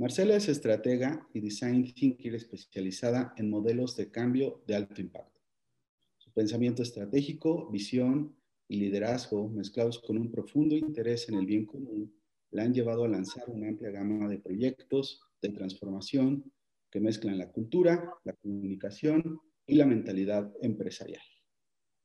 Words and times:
Marcela 0.00 0.34
es 0.34 0.48
estratega 0.48 1.28
y 1.34 1.40
design 1.40 1.92
thinker 1.92 2.34
especializada 2.34 3.34
en 3.36 3.50
modelos 3.50 3.96
de 3.96 4.10
cambio 4.10 4.62
de 4.66 4.74
alto 4.74 5.02
impacto. 5.02 5.42
Su 6.16 6.32
pensamiento 6.32 6.82
estratégico, 6.82 7.70
visión 7.70 8.34
y 8.66 8.78
liderazgo, 8.78 9.50
mezclados 9.50 9.98
con 9.98 10.16
un 10.16 10.30
profundo 10.30 10.74
interés 10.74 11.28
en 11.28 11.34
el 11.34 11.44
bien 11.44 11.66
común, 11.66 12.14
la 12.50 12.62
han 12.62 12.72
llevado 12.72 13.04
a 13.04 13.08
lanzar 13.08 13.50
una 13.50 13.68
amplia 13.68 13.90
gama 13.90 14.26
de 14.26 14.38
proyectos 14.38 15.20
de 15.42 15.50
transformación 15.50 16.50
que 16.90 16.98
mezclan 16.98 17.36
la 17.36 17.52
cultura, 17.52 18.14
la 18.24 18.32
comunicación 18.32 19.38
y 19.66 19.74
la 19.74 19.84
mentalidad 19.84 20.50
empresarial. 20.62 21.20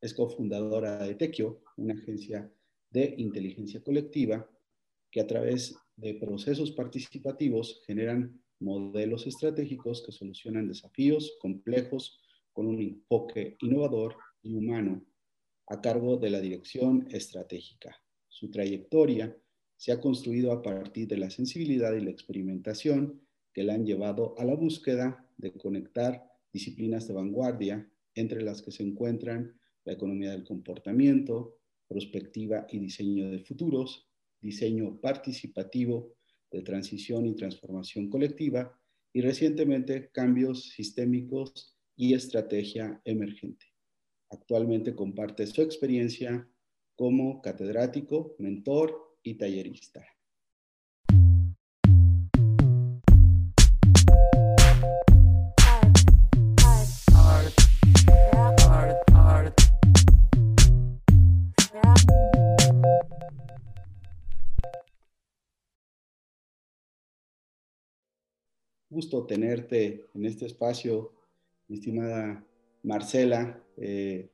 Es 0.01 0.13
cofundadora 0.13 0.97
de 0.97 1.15
Tequio, 1.15 1.61
una 1.77 1.93
agencia 1.93 2.51
de 2.89 3.15
inteligencia 3.17 3.81
colectiva 3.81 4.51
que 5.09 5.21
a 5.21 5.27
través 5.27 5.77
de 5.97 6.13
procesos 6.15 6.71
participativos 6.71 7.81
generan 7.85 8.41
modelos 8.59 9.27
estratégicos 9.27 10.03
que 10.03 10.11
solucionan 10.11 10.67
desafíos 10.67 11.37
complejos 11.39 12.19
con 12.53 12.67
un 12.67 12.81
enfoque 12.81 13.57
innovador 13.61 14.15
y 14.41 14.55
humano 14.55 15.05
a 15.67 15.81
cargo 15.81 16.17
de 16.17 16.29
la 16.29 16.39
dirección 16.39 17.07
estratégica. 17.11 18.01
Su 18.27 18.51
trayectoria 18.51 19.35
se 19.77 19.91
ha 19.91 19.99
construido 19.99 20.51
a 20.51 20.61
partir 20.61 21.07
de 21.07 21.17
la 21.17 21.29
sensibilidad 21.29 21.93
y 21.93 22.01
la 22.01 22.11
experimentación 22.11 23.21
que 23.53 23.63
la 23.63 23.73
han 23.73 23.85
llevado 23.85 24.35
a 24.37 24.45
la 24.45 24.55
búsqueda 24.55 25.27
de 25.37 25.53
conectar 25.53 26.23
disciplinas 26.51 27.07
de 27.07 27.13
vanguardia, 27.13 27.89
entre 28.13 28.41
las 28.41 28.61
que 28.61 28.71
se 28.71 28.83
encuentran 28.83 29.59
la 29.83 29.93
economía 29.93 30.31
del 30.31 30.43
comportamiento, 30.43 31.59
prospectiva 31.87 32.65
y 32.69 32.79
diseño 32.79 33.29
de 33.29 33.39
futuros, 33.39 34.04
diseño 34.45 35.01
participativo 35.01 36.15
de 36.51 36.61
transición 36.61 37.25
y 37.25 37.35
transformación 37.35 38.09
colectiva 38.09 38.79
y 39.11 39.21
recientemente 39.21 40.09
cambios 40.11 40.69
sistémicos 40.69 41.75
y 41.95 42.13
estrategia 42.13 43.01
emergente. 43.05 43.65
Actualmente 44.29 44.95
comparte 44.95 45.47
su 45.47 45.61
experiencia 45.61 46.47
como 46.95 47.41
catedrático, 47.41 48.35
mentor 48.37 49.17
y 49.23 49.35
tallerista. 49.35 50.05
Gusto 68.95 69.25
tenerte 69.25 70.05
en 70.13 70.23
este 70.23 70.45
espacio, 70.45 71.11
mi 71.67 71.75
estimada 71.75 72.41
Marcela. 72.81 73.61
Eh, 73.75 74.29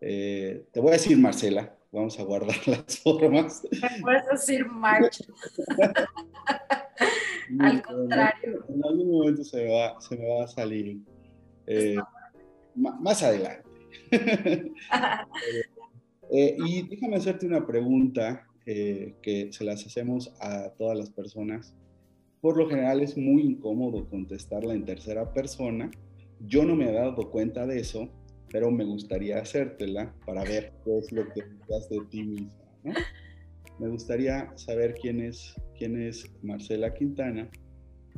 eh, 0.00 0.64
te 0.72 0.80
voy 0.80 0.88
a 0.88 0.92
decir 0.92 1.18
Marcela, 1.18 1.76
vamos 1.92 2.18
a 2.18 2.22
guardar 2.22 2.56
las 2.66 3.00
formas. 3.00 3.62
Me 3.70 4.00
puedes 4.00 4.26
decir 4.28 4.64
March. 4.64 5.22
Al 7.60 7.82
contrario. 7.82 8.64
En 8.66 8.82
algún 8.82 9.10
momento 9.10 9.44
se 9.44 9.62
me 9.62 9.70
va, 9.70 10.42
a 10.42 10.48
salir. 10.48 10.96
Eh, 11.66 11.98
más 12.74 13.22
adelante. 13.22 13.68
y 16.30 16.88
déjame 16.88 17.16
hacerte 17.16 17.46
una 17.46 17.66
pregunta 17.66 18.48
que 18.64 19.50
se 19.52 19.64
las 19.64 19.84
hacemos 19.84 20.34
a 20.40 20.70
todas 20.70 20.96
las 20.96 21.10
personas. 21.10 21.74
Por 22.42 22.58
lo 22.58 22.68
general 22.68 23.00
es 23.00 23.16
muy 23.16 23.40
incómodo 23.40 24.06
contestarla 24.10 24.74
en 24.74 24.84
tercera 24.84 25.32
persona 25.32 25.90
yo 26.46 26.64
no 26.64 26.74
me 26.74 26.90
he 26.90 26.92
dado 26.92 27.30
cuenta 27.30 27.66
de 27.66 27.78
eso, 27.78 28.08
pero 28.50 28.70
me 28.70 28.84
gustaría 28.84 29.38
hacértela 29.38 30.14
para 30.26 30.42
ver 30.42 30.72
qué 30.84 30.98
es 30.98 31.12
lo 31.12 31.24
que 31.28 31.42
piensas 31.42 31.88
de 31.88 32.00
ti 32.10 32.22
misma. 32.24 32.52
Me 33.78 33.88
gustaría 33.88 34.52
saber 34.56 34.94
quién 35.00 35.20
es, 35.20 35.54
quién 35.78 36.00
es 36.00 36.30
Marcela 36.42 36.92
Quintana 36.94 37.48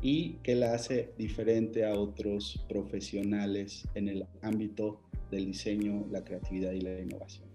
y 0.01 0.39
qué 0.43 0.55
la 0.55 0.75
hace 0.75 1.13
diferente 1.17 1.85
a 1.85 1.95
otros 1.95 2.65
profesionales 2.69 3.87
en 3.95 4.09
el 4.09 4.27
ámbito 4.43 5.01
del 5.31 5.47
diseño, 5.47 6.07
la 6.11 6.25
creatividad 6.25 6.73
y 6.73 6.81
la 6.81 6.99
innovación. 6.99 7.54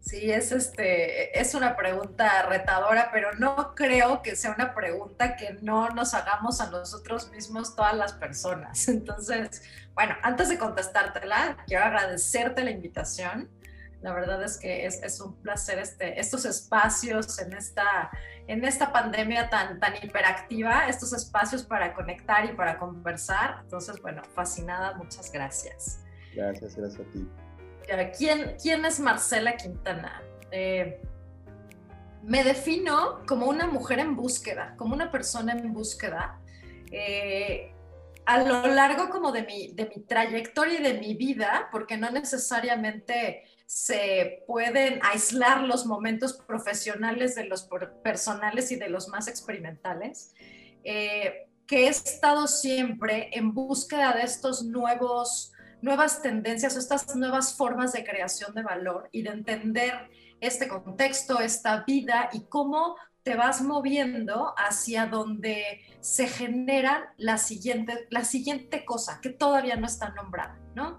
Sí, 0.00 0.30
es, 0.30 0.50
este, 0.50 1.38
es 1.38 1.54
una 1.54 1.76
pregunta 1.76 2.42
retadora, 2.42 3.10
pero 3.12 3.34
no 3.34 3.74
creo 3.74 4.22
que 4.22 4.34
sea 4.34 4.52
una 4.52 4.74
pregunta 4.74 5.36
que 5.36 5.58
no 5.60 5.90
nos 5.90 6.14
hagamos 6.14 6.60
a 6.60 6.70
nosotros 6.70 7.30
mismos 7.30 7.76
todas 7.76 7.94
las 7.94 8.14
personas. 8.14 8.88
Entonces, 8.88 9.62
bueno, 9.94 10.14
antes 10.22 10.48
de 10.48 10.58
contestártela, 10.58 11.58
quiero 11.66 11.84
agradecerte 11.84 12.64
la 12.64 12.70
invitación. 12.70 13.50
La 14.00 14.14
verdad 14.14 14.42
es 14.42 14.56
que 14.56 14.86
es, 14.86 15.20
un 15.20 15.36
placer 15.42 15.78
este, 15.78 16.18
estos 16.18 16.46
espacios 16.46 17.38
en 17.38 17.52
esta, 17.52 18.10
en 18.46 18.64
esta 18.64 18.92
pandemia 18.92 19.50
tan, 19.50 19.78
tan 19.78 19.94
hiperactiva, 20.02 20.88
estos 20.88 21.12
espacios 21.12 21.62
para 21.62 21.92
conectar 21.92 22.46
y 22.46 22.54
para 22.54 22.78
conversar. 22.78 23.58
Entonces, 23.62 24.00
bueno, 24.00 24.22
fascinada, 24.34 24.94
muchas 24.94 25.30
gracias. 25.30 26.00
Gracias, 26.34 26.76
gracias 26.76 27.06
a 27.06 27.10
ti. 27.10 27.28
¿Quién, 28.16 28.84
es 28.84 29.00
Marcela 29.00 29.56
Quintana? 29.56 30.22
Eh, 30.50 31.00
me 32.22 32.44
defino 32.44 33.22
como 33.26 33.46
una 33.46 33.66
mujer 33.66 33.98
en 33.98 34.16
búsqueda, 34.16 34.74
como 34.76 34.94
una 34.94 35.10
persona 35.10 35.52
en 35.52 35.72
búsqueda. 35.72 36.38
Eh, 36.92 37.72
a 38.26 38.42
lo 38.42 38.66
largo 38.66 39.08
como 39.08 39.32
de 39.32 39.42
mi, 39.42 39.72
de 39.72 39.86
mi 39.86 40.02
trayectoria 40.02 40.78
y 40.78 40.82
de 40.82 40.94
mi 40.94 41.14
vida, 41.14 41.68
porque 41.72 41.96
no 41.96 42.10
necesariamente 42.10 43.44
se 43.66 44.44
pueden 44.46 45.00
aislar 45.02 45.62
los 45.62 45.86
momentos 45.86 46.34
profesionales 46.34 47.34
de 47.34 47.44
los 47.44 47.68
personales 48.02 48.70
y 48.72 48.76
de 48.76 48.88
los 48.88 49.08
más 49.08 49.28
experimentales, 49.28 50.34
eh, 50.84 51.48
que 51.66 51.86
he 51.86 51.88
estado 51.88 52.46
siempre 52.46 53.30
en 53.32 53.54
búsqueda 53.54 54.12
de 54.12 54.22
estos 54.22 54.64
nuevos 54.64 55.52
nuevas 55.82 56.22
tendencias 56.22 56.76
o 56.76 56.78
estas 56.78 57.14
nuevas 57.16 57.56
formas 57.56 57.92
de 57.92 58.04
creación 58.04 58.54
de 58.54 58.62
valor 58.62 59.08
y 59.12 59.22
de 59.22 59.30
entender 59.30 60.10
este 60.40 60.68
contexto, 60.68 61.40
esta 61.40 61.84
vida 61.86 62.30
y 62.32 62.44
cómo 62.46 62.96
te 63.22 63.34
vas 63.34 63.60
moviendo 63.62 64.54
hacia 64.56 65.06
donde 65.06 65.82
se 66.00 66.26
genera 66.26 67.12
la 67.18 67.36
siguiente, 67.36 68.06
la 68.10 68.24
siguiente 68.24 68.84
cosa 68.84 69.20
que 69.20 69.30
todavía 69.30 69.76
no 69.76 69.86
está 69.86 70.10
nombrada, 70.10 70.58
¿no? 70.74 70.96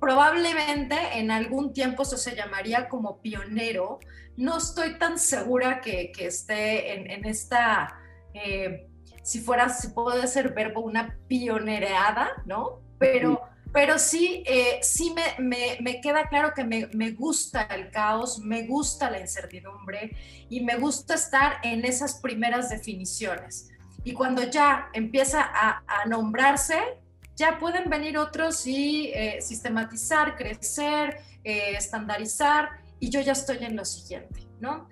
Probablemente 0.00 0.96
en 1.14 1.30
algún 1.30 1.72
tiempo 1.72 2.02
eso 2.02 2.16
se 2.16 2.34
llamaría 2.34 2.88
como 2.88 3.22
pionero. 3.22 4.00
No 4.36 4.58
estoy 4.58 4.98
tan 4.98 5.16
segura 5.16 5.80
que, 5.80 6.10
esté 6.18 7.14
en, 7.14 7.24
esta, 7.24 8.00
eh, 8.34 8.88
si 9.22 9.38
fuera, 9.38 9.68
si 9.68 9.88
puede 9.88 10.26
ser 10.26 10.54
verbo, 10.54 10.80
una 10.80 11.16
pionereada, 11.28 12.42
¿no? 12.46 12.80
Pero 12.98 13.42
pero 13.72 13.98
sí, 13.98 14.42
eh, 14.46 14.80
sí 14.82 15.14
me, 15.14 15.78
me, 15.80 16.00
queda 16.00 16.28
claro 16.28 16.52
que 16.54 16.64
me, 16.64 16.88
me, 16.92 17.12
gusta 17.12 17.62
el 17.62 17.90
caos, 17.90 18.38
me 18.38 18.66
gusta 18.66 19.10
la 19.10 19.20
incertidumbre 19.20 20.14
y 20.50 20.60
me 20.60 20.76
gusta 20.76 21.14
estar 21.14 21.56
en 21.62 21.84
esas 21.84 22.16
primeras 22.16 22.68
definiciones. 22.68 23.70
Y 24.04 24.12
cuando 24.12 24.42
ya 24.44 24.88
empieza 24.92 25.40
a, 25.42 25.82
a 25.86 26.06
nombrarse, 26.06 26.76
ya 27.36 27.58
pueden 27.58 27.88
venir 27.88 28.18
otros 28.18 28.66
y 28.66 29.10
eh, 29.14 29.38
sistematizar, 29.40 30.36
crecer, 30.36 31.18
eh, 31.42 31.74
estandarizar, 31.76 32.68
y 33.00 33.10
yo 33.10 33.20
ya 33.20 33.32
estoy 33.32 33.58
en 33.60 33.74
lo 33.74 33.84
siguiente, 33.84 34.46
¿no? 34.60 34.88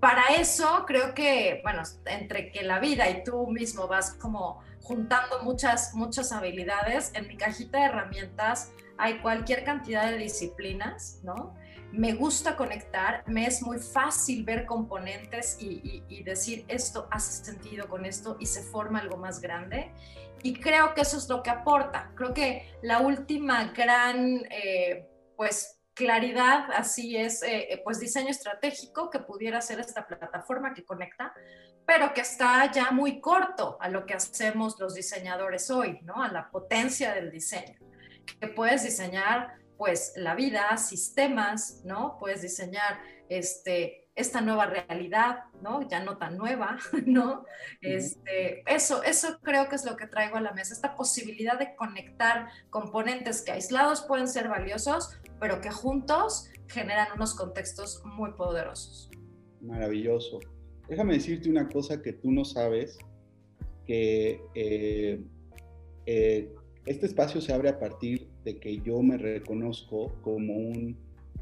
Para 0.00 0.34
eso 0.38 0.84
creo 0.86 1.14
que, 1.14 1.60
bueno, 1.62 1.82
entre 2.06 2.50
que 2.50 2.62
la 2.62 2.80
vida 2.80 3.08
y 3.10 3.22
tú 3.22 3.46
mismo 3.48 3.86
vas 3.86 4.14
como 4.14 4.62
juntando 4.82 5.42
muchas, 5.42 5.94
muchas 5.94 6.32
habilidades. 6.32 7.12
En 7.14 7.28
mi 7.28 7.36
cajita 7.36 7.78
de 7.78 7.84
herramientas 7.84 8.72
hay 8.96 9.18
cualquier 9.18 9.62
cantidad 9.62 10.10
de 10.10 10.16
disciplinas, 10.16 11.20
¿no? 11.22 11.54
Me 11.92 12.14
gusta 12.14 12.56
conectar, 12.56 13.24
me 13.26 13.46
es 13.46 13.62
muy 13.62 13.78
fácil 13.78 14.44
ver 14.44 14.64
componentes 14.64 15.58
y, 15.60 16.22
decir 16.22 16.64
esto 16.68 17.08
hace 17.10 17.44
sentido 17.44 17.88
con 17.88 18.04
esto 18.04 18.36
y 18.38 18.46
se 18.46 18.62
forma 18.62 19.00
algo 19.00 19.16
más 19.16 19.40
grande. 19.40 19.92
Y 20.42 20.54
creo 20.54 20.94
que 20.94 21.02
eso 21.02 21.18
es 21.18 21.28
lo 21.28 21.42
que 21.42 21.50
aporta. 21.50 22.12
Creo 22.14 22.32
que 22.32 22.72
la 22.82 23.00
última 23.00 23.72
gran, 23.72 24.46
eh, 24.50 25.08
pues, 25.36 25.79
claridad, 26.00 26.70
así 26.74 27.14
es, 27.14 27.42
eh, 27.42 27.66
eh, 27.70 27.82
pues 27.84 28.00
diseño 28.00 28.30
estratégico 28.30 29.10
que 29.10 29.18
pudiera 29.18 29.60
ser 29.60 29.80
esta 29.80 30.06
plataforma 30.06 30.72
que 30.72 30.82
conecta, 30.82 31.34
pero 31.84 32.14
que 32.14 32.22
está 32.22 32.72
ya 32.72 32.90
muy 32.90 33.20
corto 33.20 33.76
a 33.80 33.90
lo 33.90 34.06
que 34.06 34.14
hacemos 34.14 34.80
los 34.80 34.94
diseñadores 34.94 35.70
hoy, 35.70 36.00
¿no? 36.02 36.22
A 36.22 36.32
la 36.32 36.50
potencia 36.50 37.14
del 37.14 37.30
diseño. 37.30 37.78
Que 38.40 38.48
puedes 38.48 38.82
diseñar, 38.82 39.58
pues, 39.76 40.14
la 40.16 40.34
vida, 40.34 40.74
sistemas, 40.78 41.82
¿no? 41.84 42.16
Puedes 42.18 42.40
diseñar, 42.40 42.98
este, 43.28 44.08
esta 44.14 44.40
nueva 44.40 44.66
realidad, 44.66 45.44
¿no? 45.60 45.86
Ya 45.88 46.00
no 46.00 46.16
tan 46.16 46.36
nueva, 46.36 46.78
¿no? 47.06 47.44
Este, 47.80 48.62
eso, 48.66 49.02
eso 49.02 49.38
creo 49.42 49.68
que 49.68 49.76
es 49.76 49.84
lo 49.84 49.96
que 49.96 50.06
traigo 50.06 50.36
a 50.36 50.40
la 50.40 50.52
mesa, 50.52 50.72
esta 50.72 50.96
posibilidad 50.96 51.58
de 51.58 51.74
conectar 51.76 52.48
componentes 52.70 53.42
que 53.42 53.52
aislados 53.52 54.02
pueden 54.02 54.28
ser 54.28 54.48
valiosos, 54.48 55.20
pero 55.40 55.60
que 55.60 55.70
juntos 55.70 56.50
generan 56.68 57.08
unos 57.16 57.34
contextos 57.34 58.02
muy 58.04 58.32
poderosos. 58.32 59.10
Maravilloso. 59.60 60.38
Déjame 60.88 61.14
decirte 61.14 61.48
una 61.48 61.68
cosa 61.68 62.02
que 62.02 62.12
tú 62.12 62.30
no 62.30 62.44
sabes, 62.44 62.98
que 63.86 64.40
eh, 64.54 65.20
eh, 66.06 66.52
este 66.86 67.06
espacio 67.06 67.40
se 67.40 67.52
abre 67.52 67.70
a 67.70 67.78
partir 67.78 68.28
de 68.44 68.58
que 68.58 68.80
yo 68.80 69.02
me 69.02 69.16
reconozco 69.16 70.12
como 70.22 70.54
un 70.54 70.96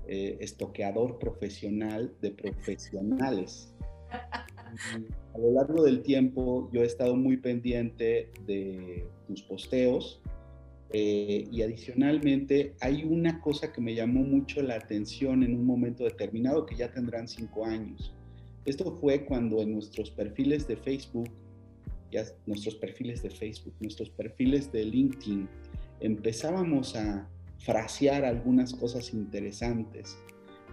eh, 0.07 0.37
estoqueador 0.41 1.19
profesional 1.19 2.15
de 2.21 2.31
profesionales. 2.31 3.75
A 5.35 5.39
lo 5.39 5.53
largo 5.53 5.83
del 5.83 6.03
tiempo 6.03 6.69
yo 6.73 6.83
he 6.83 6.87
estado 6.87 7.17
muy 7.17 7.39
pendiente 7.39 8.31
de 8.47 9.07
tus 9.27 9.43
posteos 9.43 10.21
y 10.93 11.61
adicionalmente 11.61 12.75
hay 12.81 13.05
una 13.05 13.41
cosa 13.41 13.73
que 13.73 13.81
me 13.81 13.95
llamó 13.95 14.23
mucho 14.23 14.63
la 14.63 14.77
atención 14.77 15.43
en 15.43 15.55
un 15.55 15.67
momento 15.67 16.05
determinado 16.05 16.65
que 16.65 16.77
ya 16.77 16.91
tendrán 16.91 17.29
cinco 17.29 17.67
años. 17.67 18.15
Esto 18.65 18.93
fue 18.97 19.25
cuando 19.25 19.63
en 19.63 19.73
nuestros 19.73 20.11
perfiles 20.11 20.67
de 20.67 20.77
Facebook, 20.77 21.31
ya 22.11 22.25
nuestros 22.47 22.75
perfiles 22.77 23.23
de 23.23 23.31
Facebook, 23.31 23.75
nuestros 23.81 24.11
perfiles 24.11 24.71
de 24.73 24.85
LinkedIn, 24.85 25.49
empezábamos 26.01 26.97
a 26.97 27.29
frasear 27.59 28.25
algunas 28.25 28.73
cosas 28.75 29.13
interesantes 29.13 30.19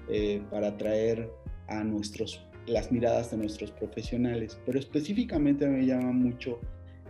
eh, 0.09 0.41
para 0.51 0.67
atraer 0.67 1.29
a 1.67 1.83
nuestros, 1.83 2.45
las 2.67 2.91
miradas 2.91 3.31
de 3.31 3.37
nuestros 3.37 3.71
profesionales. 3.71 4.57
Pero 4.65 4.79
específicamente 4.79 5.67
me 5.67 5.85
llama 5.85 6.11
mucho 6.11 6.59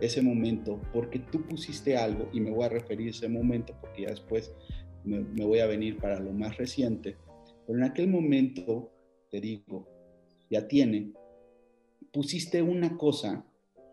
ese 0.00 0.22
momento 0.22 0.80
porque 0.92 1.18
tú 1.18 1.42
pusiste 1.46 1.96
algo, 1.96 2.28
y 2.32 2.40
me 2.40 2.50
voy 2.50 2.64
a 2.64 2.68
referir 2.68 3.08
a 3.08 3.10
ese 3.10 3.28
momento 3.28 3.74
porque 3.80 4.02
ya 4.02 4.10
después 4.10 4.52
me, 5.04 5.20
voy 5.22 5.60
a 5.60 5.66
venir 5.66 5.98
para 5.98 6.20
lo 6.20 6.32
más 6.32 6.56
reciente, 6.56 7.16
pero 7.66 7.78
en 7.78 7.84
aquel 7.84 8.08
momento, 8.08 8.92
te 9.30 9.40
digo, 9.40 9.88
ya 10.50 10.66
tiene, 10.66 11.12
pusiste 12.12 12.62
una 12.62 12.96
cosa 12.96 13.44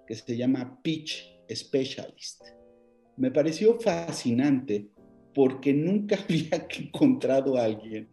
que 0.07 0.15
se 0.15 0.35
llama 0.35 0.79
Pitch 0.81 1.41
Specialist. 1.49 2.41
Me 3.17 3.31
pareció 3.31 3.79
fascinante 3.79 4.89
porque 5.33 5.73
nunca 5.73 6.17
había 6.23 6.67
encontrado 6.79 7.57
a 7.57 7.65
alguien 7.65 8.09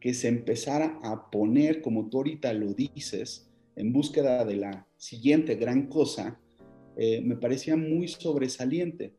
que 0.00 0.12
se 0.12 0.28
empezara 0.28 0.98
a 1.02 1.30
poner, 1.30 1.80
como 1.80 2.08
tú 2.10 2.18
ahorita 2.18 2.52
lo 2.52 2.74
dices, 2.74 3.50
en 3.76 3.92
búsqueda 3.92 4.44
de 4.44 4.56
la 4.56 4.86
siguiente 4.96 5.54
gran 5.56 5.86
cosa, 5.86 6.40
eh, 6.96 7.20
me 7.20 7.36
parecía 7.36 7.76
muy 7.76 8.08
sobresaliente. 8.08 9.12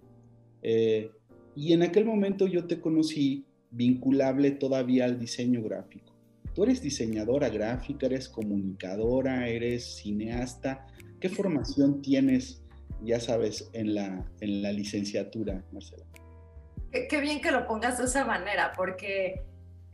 Eh, 0.62 1.12
y 1.56 1.74
en 1.74 1.84
aquel 1.84 2.06
momento 2.06 2.48
yo 2.48 2.66
te 2.66 2.80
conocí 2.80 3.46
vinculable 3.72 4.52
todavía 4.52 5.06
al 5.06 5.20
diseño 5.20 5.62
gráfico. 5.64 6.14
Tú 6.54 6.64
eres 6.64 6.82
diseñadora 6.82 7.50
gráfica, 7.50 8.06
eres 8.06 8.30
comunicadora, 8.30 9.48
eres 9.50 9.98
cineasta. 9.98 10.88
¿Qué 11.20 11.28
formación 11.28 12.02
tienes, 12.02 12.64
ya 13.04 13.20
sabes, 13.20 13.70
en 13.74 13.94
la, 13.94 14.26
en 14.40 14.62
la 14.62 14.72
licenciatura, 14.72 15.66
Marcela? 15.74 16.06
Qué, 17.10 17.20
bien 17.20 17.42
que 17.42 17.52
lo 17.52 17.68
pongas 17.68 17.98
de 17.98 18.06
esa 18.06 18.26
manera, 18.26 18.72
porque 18.76 19.44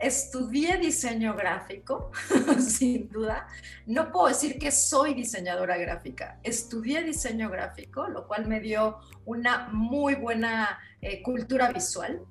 estudié 0.01 0.77
diseño 0.77 1.36
gráfico, 1.36 2.12
sin 2.59 3.09
duda. 3.09 3.48
No 3.86 4.12
puedo 4.12 4.27
decir 4.27 4.57
que 4.57 4.71
soy 4.71 5.13
diseñadora 5.13 5.77
gráfica. 5.77 6.39
Estudié 6.44 7.03
diseño 7.03 7.50
gráfico, 7.50 8.07
lo 8.07 8.27
cual 8.27 8.48
me 8.48 8.59
dio 8.59 8.98
una 9.25 9.69
muy 9.71 10.15
buena 10.15 10.80
eh, 11.01 11.21
cultura 11.21 11.71
visual. 11.71 12.21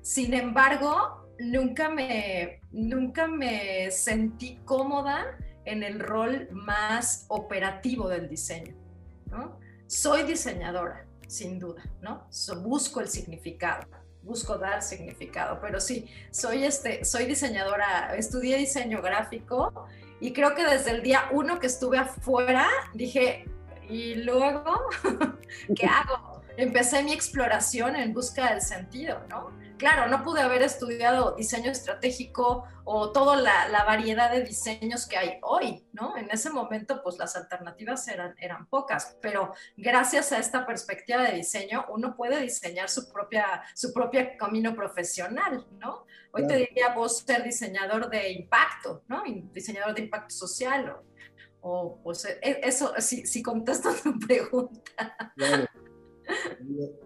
Sin 0.00 0.34
embargo, 0.34 1.30
nunca 1.38 1.88
me, 1.88 2.60
nunca 2.72 3.26
me 3.26 3.90
sentí 3.90 4.60
cómoda 4.64 5.36
en 5.64 5.82
el 5.82 6.00
rol 6.00 6.48
más 6.50 7.26
operativo 7.28 8.08
del 8.08 8.28
diseño. 8.28 8.74
Soy 9.86 10.22
diseñadora, 10.22 11.06
sin 11.26 11.58
duda, 11.58 11.82
¿no? 12.00 12.28
busco 12.62 13.00
el 13.00 13.08
significado, 13.08 13.86
busco 14.24 14.58
dar 14.58 14.82
significado, 14.82 15.58
pero 15.60 15.80
sí, 15.80 16.08
soy, 16.30 16.64
este, 16.64 17.04
soy 17.04 17.26
diseñadora, 17.26 18.14
estudié 18.16 18.56
diseño 18.56 19.02
gráfico 19.02 19.86
y 20.20 20.32
creo 20.32 20.54
que 20.54 20.64
desde 20.64 20.92
el 20.92 21.02
día 21.02 21.28
uno 21.32 21.60
que 21.60 21.66
estuve 21.66 21.98
afuera 21.98 22.66
dije, 22.94 23.44
¿y 23.88 24.16
luego 24.16 24.64
qué 25.76 25.86
hago? 25.86 26.42
Empecé 26.56 27.02
mi 27.02 27.12
exploración 27.12 27.96
en 27.96 28.14
busca 28.14 28.50
del 28.50 28.62
sentido, 28.62 29.20
¿no? 29.28 29.50
Claro, 29.78 30.08
no 30.08 30.22
pude 30.22 30.40
haber 30.40 30.62
estudiado 30.62 31.34
diseño 31.36 31.70
estratégico 31.70 32.64
o 32.84 33.12
toda 33.12 33.36
la, 33.36 33.84
variedad 33.84 34.30
de 34.30 34.42
diseños 34.42 35.06
que 35.06 35.16
hay 35.16 35.38
hoy, 35.42 35.86
¿no? 35.92 36.16
En 36.16 36.30
ese 36.30 36.50
momento, 36.50 37.02
pues 37.02 37.18
las 37.18 37.36
alternativas 37.36 38.06
eran, 38.08 38.34
eran 38.38 38.66
pocas, 38.66 39.16
pero 39.20 39.52
gracias 39.76 40.32
a 40.32 40.38
esta 40.38 40.66
perspectiva 40.66 41.22
de 41.22 41.36
diseño, 41.36 41.86
uno 41.88 42.16
puede 42.16 42.40
diseñar 42.40 42.88
su 42.88 43.10
propia, 43.12 43.62
su 43.74 43.92
propio 43.92 44.26
camino 44.38 44.74
profesional, 44.74 45.66
¿no? 45.78 46.06
Hoy 46.32 46.46
te 46.46 46.56
diría 46.56 46.94
vos 46.94 47.18
ser 47.18 47.42
diseñador 47.42 48.10
de 48.10 48.32
impacto, 48.32 49.02
¿no? 49.08 49.22
Diseñador 49.52 49.94
de 49.94 50.02
impacto 50.02 50.34
social 50.34 50.96
o, 51.60 51.98
pues 52.02 52.24
e, 52.26 52.60
eso, 52.62 52.92
si, 52.98 53.26
si 53.26 53.42
contesto 53.42 53.90
tu 54.02 54.18
pregunta. 54.18 54.82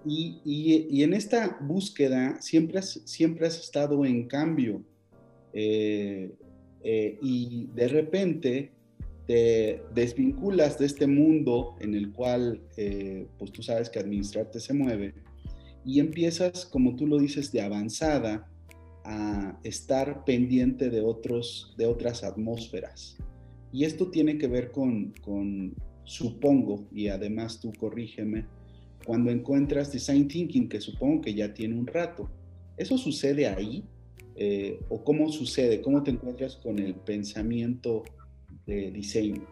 Y, 0.05 1.03
en 1.03 1.13
esta 1.13 1.59
búsqueda 1.61 2.41
siempre 2.41 2.79
has, 2.79 3.01
siempre 3.05 3.47
has 3.47 3.59
estado 3.59 4.05
en 4.05 4.27
cambio 4.27 4.83
eh, 5.53 6.33
eh, 6.83 7.19
y 7.21 7.69
de 7.75 7.89
repente 7.89 8.73
te 9.27 9.83
desvinculas 9.95 10.79
de 10.79 10.87
este 10.87 11.07
mundo 11.07 11.77
en 11.81 11.95
el 11.95 12.13
cual 12.13 12.63
eh, 12.77 13.27
pues 13.39 13.53
tú 13.53 13.63
sabes 13.63 13.91
que 13.91 13.99
administrarte 13.99 14.61
se 14.61 14.73
mueve 14.73 15.15
y 15.85 16.01
empiezas, 16.01 16.67
como 16.67 16.97
tú 16.97 17.07
lo 17.07 17.19
dices, 17.19 17.51
de 17.53 17.61
avanzada 17.61 18.49
a 19.05 19.59
estar 19.65 20.25
pendiente 20.25 20.91
de, 20.91 21.01
otros, 21.01 21.75
de 21.79 21.87
otras 21.87 22.25
atmósferas. 22.25 23.17
Y 23.73 23.85
esto 23.85 24.11
tiene 24.11 24.37
que 24.37 24.49
ver 24.49 24.71
con, 24.71 25.15
con 25.23 25.75
supongo, 26.05 26.87
y 26.93 27.09
además 27.09 27.61
tú 27.61 27.73
corrígeme, 27.79 28.47
cuando 29.09 29.31
encuentras 29.31 29.91
design 29.91 30.29
thinking, 30.29 30.69
que 30.69 30.83
supongo 30.83 31.23
que 31.23 31.33
ya 31.33 31.55
tiene 31.55 31.75
un 31.75 31.87
rato. 31.87 32.29
¿Eso 32.77 32.99
sucede 32.99 33.49
ahí? 33.49 33.83
Eh, 34.37 34.85
¿O 34.91 35.03
cómo 35.03 35.33
sucede? 35.33 35.81
¿Cómo 35.81 36.03
te 36.03 36.11
encuentras 36.11 36.57
con 36.57 36.79
el 36.79 36.95
pensamiento 36.95 38.05
de 38.67 38.91
diseño? 38.91 39.47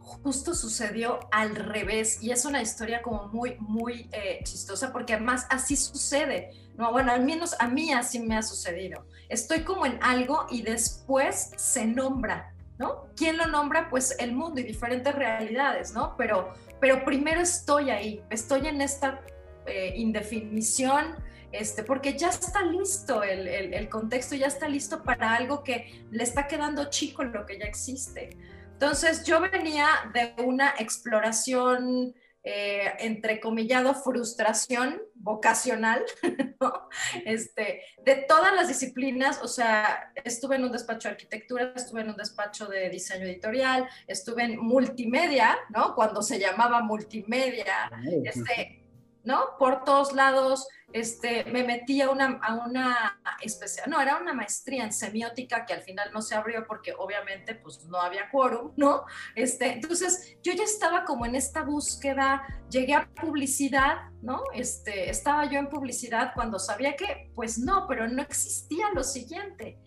Justo 0.00 0.54
sucedió 0.54 1.20
al 1.32 1.56
revés 1.56 2.22
y 2.22 2.30
es 2.30 2.44
una 2.44 2.60
historia 2.60 3.00
como 3.00 3.28
muy, 3.28 3.56
muy 3.58 4.10
eh, 4.12 4.40
chistosa 4.44 4.92
porque 4.92 5.14
además 5.14 5.46
así 5.48 5.74
sucede. 5.74 6.50
No, 6.76 6.92
bueno, 6.92 7.12
al 7.12 7.24
menos 7.24 7.56
a 7.58 7.68
mí 7.68 7.90
así 7.90 8.18
me 8.18 8.36
ha 8.36 8.42
sucedido. 8.42 9.06
Estoy 9.30 9.60
como 9.60 9.86
en 9.86 9.98
algo 10.02 10.44
y 10.50 10.60
después 10.60 11.52
se 11.56 11.86
nombra, 11.86 12.54
¿no? 12.78 13.08
¿Quién 13.16 13.36
lo 13.36 13.46
nombra? 13.46 13.88
Pues 13.88 14.16
el 14.18 14.32
mundo 14.32 14.60
y 14.60 14.64
diferentes 14.64 15.14
realidades, 15.14 15.92
¿no? 15.92 16.14
Pero 16.16 16.52
pero 16.80 17.04
primero 17.04 17.40
estoy 17.40 17.90
ahí, 17.90 18.22
estoy 18.30 18.66
en 18.66 18.80
esta 18.80 19.22
eh, 19.66 19.94
indefinición, 19.96 21.16
este, 21.52 21.82
porque 21.82 22.18
ya 22.18 22.28
está 22.28 22.62
listo 22.62 23.22
el, 23.22 23.48
el, 23.48 23.88
contexto, 23.88 24.34
ya 24.34 24.46
está 24.46 24.68
listo 24.68 25.02
para 25.02 25.34
algo 25.34 25.62
que 25.62 26.04
le 26.10 26.22
está 26.22 26.46
quedando 26.46 26.90
chico 26.90 27.24
lo 27.24 27.46
que 27.46 27.58
ya 27.58 27.64
existe. 27.64 28.36
Entonces 28.72 29.24
yo 29.24 29.40
venía 29.40 29.88
de 30.12 30.34
una 30.44 30.74
exploración 30.78 32.14
eh, 32.48 32.94
entrecomillado, 33.00 33.92
frustración 33.92 35.02
vocacional, 35.16 36.04
este, 37.24 37.82
de 38.04 38.14
todas 38.28 38.54
las 38.54 38.68
disciplinas, 38.68 39.42
o 39.42 39.48
sea, 39.48 40.12
estuve 40.24 40.54
en 40.54 40.62
un 40.62 40.70
despacho 40.70 41.08
de 41.08 41.14
arquitectura, 41.14 41.72
estuve 41.74 42.02
en 42.02 42.10
un 42.10 42.16
despacho 42.16 42.68
de 42.68 42.88
diseño 42.88 43.24
editorial, 43.24 43.88
estuve 44.06 44.44
en 44.44 44.60
multimedia, 44.60 45.58
¿no? 45.70 45.96
Cuando 45.96 46.22
se 46.22 46.38
llamaba 46.38 46.82
multimedia, 46.82 47.90
este, 48.24 48.85
¿no? 49.26 49.58
Por 49.58 49.84
todos 49.84 50.12
lados, 50.12 50.66
este, 50.92 51.44
me 51.46 51.64
metí 51.64 52.00
a 52.00 52.10
una, 52.10 52.38
a 52.42 52.54
una 52.54 53.20
especial, 53.42 53.90
no, 53.90 54.00
era 54.00 54.18
una 54.18 54.32
maestría 54.32 54.84
en 54.84 54.92
semiótica 54.92 55.66
que 55.66 55.74
al 55.74 55.82
final 55.82 56.10
no 56.14 56.22
se 56.22 56.36
abrió 56.36 56.64
porque 56.66 56.94
obviamente 56.96 57.56
pues 57.56 57.84
no 57.86 57.98
había 58.00 58.30
quórum, 58.30 58.72
¿no? 58.76 59.04
Este, 59.34 59.72
entonces 59.72 60.38
yo 60.42 60.52
ya 60.52 60.62
estaba 60.62 61.04
como 61.04 61.26
en 61.26 61.34
esta 61.34 61.62
búsqueda, 61.62 62.46
llegué 62.70 62.94
a 62.94 63.10
publicidad, 63.20 64.10
¿no? 64.22 64.42
Este, 64.54 65.10
estaba 65.10 65.50
yo 65.50 65.58
en 65.58 65.68
publicidad 65.68 66.32
cuando 66.34 66.60
sabía 66.60 66.94
que 66.94 67.30
pues 67.34 67.58
no, 67.58 67.86
pero 67.88 68.08
no 68.08 68.22
existía 68.22 68.86
lo 68.94 69.02
siguiente. 69.02 69.78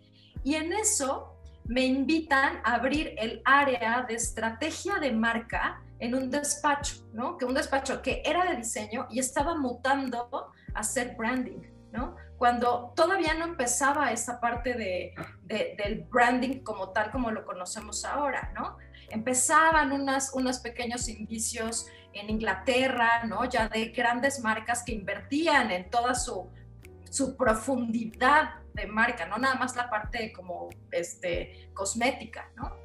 Y 0.43 0.55
en 0.55 0.73
eso 0.73 1.38
me 1.69 1.85
invitan 1.85 2.61
a 2.63 2.73
abrir 2.73 3.13
el 3.19 3.43
área 3.45 4.03
de 4.07 4.15
estrategia 4.15 4.95
de 4.95 5.11
marca 5.11 5.83
en 5.99 6.15
un 6.15 6.31
despacho, 6.31 6.95
¿no? 7.13 7.37
Que 7.37 7.45
un 7.45 7.53
despacho 7.53 8.01
que 8.01 8.23
era 8.25 8.43
de 8.45 8.55
diseño 8.55 9.05
y 9.11 9.19
estaba 9.19 9.55
mutando 9.55 10.51
a 10.73 10.81
ser 10.81 11.15
branding, 11.15 11.61
¿no? 11.91 12.15
Cuando 12.39 12.91
todavía 12.95 13.35
no 13.35 13.45
empezaba 13.45 14.11
esa 14.11 14.39
parte 14.39 14.73
de, 14.73 15.13
del 15.43 16.05
branding 16.09 16.63
como 16.63 16.89
tal 16.89 17.11
como 17.11 17.29
lo 17.29 17.45
conocemos 17.45 18.03
ahora, 18.03 18.51
¿no? 18.55 18.77
Empezaban 19.11 19.91
unas, 19.91 20.33
unos 20.33 20.57
pequeños 20.57 21.07
indicios 21.07 21.85
en 22.13 22.31
Inglaterra, 22.31 23.25
¿no? 23.25 23.45
Ya 23.45 23.69
de 23.69 23.89
grandes 23.89 24.39
marcas 24.43 24.81
que 24.83 24.93
invertían 24.93 25.69
en 25.69 25.87
toda 25.91 26.15
su, 26.15 26.49
su 27.11 27.37
profundidad 27.37 28.55
de 28.79 28.87
marca, 28.87 29.25
no 29.25 29.37
nada 29.37 29.55
más 29.55 29.75
la 29.75 29.89
parte 29.89 30.31
como 30.33 30.69
este, 30.91 31.69
cosmética, 31.73 32.51
¿no? 32.55 32.77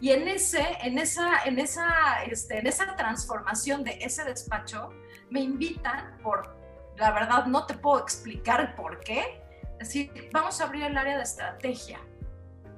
Y 0.00 0.10
en, 0.10 0.28
ese, 0.28 0.64
en, 0.82 0.98
esa, 0.98 1.44
en, 1.44 1.58
esa, 1.58 2.22
este, 2.24 2.58
en 2.58 2.66
esa 2.66 2.94
transformación 2.94 3.82
de 3.82 3.98
ese 4.00 4.24
despacho, 4.24 4.90
me 5.30 5.40
invitan 5.40 6.18
por, 6.22 6.56
la 6.96 7.10
verdad 7.10 7.46
no 7.46 7.66
te 7.66 7.74
puedo 7.74 8.00
explicar 8.00 8.76
por 8.76 9.00
qué, 9.00 9.42
decir, 9.78 10.30
vamos 10.32 10.60
a 10.60 10.64
abrir 10.64 10.84
el 10.84 10.96
área 10.96 11.16
de 11.16 11.22
estrategia. 11.22 12.00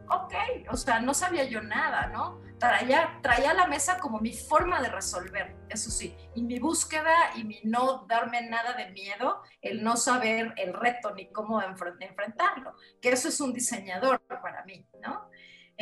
Ok, 0.09 0.35
o 0.71 0.77
sea, 0.77 1.01
no 1.01 1.15
sabía 1.15 1.45
yo 1.45 1.63
nada, 1.63 2.07
¿no? 2.09 2.41
Traía, 2.61 3.19
traía 3.23 3.53
a 3.53 3.55
la 3.55 3.67
mesa 3.67 3.99
como 3.99 4.21
mi 4.21 4.35
forma 4.35 4.83
de 4.83 4.91
resolver, 4.91 5.57
eso 5.71 5.91
sí, 5.91 6.15
y 6.35 6.43
mi 6.43 6.59
búsqueda 6.59 7.33
y 7.35 7.45
mi 7.45 7.59
no 7.65 8.05
darme 8.07 8.43
nada 8.43 8.75
de 8.75 8.91
miedo, 8.91 9.41
el 9.63 9.83
no 9.83 9.97
saber 9.97 10.53
el 10.59 10.75
reto 10.75 11.15
ni 11.15 11.33
cómo 11.33 11.63
enfrentarlo, 11.63 12.77
que 13.01 13.09
eso 13.09 13.29
es 13.29 13.41
un 13.41 13.55
diseñador 13.55 14.21
para 14.29 14.63
mí, 14.67 14.87
¿no? 15.03 15.31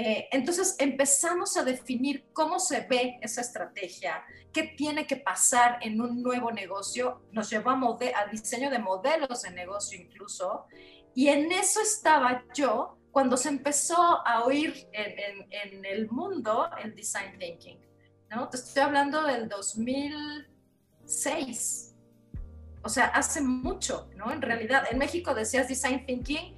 Eh, 0.00 0.28
entonces 0.30 0.76
empezamos 0.78 1.56
a 1.56 1.64
definir 1.64 2.28
cómo 2.32 2.60
se 2.60 2.82
ve 2.82 3.18
esa 3.20 3.40
estrategia, 3.40 4.22
qué 4.52 4.62
tiene 4.62 5.08
que 5.08 5.16
pasar 5.16 5.80
en 5.80 6.00
un 6.00 6.22
nuevo 6.22 6.52
negocio, 6.52 7.22
nos 7.32 7.50
llevó 7.50 7.70
a, 7.70 8.26
diseño 8.30 8.70
de 8.70 8.78
modelos 8.78 9.42
de 9.42 9.50
negocio 9.50 10.00
incluso, 10.00 10.66
y 11.16 11.26
en 11.26 11.50
eso 11.50 11.80
estaba 11.80 12.44
yo 12.54 12.97
cuando 13.18 13.36
se 13.36 13.48
empezó 13.48 14.24
a 14.24 14.44
oír 14.44 14.88
en, 14.92 15.84
el 15.84 16.08
mundo 16.08 16.70
el 16.80 16.94
design 16.94 17.36
thinking. 17.36 17.80
¿no? 18.30 18.48
Te 18.48 18.58
estoy 18.58 18.80
hablando 18.80 19.24
del 19.24 19.48
2006. 19.48 21.96
O 22.84 22.88
sea, 22.88 23.06
hace 23.06 23.40
mucho, 23.40 24.08
¿no? 24.14 24.30
En 24.30 24.40
realidad, 24.40 24.84
en 24.88 24.98
México 24.98 25.34
decías 25.34 25.66
design 25.66 26.06
thinking 26.06 26.56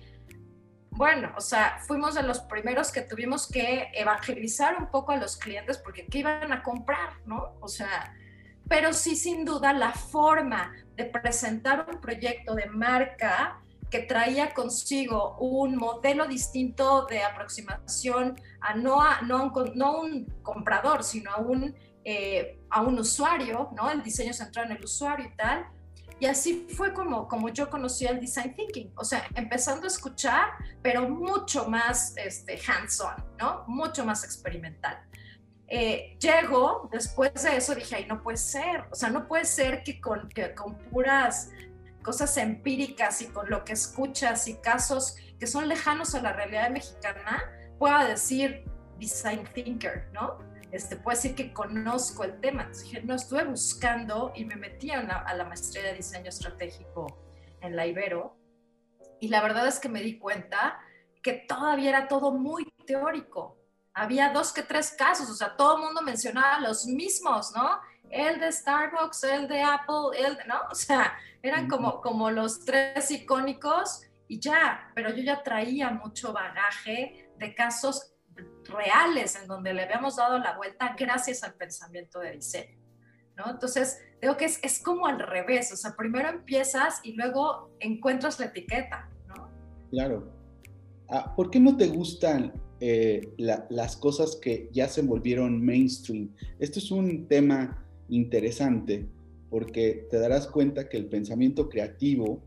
bueno, 0.90 1.32
o 1.34 1.40
sea, 1.40 1.78
fuimos 1.86 2.14
de 2.14 2.24
los 2.24 2.40
primeros 2.40 2.92
que 2.92 3.00
tuvimos 3.00 3.50
que 3.50 3.88
evangelizar 3.94 4.76
un 4.76 4.90
poco 4.90 5.12
a 5.12 5.16
los 5.16 5.38
clientes 5.38 5.78
porque 5.78 6.08
qué 6.08 6.18
iban 6.18 6.52
a 6.52 6.62
comprar, 6.62 7.14
¿no? 7.24 7.56
O 7.60 7.68
sea, 7.68 8.14
pero 8.68 8.92
sí 8.92 9.16
sin 9.16 9.46
duda 9.46 9.72
la 9.72 9.92
forma 9.92 10.74
de 10.94 11.06
presentar 11.06 11.86
un 11.90 12.02
proyecto 12.02 12.54
de 12.54 12.66
marca 12.66 13.62
que 13.90 14.00
traía 14.00 14.54
consigo 14.54 15.36
un 15.38 15.76
modelo 15.76 16.26
distinto 16.26 17.06
de 17.06 17.22
aproximación 17.22 18.40
a 18.60 18.74
no 18.74 19.02
a, 19.02 19.22
no 19.22 19.44
un, 19.44 19.72
no 19.74 20.00
un 20.00 20.26
comprador, 20.42 21.02
sino 21.02 21.32
a 21.32 21.38
un, 21.38 21.74
eh, 22.04 22.58
a 22.70 22.82
un 22.82 22.98
usuario, 22.98 23.70
¿no? 23.76 23.90
El 23.90 24.02
diseño 24.02 24.32
centrado 24.32 24.70
en 24.70 24.76
el 24.76 24.84
usuario 24.84 25.26
y 25.26 25.36
tal, 25.36 25.66
y 26.20 26.26
así 26.26 26.66
fue 26.76 26.92
como, 26.92 27.26
como 27.26 27.48
yo 27.48 27.70
conocí 27.70 28.06
el 28.06 28.20
design 28.20 28.54
thinking, 28.54 28.92
o 28.94 29.04
sea, 29.04 29.26
empezando 29.34 29.84
a 29.84 29.88
escuchar, 29.88 30.50
pero 30.82 31.08
mucho 31.08 31.66
más 31.66 32.14
este, 32.18 32.60
hands-on, 32.68 33.14
¿no? 33.38 33.64
Mucho 33.66 34.04
más 34.04 34.22
experimental. 34.22 35.00
Eh, 35.66 36.18
llego, 36.20 36.90
después 36.92 37.32
de 37.42 37.56
eso 37.56 37.74
dije, 37.74 37.96
ay, 37.96 38.06
no 38.06 38.22
puede 38.22 38.36
ser, 38.36 38.84
o 38.90 38.94
sea, 38.94 39.08
no 39.08 39.26
puede 39.26 39.46
ser 39.46 39.82
que 39.82 39.98
con, 39.98 40.28
que 40.28 40.54
con 40.54 40.76
puras 40.90 41.52
cosas 42.02 42.36
empíricas 42.36 43.22
y 43.22 43.26
con 43.26 43.48
lo 43.50 43.64
que 43.64 43.72
escuchas 43.72 44.48
y 44.48 44.54
casos 44.56 45.16
que 45.38 45.46
son 45.46 45.68
lejanos 45.68 46.14
a 46.14 46.20
la 46.20 46.32
realidad 46.32 46.70
mexicana, 46.70 47.42
pueda 47.78 48.06
decir 48.06 48.64
design 48.98 49.44
thinker, 49.54 50.10
¿no? 50.12 50.50
este, 50.72 50.96
puedo 50.96 51.16
decir 51.16 51.34
que 51.34 51.52
conozco 51.52 52.24
el 52.24 52.40
tema. 52.40 52.68
dije, 52.82 53.02
no, 53.02 53.14
estuve 53.14 53.44
buscando 53.44 54.32
y 54.34 54.44
me 54.44 54.56
metí 54.56 54.90
a, 54.90 55.02
la 55.02 55.44
maestría 55.44 55.82
de 55.84 55.94
diseño 55.94 56.28
estratégico 56.28 57.06
en 57.60 57.76
la 57.76 57.86
Ibero. 57.86 58.36
Y 59.20 59.28
la 59.28 59.42
verdad 59.42 59.66
es 59.66 59.78
que 59.78 59.88
me 59.88 60.00
di 60.00 60.18
cuenta 60.18 60.78
que 61.22 61.32
todavía 61.32 61.90
era 61.90 62.08
todo 62.08 62.32
muy 62.32 62.72
teórico. 62.86 63.58
Había 63.92 64.32
dos 64.32 64.52
que 64.52 64.62
tres 64.62 64.92
casos, 64.92 65.28
o 65.28 65.34
sea, 65.34 65.56
todo 65.56 65.76
el 65.76 65.82
mundo 65.82 66.00
mencionaba 66.00 66.60
los 66.60 66.86
mismos, 66.86 67.52
¿no? 67.54 67.80
El 68.08 68.40
de 68.40 68.50
Starbucks, 68.50 69.24
el 69.24 69.48
de 69.48 69.62
Apple, 69.62 70.16
el 70.16 70.36
de, 70.36 70.44
¿no? 70.46 70.60
O 70.70 70.74
sea, 70.74 71.12
eran 71.42 71.68
como, 71.68 72.00
como 72.00 72.30
los 72.30 72.64
tres 72.64 73.10
icónicos 73.10 74.02
y 74.28 74.40
ya, 74.40 74.90
pero 74.94 75.10
yo 75.10 75.22
ya 75.22 75.42
traía 75.42 75.90
mucho 75.90 76.32
bagaje 76.32 77.30
de 77.38 77.54
casos 77.54 78.14
reales 78.64 79.36
en 79.36 79.46
donde 79.48 79.74
le 79.74 79.82
habíamos 79.82 80.16
dado 80.16 80.38
la 80.38 80.56
vuelta 80.56 80.94
gracias 80.98 81.42
al 81.42 81.54
pensamiento 81.54 82.20
de 82.20 82.32
diseño. 82.32 82.78
¿no? 83.36 83.50
Entonces, 83.50 83.98
digo 84.20 84.36
que 84.36 84.44
es, 84.44 84.60
es 84.62 84.80
como 84.80 85.06
al 85.06 85.18
revés, 85.18 85.72
o 85.72 85.76
sea, 85.76 85.94
primero 85.96 86.28
empiezas 86.28 87.00
y 87.02 87.14
luego 87.14 87.70
encuentras 87.80 88.38
la 88.38 88.46
etiqueta. 88.46 89.08
¿no? 89.26 89.50
Claro. 89.90 90.32
Ah, 91.08 91.34
¿Por 91.34 91.50
qué 91.50 91.58
no 91.58 91.76
te 91.76 91.88
gustan 91.88 92.52
eh, 92.78 93.34
las 93.36 93.96
cosas 93.96 94.36
que 94.36 94.68
ya 94.72 94.88
se 94.88 95.02
volvieron 95.02 95.64
mainstream? 95.64 96.32
Esto 96.58 96.78
es 96.78 96.90
un 96.90 97.26
tema 97.26 97.84
interesante 98.08 99.08
porque 99.50 100.06
te 100.08 100.18
darás 100.18 100.46
cuenta 100.46 100.88
que 100.88 100.96
el 100.96 101.06
pensamiento 101.06 101.68
creativo 101.68 102.40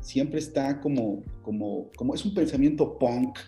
siempre 0.00 0.38
está 0.38 0.80
como, 0.80 1.22
como, 1.42 1.90
como 1.96 2.14
es 2.14 2.24
un 2.24 2.34
pensamiento 2.34 2.98
punk, 2.98 3.38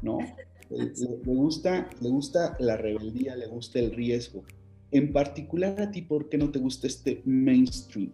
¿no? 0.00 0.18
le, 0.70 0.86
gusta, 1.24 1.88
le 2.00 2.08
gusta 2.08 2.56
la 2.60 2.76
rebeldía, 2.76 3.36
le 3.36 3.46
gusta 3.46 3.78
el 3.78 3.92
riesgo. 3.92 4.44
En 4.92 5.12
particular 5.12 5.80
a 5.80 5.90
ti, 5.90 6.02
¿por 6.02 6.28
qué 6.28 6.38
no 6.38 6.50
te 6.50 6.58
gusta 6.58 6.86
este 6.86 7.22
mainstream? 7.24 8.12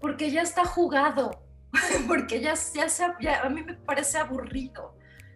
Porque 0.00 0.30
ya 0.30 0.42
está 0.42 0.64
jugado, 0.64 1.42
porque 2.08 2.40
ya, 2.40 2.54
ya, 3.20 3.42
a 3.42 3.48
mí 3.48 3.62
me 3.62 3.74
parece 3.74 4.18
aburrido, 4.18 4.94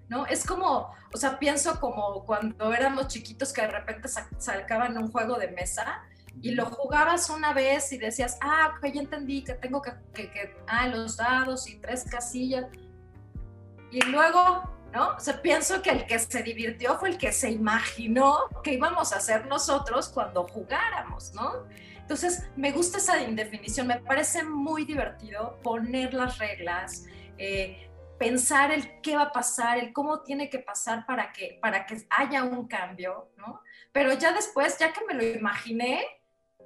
¿no? 0.09 0.27
Es 0.27 0.45
como, 0.45 0.91
o 1.13 1.17
sea, 1.17 1.39
pienso 1.39 1.81
como 1.81 2.25
cuando 2.25 2.73
éramos 2.73 3.09
chiquitos 3.09 3.53
que 3.53 3.63
de 3.63 3.69
repente 3.69 4.09
sacaban 4.39 4.97
un 4.97 5.11
juego 5.11 5.39
de 5.39 5.49
mesa 5.49 6.03
y 6.41 6.53
lo 6.53 6.67
jugabas 6.67 7.31
una 7.31 7.53
vez 7.53 7.93
y 7.93 7.99
decías, 7.99 8.39
ah, 8.41 8.75
ok, 8.77 8.93
ya 8.93 9.01
entendí 9.01 9.45
que 9.45 9.55
tengo 9.55 9.83
que, 9.83 9.93
que, 10.15 10.31
que 10.31 10.57
ah, 10.67 10.89
los 10.89 11.17
dados 11.17 11.69
y 11.69 11.77
tres 11.77 12.05
casillas. 12.11 12.67
Y 13.91 14.01
luego 14.07 14.73
¿no? 14.93 15.17
O 15.17 15.21
sea, 15.21 15.41
pienso 15.41 15.81
que 15.83 15.91
el 15.91 16.07
que 16.07 16.19
se 16.19 16.43
divirtió 16.43 16.99
fue 16.99 17.11
el 17.11 17.19
que 17.19 17.33
se 17.33 17.51
imaginó 17.51 18.39
que 18.63 18.75
íbamos 18.75 19.13
a 19.13 19.17
hacer 19.17 19.47
nosotros 19.47 20.09
cuando 20.11 20.45
jugáramos, 20.45 21.33
¿no? 21.35 21.67
Entonces, 21.97 22.45
me 22.57 22.73
gusta 22.73 22.99
esa 22.99 23.21
indefinición, 23.23 23.87
me 23.87 24.01
parece 24.01 24.45
muy 24.45 24.85
divertido 24.85 25.59
poner 25.63 26.13
las 26.13 26.39
reglas, 26.39 27.07
eh, 27.39 27.89
pensar 28.19 28.71
el 28.71 29.01
qué 29.01 29.17
va 29.17 29.23
a 29.23 29.33
pasar, 29.33 29.79
el 29.79 29.93
cómo 29.93 30.21
tiene 30.21 30.51
que 30.51 30.59
pasar 30.59 31.07
para 31.07 31.33
que, 31.33 31.59
para 31.63 31.87
que 31.87 32.05
haya 32.11 32.45
un 32.45 32.67
cambio, 32.69 33.31
¿no? 33.39 33.63
Pero 33.93 34.13
ya 34.13 34.33
después, 34.33 34.77
ya 34.79 34.93
que 34.93 35.05
me 35.07 35.15
lo 35.15 35.23
imaginé, 35.23 36.05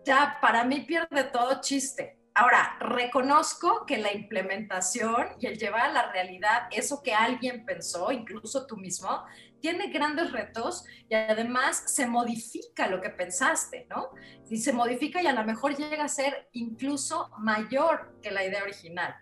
ya 0.06 0.38
para 0.40 0.64
mí 0.64 0.82
pierde 0.82 1.24
todo 1.24 1.60
chiste. 1.60 2.16
Ahora, 2.32 2.76
reconozco 2.80 3.86
que 3.86 3.96
la 3.96 4.12
implementación 4.12 5.28
y 5.40 5.46
el 5.46 5.58
llevar 5.58 5.86
a 5.86 5.92
la 5.92 6.12
realidad 6.12 6.68
eso 6.70 7.02
que 7.02 7.14
alguien 7.14 7.64
pensó, 7.64 8.12
incluso 8.12 8.66
tú 8.66 8.76
mismo, 8.76 9.24
tiene 9.60 9.88
grandes 9.88 10.32
retos 10.32 10.84
y 11.08 11.14
además 11.14 11.82
se 11.86 12.06
modifica 12.06 12.88
lo 12.88 13.00
que 13.00 13.10
pensaste, 13.10 13.86
¿no? 13.88 14.10
Y 14.50 14.58
se 14.58 14.72
modifica 14.72 15.22
y 15.22 15.26
a 15.26 15.32
lo 15.32 15.44
mejor 15.44 15.76
llega 15.76 16.04
a 16.04 16.08
ser 16.08 16.48
incluso 16.52 17.30
mayor 17.38 18.18
que 18.22 18.30
la 18.30 18.44
idea 18.44 18.62
original, 18.62 19.14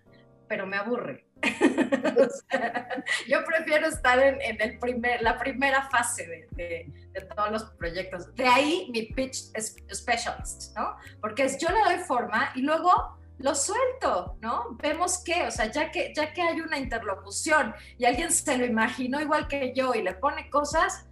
pero 0.49 0.67
me 0.67 0.77
aburre. 0.77 1.24
yo 3.29 3.45
prefiero 3.45 3.89
estar 3.89 4.19
en, 4.19 4.61
el 4.61 4.79
primer, 4.79 5.23
la 5.23 5.39
primera 5.39 5.89
fase 5.91 6.49
de, 6.53 6.91
todos 7.35 7.51
los 7.51 7.65
proyectos. 7.73 8.35
De 8.35 8.47
ahí 8.47 8.89
mi 8.93 9.03
pitch 9.03 9.51
specialist, 9.93 10.77
¿no? 10.77 10.97
Porque 11.21 11.45
es, 11.45 11.59
yo 11.59 11.69
le 11.69 11.81
doy 11.85 12.05
forma 12.05 12.51
y 12.55 12.63
luego 12.63 13.19
lo 13.39 13.55
suelto, 13.55 14.37
¿no? 14.41 14.77
Vemos 14.83 15.23
qué, 15.25 15.47
o 15.47 15.51
sea, 15.51 15.71
ya 15.71 15.91
que, 15.91 16.13
ya 16.15 16.33
que 16.33 16.43
hay 16.43 16.61
una 16.61 16.79
interlocución 16.79 17.75
y 17.99 18.05
alguien 18.05 18.31
se 18.31 18.57
lo 18.57 18.65
imaginó 18.65 19.21
igual 19.21 19.49
que 19.49 19.73
yo 19.75 19.95
y 19.95 20.03
le 20.03 20.15
pone 20.15 20.49
cosas, 20.51 21.07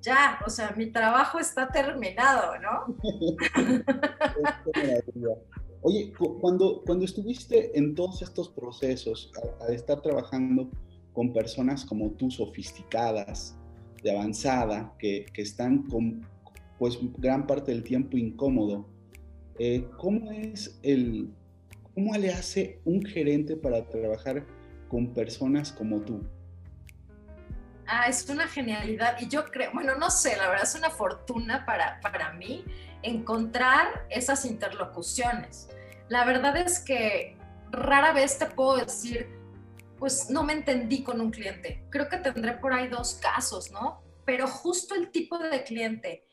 ya, 0.00 0.38
o 0.46 0.50
sea, 0.50 0.72
mi 0.76 0.92
trabajo 0.92 1.38
está 1.38 1.68
terminado, 1.68 2.58
¿no? 2.58 2.94
Oye, 5.86 6.14
cuando, 6.40 6.82
cuando 6.86 7.04
estuviste 7.04 7.78
en 7.78 7.94
todos 7.94 8.22
estos 8.22 8.48
procesos, 8.48 9.30
al 9.60 9.74
estar 9.74 10.00
trabajando 10.00 10.70
con 11.12 11.34
personas 11.34 11.84
como 11.84 12.10
tú, 12.12 12.30
sofisticadas, 12.30 13.54
de 14.02 14.10
avanzada, 14.10 14.94
que, 14.98 15.26
que, 15.34 15.42
están 15.42 15.82
con 15.82 16.26
pues 16.78 16.98
gran 17.18 17.46
parte 17.46 17.70
del 17.70 17.82
tiempo 17.82 18.16
incómodo. 18.16 18.88
Eh, 19.58 19.86
¿Cómo 19.98 20.30
es 20.32 20.80
el, 20.82 21.28
cómo 21.94 22.16
le 22.16 22.32
hace 22.32 22.80
un 22.86 23.04
gerente 23.04 23.54
para 23.54 23.86
trabajar 23.86 24.46
con 24.88 25.12
personas 25.12 25.70
como 25.70 26.00
tú? 26.00 26.22
Ah, 27.86 28.08
es 28.08 28.26
una 28.30 28.48
genialidad 28.48 29.20
y 29.20 29.28
yo 29.28 29.44
creo, 29.44 29.70
bueno, 29.74 29.96
no 29.96 30.08
sé, 30.08 30.34
la 30.38 30.48
verdad 30.48 30.64
es 30.64 30.74
una 30.76 30.88
fortuna 30.88 31.66
para, 31.66 32.00
para 32.00 32.32
mí 32.32 32.64
encontrar 33.04 34.06
esas 34.10 34.44
interlocuciones. 34.44 35.68
La 36.08 36.24
verdad 36.24 36.56
es 36.56 36.80
que 36.80 37.36
rara 37.70 38.12
vez 38.12 38.38
te 38.38 38.46
puedo 38.46 38.76
decir, 38.76 39.28
pues 39.98 40.30
no 40.30 40.42
me 40.42 40.52
entendí 40.52 41.02
con 41.02 41.20
un 41.20 41.30
cliente. 41.30 41.84
Creo 41.90 42.08
que 42.08 42.18
tendré 42.18 42.54
por 42.54 42.72
ahí 42.72 42.88
dos 42.88 43.14
casos, 43.14 43.70
¿no? 43.70 44.02
Pero 44.24 44.46
justo 44.46 44.94
el 44.94 45.10
tipo 45.10 45.38
de 45.38 45.64
cliente 45.64 46.26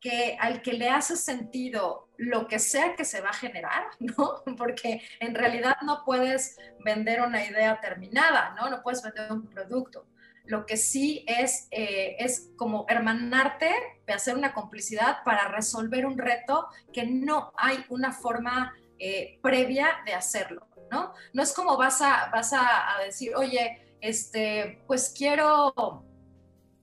que 0.00 0.36
al 0.40 0.62
que 0.62 0.74
le 0.74 0.88
hace 0.88 1.16
sentido 1.16 2.08
lo 2.16 2.46
que 2.46 2.58
sea 2.58 2.94
que 2.94 3.04
se 3.04 3.20
va 3.20 3.30
a 3.30 3.34
generar, 3.34 3.84
¿no? 3.98 4.42
Porque 4.56 5.02
en 5.20 5.34
realidad 5.34 5.76
no 5.82 6.04
puedes 6.04 6.56
vender 6.84 7.20
una 7.20 7.44
idea 7.44 7.80
terminada, 7.80 8.54
¿no? 8.56 8.70
No 8.70 8.82
puedes 8.82 9.02
vender 9.02 9.32
un 9.32 9.46
producto. 9.46 10.06
Lo 10.48 10.64
que 10.64 10.78
sí 10.78 11.26
es, 11.28 11.68
eh, 11.70 12.16
es 12.18 12.50
como 12.56 12.86
hermanarte, 12.88 13.70
hacer 14.08 14.34
una 14.34 14.54
complicidad 14.54 15.18
para 15.22 15.48
resolver 15.48 16.06
un 16.06 16.16
reto 16.16 16.68
que 16.90 17.04
no 17.04 17.52
hay 17.54 17.84
una 17.90 18.12
forma 18.12 18.74
eh, 18.98 19.38
previa 19.42 20.00
de 20.06 20.14
hacerlo, 20.14 20.66
¿no? 20.90 21.12
No 21.34 21.42
es 21.42 21.52
como 21.52 21.76
vas 21.76 22.00
a, 22.00 22.30
vas 22.32 22.54
a, 22.54 22.96
decir, 23.04 23.36
oye, 23.36 23.94
este, 24.00 24.82
pues 24.86 25.12
quiero 25.14 26.02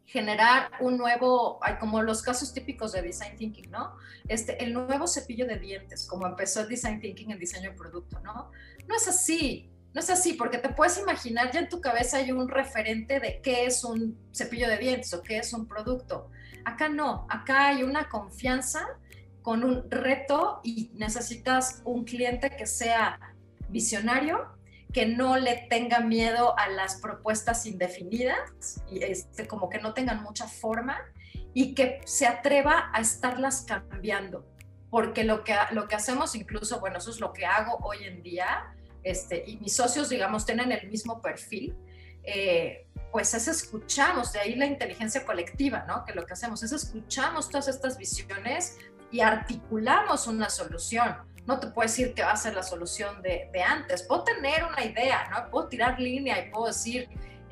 generar 0.06 0.70
un 0.80 0.98
nuevo, 0.98 1.60
como 1.80 2.04
los 2.04 2.22
casos 2.22 2.54
típicos 2.54 2.92
de 2.92 3.02
design 3.02 3.36
thinking, 3.36 3.72
¿no? 3.72 3.98
Este, 4.28 4.64
el 4.64 4.74
nuevo 4.74 5.08
cepillo 5.08 5.48
de 5.48 5.58
dientes, 5.58 6.06
como 6.06 6.28
empezó 6.28 6.62
el 6.62 6.70
design 6.70 7.00
thinking 7.00 7.32
en 7.32 7.40
diseño 7.40 7.72
de 7.72 7.76
producto, 7.76 8.20
¿no? 8.20 8.52
No 8.88 8.96
es 8.96 9.08
así, 9.08 9.72
no 9.96 10.02
es 10.02 10.10
así, 10.10 10.34
porque 10.34 10.58
te 10.58 10.68
puedes 10.68 10.98
imaginar, 10.98 11.52
ya 11.54 11.62
en 11.62 11.70
tu 11.70 11.80
cabeza 11.80 12.18
hay 12.18 12.30
un 12.34 12.50
referente 12.50 13.22
de 13.22 13.40
qué 13.42 13.66
es 13.66 13.82
un 13.86 14.20
cepillo 14.34 14.68
de 14.68 14.78
dientes 14.78 15.14
o 15.14 15.22
qué 15.22 15.38
es 15.38 15.54
un 15.54 15.68
producto. 15.68 16.30
Acá 16.66 16.90
no, 16.90 17.26
acá 17.30 17.68
hay 17.70 17.82
una 17.82 18.10
confianza 18.10 18.86
con 19.42 19.64
un 19.64 19.90
reto 19.90 20.60
y 20.66 20.92
necesitas 20.96 21.82
un 21.86 22.04
cliente 22.04 22.50
que 22.50 22.68
sea 22.68 23.18
visionario, 23.70 24.50
que 24.92 25.06
no 25.06 25.38
le 25.38 25.66
tenga 25.70 26.02
miedo 26.02 26.60
a 26.60 26.68
las 26.68 27.00
propuestas 27.00 27.66
indefinidas, 27.66 28.82
y 28.92 29.02
este, 29.02 29.48
como 29.48 29.70
que 29.70 29.80
no 29.80 29.94
tengan 29.94 30.22
mucha 30.24 30.46
forma 30.46 30.98
y 31.54 31.74
que 31.74 32.02
se 32.04 32.28
atreva 32.28 32.90
a 32.92 33.00
estarlas 33.00 33.62
cambiando. 33.62 34.46
Porque 34.90 35.24
lo 35.24 35.46
que, 35.46 35.56
lo 35.72 35.88
que 35.88 35.96
hacemos, 35.96 36.36
incluso, 36.36 36.82
bueno, 36.82 36.98
eso 36.98 37.12
es 37.12 37.22
lo 37.22 37.32
que 37.32 37.46
hago 37.46 37.78
hoy 37.82 38.04
en 38.04 38.22
día, 38.22 38.75
este, 39.06 39.44
y 39.46 39.58
mis 39.58 39.76
socios, 39.76 40.10
digamos, 40.10 40.46
tienen 40.48 40.72
el 40.72 40.90
mismo 40.90 41.22
perfil, 41.22 41.78
eh, 42.24 42.88
pues 43.12 43.36
es 43.36 43.48
escuchamos, 43.48 44.34
de 44.34 44.40
ahí 44.40 44.56
la 44.56 44.66
inteligencia 44.66 45.24
colectiva, 45.24 45.86
¿no? 45.88 46.04
Que 46.04 46.14
lo 46.14 46.26
que 46.26 46.34
hacemos 46.34 46.64
es 46.64 46.72
escuchamos 46.72 47.50
todas 47.50 47.68
estas 47.68 48.00
visiones 48.00 48.80
y 49.12 49.22
articulamos 49.22 50.26
una 50.26 50.50
solución. 50.50 51.18
No 51.46 51.60
te 51.60 51.68
puedo 51.68 51.88
decir 51.88 52.16
que 52.16 52.24
va 52.24 52.32
a 52.32 52.36
ser 52.36 52.56
la 52.56 52.64
solución 52.64 53.22
de, 53.22 53.48
de 53.54 53.62
antes, 53.62 54.02
puedo 54.02 54.24
tener 54.24 54.66
una 54.66 54.84
idea, 54.84 55.30
¿no? 55.30 55.52
Puedo 55.52 55.68
tirar 55.68 56.00
línea 56.00 56.44
y 56.44 56.50
puedo 56.50 56.66
decir 56.66 57.08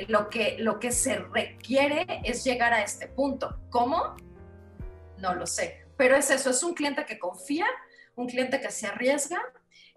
lo 0.08 0.30
que, 0.32 0.58
lo 0.58 0.80
que 0.80 0.92
se 0.92 1.20
requiere 1.20 2.06
es 2.24 2.44
llegar 2.44 2.74
a 2.74 2.82
este 2.82 3.08
punto. 3.08 3.60
¿Cómo? 3.70 4.16
No 5.20 5.36
lo 5.36 5.46
sé, 5.46 5.86
pero 5.98 6.16
es 6.16 6.32
eso, 6.32 6.50
es 6.50 6.64
un 6.64 6.74
cliente 6.74 7.06
que 7.06 7.20
confía, 7.20 7.68
un 8.16 8.28
cliente 8.28 8.60
que 8.60 8.72
se 8.72 8.88
arriesga 8.88 9.40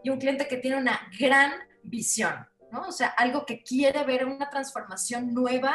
y 0.06 0.08
un 0.08 0.18
cliente 0.20 0.46
que 0.46 0.58
tiene 0.58 0.76
una 0.76 1.00
gran 1.18 1.50
visión, 1.82 2.32
¿no? 2.70 2.82
O 2.82 2.92
sea, 2.92 3.08
algo 3.08 3.44
que 3.44 3.64
quiere 3.64 4.04
ver 4.04 4.24
una 4.24 4.48
transformación 4.48 5.34
nueva 5.34 5.74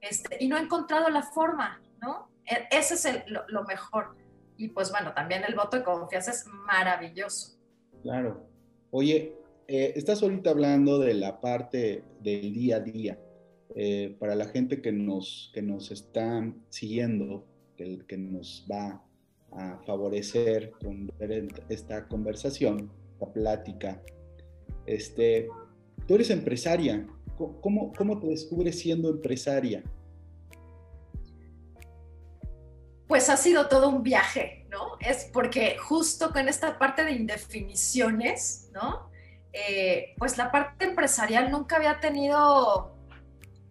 este, 0.00 0.36
y 0.40 0.48
no 0.48 0.56
ha 0.56 0.60
encontrado 0.60 1.08
la 1.10 1.22
forma, 1.22 1.80
¿no? 2.02 2.28
E, 2.44 2.76
ese 2.76 2.94
es 2.94 3.24
lo, 3.28 3.62
mejor. 3.66 4.16
Y 4.56 4.70
pues 4.70 4.90
bueno, 4.90 5.14
también 5.14 5.44
el 5.46 5.54
voto 5.54 5.76
de 5.76 5.84
confianza 5.84 6.32
es 6.32 6.44
maravilloso. 6.66 7.56
Claro. 8.02 8.48
Oye, 8.90 9.36
eh, 9.68 9.92
estás 9.94 10.24
ahorita 10.24 10.50
hablando 10.50 10.98
de 10.98 11.14
la 11.14 11.40
parte 11.40 12.02
del 12.18 12.52
día 12.52 12.78
a 12.78 12.80
día. 12.80 13.16
Eh, 13.76 14.16
para 14.18 14.34
la 14.34 14.46
gente 14.46 14.82
que 14.82 14.90
nos, 14.90 15.52
que 15.54 15.62
nos 15.62 15.92
está 15.92 16.52
siguiendo, 16.68 17.46
que, 17.76 18.04
que 18.08 18.18
nos 18.18 18.66
va 18.68 19.04
a 19.52 19.78
favorecer 19.86 20.72
con 20.82 21.12
esta 21.68 22.08
conversación, 22.08 22.90
plática. 23.26 24.00
Este, 24.86 25.48
tú 26.06 26.14
eres 26.14 26.30
empresaria. 26.30 27.06
¿Cómo, 27.60 27.92
¿Cómo 27.92 28.18
te 28.18 28.26
descubres 28.26 28.80
siendo 28.80 29.10
empresaria? 29.10 29.82
Pues 33.06 33.28
ha 33.30 33.36
sido 33.36 33.68
todo 33.68 33.88
un 33.88 34.02
viaje, 34.02 34.66
¿no? 34.70 34.98
Es 35.00 35.24
porque 35.32 35.78
justo 35.78 36.30
con 36.30 36.48
esta 36.48 36.78
parte 36.78 37.04
de 37.04 37.12
indefiniciones, 37.12 38.70
¿no? 38.72 39.08
Eh, 39.52 40.14
pues 40.18 40.36
la 40.36 40.50
parte 40.50 40.84
empresarial 40.84 41.50
nunca 41.50 41.76
había 41.76 42.00
tenido 42.00 42.94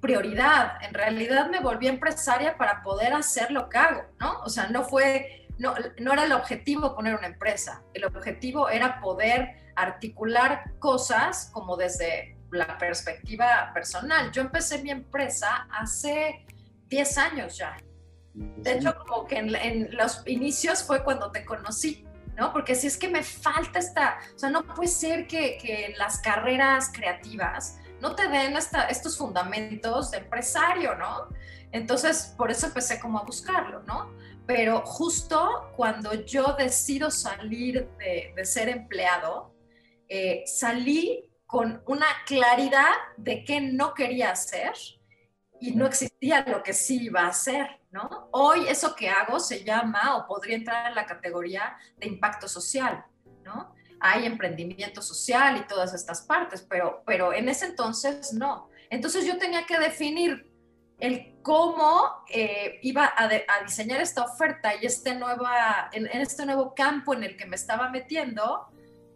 prioridad. 0.01 0.81
En 0.81 0.93
realidad 0.93 1.49
me 1.49 1.60
volví 1.60 1.88
empresaria 1.88 2.57
para 2.57 2.81
poder 2.81 3.13
hacer 3.13 3.51
lo 3.51 3.69
que 3.69 3.77
hago, 3.77 4.03
¿no? 4.19 4.39
O 4.41 4.49
sea, 4.49 4.69
no 4.69 4.83
fue 4.83 5.37
no, 5.59 5.75
no 5.99 6.13
era 6.13 6.25
el 6.25 6.31
objetivo 6.33 6.95
poner 6.95 7.15
una 7.15 7.27
empresa, 7.27 7.83
el 7.93 8.05
objetivo 8.05 8.69
era 8.69 8.99
poder 8.99 9.71
articular 9.75 10.71
cosas 10.79 11.49
como 11.53 11.77
desde 11.77 12.37
la 12.51 12.77
perspectiva 12.77 13.71
personal. 13.73 14.31
Yo 14.31 14.41
empecé 14.41 14.81
mi 14.81 14.91
empresa 14.91 15.67
hace 15.71 16.45
10 16.87 17.17
años 17.17 17.57
ya. 17.57 17.77
De 18.33 18.73
hecho, 18.73 18.95
como 18.97 19.25
que 19.25 19.37
en, 19.37 19.95
los 19.95 20.23
inicios 20.27 20.83
fue 20.83 21.03
cuando 21.03 21.31
te 21.31 21.43
conocí, 21.43 22.05
¿no? 22.35 22.53
Porque 22.53 22.75
si 22.75 22.87
es 22.87 22.97
que 22.97 23.07
me 23.07 23.23
falta 23.23 23.79
esta, 23.79 24.19
o 24.35 24.39
sea, 24.39 24.49
no 24.49 24.63
puede 24.63 24.89
ser 24.89 25.27
que, 25.27 25.57
que 25.57 25.95
las 25.97 26.19
carreras 26.19 26.91
creativas 26.93 27.79
no 27.99 28.15
te 28.15 28.27
den 28.27 28.55
estos 28.55 29.17
fundamentos 29.17 30.11
de 30.11 30.19
empresario, 30.19 30.95
¿no? 30.95 31.29
Entonces, 31.71 32.33
por 32.37 32.51
eso 32.51 32.67
empecé 32.67 32.99
como 32.99 33.19
a 33.19 33.23
buscarlo, 33.23 33.81
¿no? 33.83 34.11
Pero 34.47 34.81
justo 34.86 35.69
cuando 35.75 36.13
yo 36.13 36.55
decido 36.57 37.12
salir 37.12 37.89
de, 37.99 38.45
ser 38.45 38.69
empleado, 38.69 39.53
eh, 40.07 40.43
salí 40.47 41.29
con 41.45 41.83
una 41.86 42.07
claridad 42.25 42.93
de 43.17 43.43
qué 43.43 43.60
no 43.60 43.93
quería 43.93 44.31
hacer 44.31 44.73
y 45.60 45.71
no 45.71 45.86
existía 45.86 46.45
lo 46.47 46.63
que 46.63 46.71
sí 46.71 47.03
iba 47.03 47.21
a 47.21 47.27
hacer, 47.27 47.81
¿no? 47.91 48.29
Hoy 48.31 48.67
eso 48.69 48.95
que 48.95 49.10
hago 49.10 49.39
se 49.39 49.65
llama 49.65 50.15
o 50.15 50.27
podría 50.27 50.55
entrar 50.55 50.88
en 50.88 50.95
la 50.95 51.05
categoría 51.05 51.77
de 51.97 52.07
impacto 52.07 52.47
social, 52.47 53.05
¿no? 53.43 53.75
Hay 53.99 54.25
emprendimiento 54.25 55.01
social 55.01 55.57
y 55.57 55.67
todas 55.67 55.93
estas 55.93 56.21
partes, 56.21 56.62
pero, 56.62 57.03
pero 57.05 57.33
en 57.33 57.49
ese 57.49 57.65
entonces 57.65 58.31
no. 58.33 58.69
Entonces 58.89 59.25
yo 59.25 59.38
tenía 59.38 59.65
que 59.65 59.77
definir 59.77 60.46
el 60.99 61.36
cómo 61.43 62.23
eh, 62.29 62.79
iba 62.81 63.13
a, 63.15 63.29
diseñar 63.63 64.01
esta 64.01 64.23
oferta 64.23 64.73
y 64.75 64.86
este, 64.86 65.15
nueva, 65.15 65.89
en, 65.93 66.07
este 66.07 66.45
nuevo 66.45 66.73
campo 66.75 67.13
en 67.13 67.23
el 67.23 67.38
que 67.38 67.45
me 67.45 67.55
estaba 67.55 67.89
metiendo, 67.89 68.67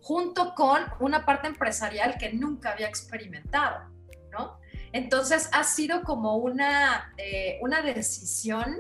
junto 0.02 0.54
con 0.56 0.82
una 1.00 1.26
parte 1.26 1.48
empresarial 1.48 2.18
que 2.18 2.34
nunca 2.34 2.72
había 2.72 2.88
experimentado, 2.88 3.90
¿no? 4.32 4.60
Entonces 4.94 5.50
ha 5.54 5.64
sido 5.64 6.04
como 6.04 6.38
una, 6.38 7.14
eh, 7.18 7.60
una 7.62 7.82
decisión 7.82 8.78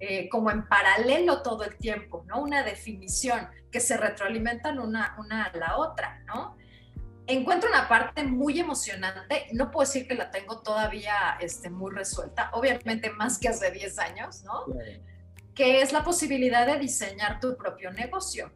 eh, 0.00 0.28
como 0.28 0.50
en 0.50 0.66
paralelo 0.66 1.42
todo 1.42 1.64
el 1.64 1.76
tiempo, 1.76 2.24
¿no? 2.26 2.42
Una 2.42 2.62
definición 2.62 3.48
que 3.70 3.80
se 3.80 3.96
retroalimentan 3.96 4.78
una, 4.78 5.14
una 5.18 5.44
a 5.44 5.56
la 5.56 5.76
otra, 5.76 6.22
¿no? 6.26 6.56
Encuentro 7.26 7.68
una 7.68 7.88
parte 7.88 8.24
muy 8.24 8.58
emocionante, 8.58 9.46
no 9.52 9.70
puedo 9.70 9.86
decir 9.86 10.06
que 10.06 10.14
la 10.14 10.30
tengo 10.30 10.60
todavía 10.60 11.36
este, 11.40 11.70
muy 11.70 11.92
resuelta, 11.92 12.50
obviamente 12.52 13.10
más 13.10 13.38
que 13.38 13.48
hace 13.48 13.70
10 13.70 13.98
años, 13.98 14.42
¿no? 14.44 14.66
Que 15.54 15.82
es 15.82 15.92
la 15.92 16.02
posibilidad 16.04 16.66
de 16.66 16.78
diseñar 16.78 17.40
tu 17.40 17.56
propio 17.56 17.92
negocio, 17.92 18.52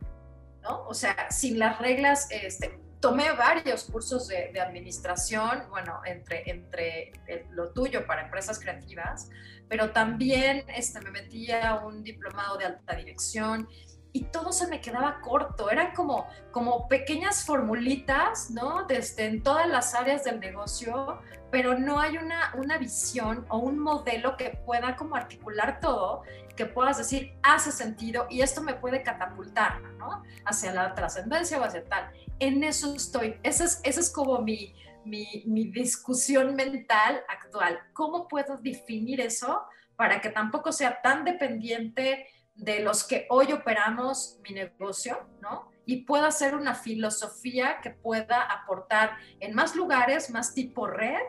¿no? 0.63 0.85
O 0.87 0.95
sea, 0.95 1.31
sin 1.31 1.59
las 1.59 1.79
reglas, 1.79 2.29
este, 2.31 2.81
tomé 3.01 3.31
varios 3.33 3.85
cursos 3.85 4.29
de, 4.29 4.59
administración, 4.61 5.65
bueno, 5.71 6.01
entre, 6.05 6.51
entre 6.51 7.13
lo 7.51 7.73
tuyo 7.73 8.07
para 8.07 8.23
empresas 8.23 8.59
creativas, 8.59 9.31
pero 9.69 9.91
también 9.91 10.65
este, 10.69 11.01
me 11.01 11.11
metí 11.11 11.51
a 11.53 11.77
un 11.77 12.03
diplomado 12.03 12.57
de 12.57 12.67
alta 12.67 12.97
dirección 12.97 13.69
y 14.17 14.25
todo 14.25 14.51
se 14.51 14.67
me 14.67 14.81
quedaba 14.81 15.21
corto. 15.21 15.71
Eran 15.71 15.93
como, 15.93 16.27
como 16.51 16.89
pequeñas 16.89 17.45
formulitas, 17.45 18.51
¿no? 18.51 18.85
Desde 18.85 19.27
en 19.27 19.43
todas 19.43 19.69
las 19.69 19.95
áreas 19.95 20.25
del 20.25 20.41
negocio, 20.41 21.21
pero 21.51 21.79
no 21.79 22.01
hay 22.01 22.17
una, 22.17 22.55
una 22.57 22.79
visión 22.79 23.45
o 23.51 23.59
un 23.59 23.79
modelo 23.79 24.39
que 24.39 24.59
pueda 24.65 24.97
como 24.97 25.17
articular 25.17 25.81
todo, 25.81 26.23
que 26.57 26.65
puedas 26.65 26.97
decir, 26.97 27.35
hace 27.43 27.73
sentido 27.73 28.27
y 28.31 28.41
esto 28.41 28.63
me 28.63 28.73
puede 28.73 29.03
catapultar, 29.03 29.83
¿no? 29.99 30.23
Hacia 30.47 30.73
la 30.73 30.95
trascendencia 30.95 31.61
o 31.61 31.65
hacia 31.65 31.85
tal. 31.85 32.11
En 32.39 32.65
eso 32.65 32.95
estoy. 32.95 33.39
Esa 33.43 33.65
es, 33.65 33.83
esa 33.85 34.01
es 34.01 34.11
como 34.11 34.41
mi, 34.41 34.75
mi, 35.05 35.43
mi 35.45 35.71
discusión 35.71 36.55
mental 36.55 37.21
actual. 37.29 37.81
¿Cómo 37.93 38.29
puedo 38.29 38.57
definir 38.57 39.21
eso 39.21 39.67
para 39.95 40.23
que 40.23 40.31
tampoco 40.31 40.73
sea 40.73 41.03
tan 41.03 41.27
dependiente 41.27 42.29
de 42.57 42.81
los 42.81 43.05
que 43.05 43.27
hoy 43.31 43.53
operamos 43.53 44.39
mi 44.43 44.55
negocio, 44.55 45.19
¿no? 45.41 45.71
Y 45.85 46.05
pueda 46.05 46.31
ser 46.31 46.55
una 46.55 46.75
filosofía 46.75 47.81
que 47.83 47.91
pueda 47.91 48.43
aportar 48.43 49.11
en 49.41 49.55
más 49.55 49.77
lugares, 49.77 50.31
más 50.31 50.55
tipo 50.55 50.87
red, 50.87 51.21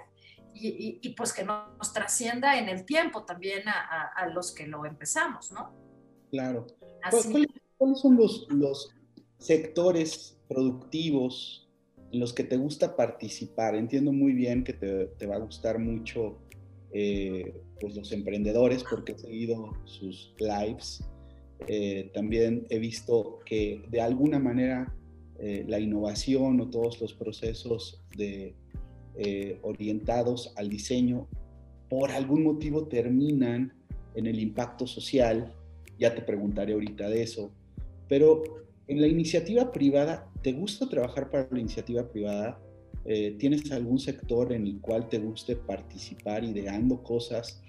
y, 0.60 1.14
pues 1.16 1.34
que 1.34 1.44
nos 1.44 1.94
trascienda 1.94 2.58
en 2.58 2.68
el 2.68 2.84
tiempo 2.84 3.24
también 3.24 3.68
a, 3.68 4.28
los 4.34 4.52
que 4.52 4.66
lo 4.66 4.86
empezamos, 4.86 5.52
¿no? 5.52 5.72
Claro. 6.32 6.66
¿Cuáles, 7.78 8.02
son 8.02 8.18
los, 8.18 8.48
los 8.50 8.96
sectores 9.38 10.40
productivos 10.50 11.70
en 12.12 12.20
los 12.20 12.34
que 12.34 12.44
te 12.44 12.58
gusta 12.58 12.96
participar? 12.96 13.76
Entiendo 13.76 14.12
muy 14.12 14.34
bien 14.34 14.64
que 14.64 14.74
te, 14.74 15.06
te 15.06 15.28
va 15.28 15.36
a 15.36 15.40
gustar 15.40 15.78
mucho 15.78 16.40
eh, 16.92 17.54
pues 17.80 17.96
los 17.96 18.12
emprendedores 18.12 18.84
porque 18.84 19.12
he 19.12 19.18
seguido 19.20 19.78
sus 19.86 20.34
lives 20.40 21.08
eh, 21.66 22.12
también 22.14 22.68
he 22.70 22.78
visto 22.78 23.40
que 23.46 23.84
de 23.90 24.02
alguna 24.02 24.40
manera 24.40 24.94
eh, 25.40 25.66
la 25.68 25.80
innovación 25.80 26.62
o 26.62 26.70
todos 26.70 27.02
los 27.02 27.14
procesos 27.14 28.04
eh, 28.18 29.60
orientados 29.64 30.54
al 30.56 30.70
diseño 30.70 31.28
por 31.90 32.12
algún 32.12 32.44
motivo 32.44 32.88
terminan 32.88 33.74
en 34.16 34.28
el 34.28 34.40
impacto 34.40 34.86
social. 34.86 35.54
Ya 36.00 36.14
te 36.14 36.22
preguntaré 36.22 36.74
ahorita 36.74 37.10
de 37.10 37.24
eso. 37.24 37.52
Pero 38.08 38.44
en 38.88 39.02
la 39.02 39.08
iniciativa 39.08 39.72
privada, 39.72 40.30
¿te 40.42 40.54
gusta 40.54 40.88
trabajar 40.88 41.30
para 41.30 41.48
la 41.50 41.60
iniciativa 41.60 42.08
privada? 42.08 42.60
¿Tienes 43.40 43.72
algún 43.72 44.00
sector 44.00 44.52
en 44.52 44.68
el 44.68 44.82
cual 44.82 45.08
te 45.08 45.18
guste 45.18 45.56
participar 45.56 46.44
ideando 46.44 47.02
cosas? 47.04 47.62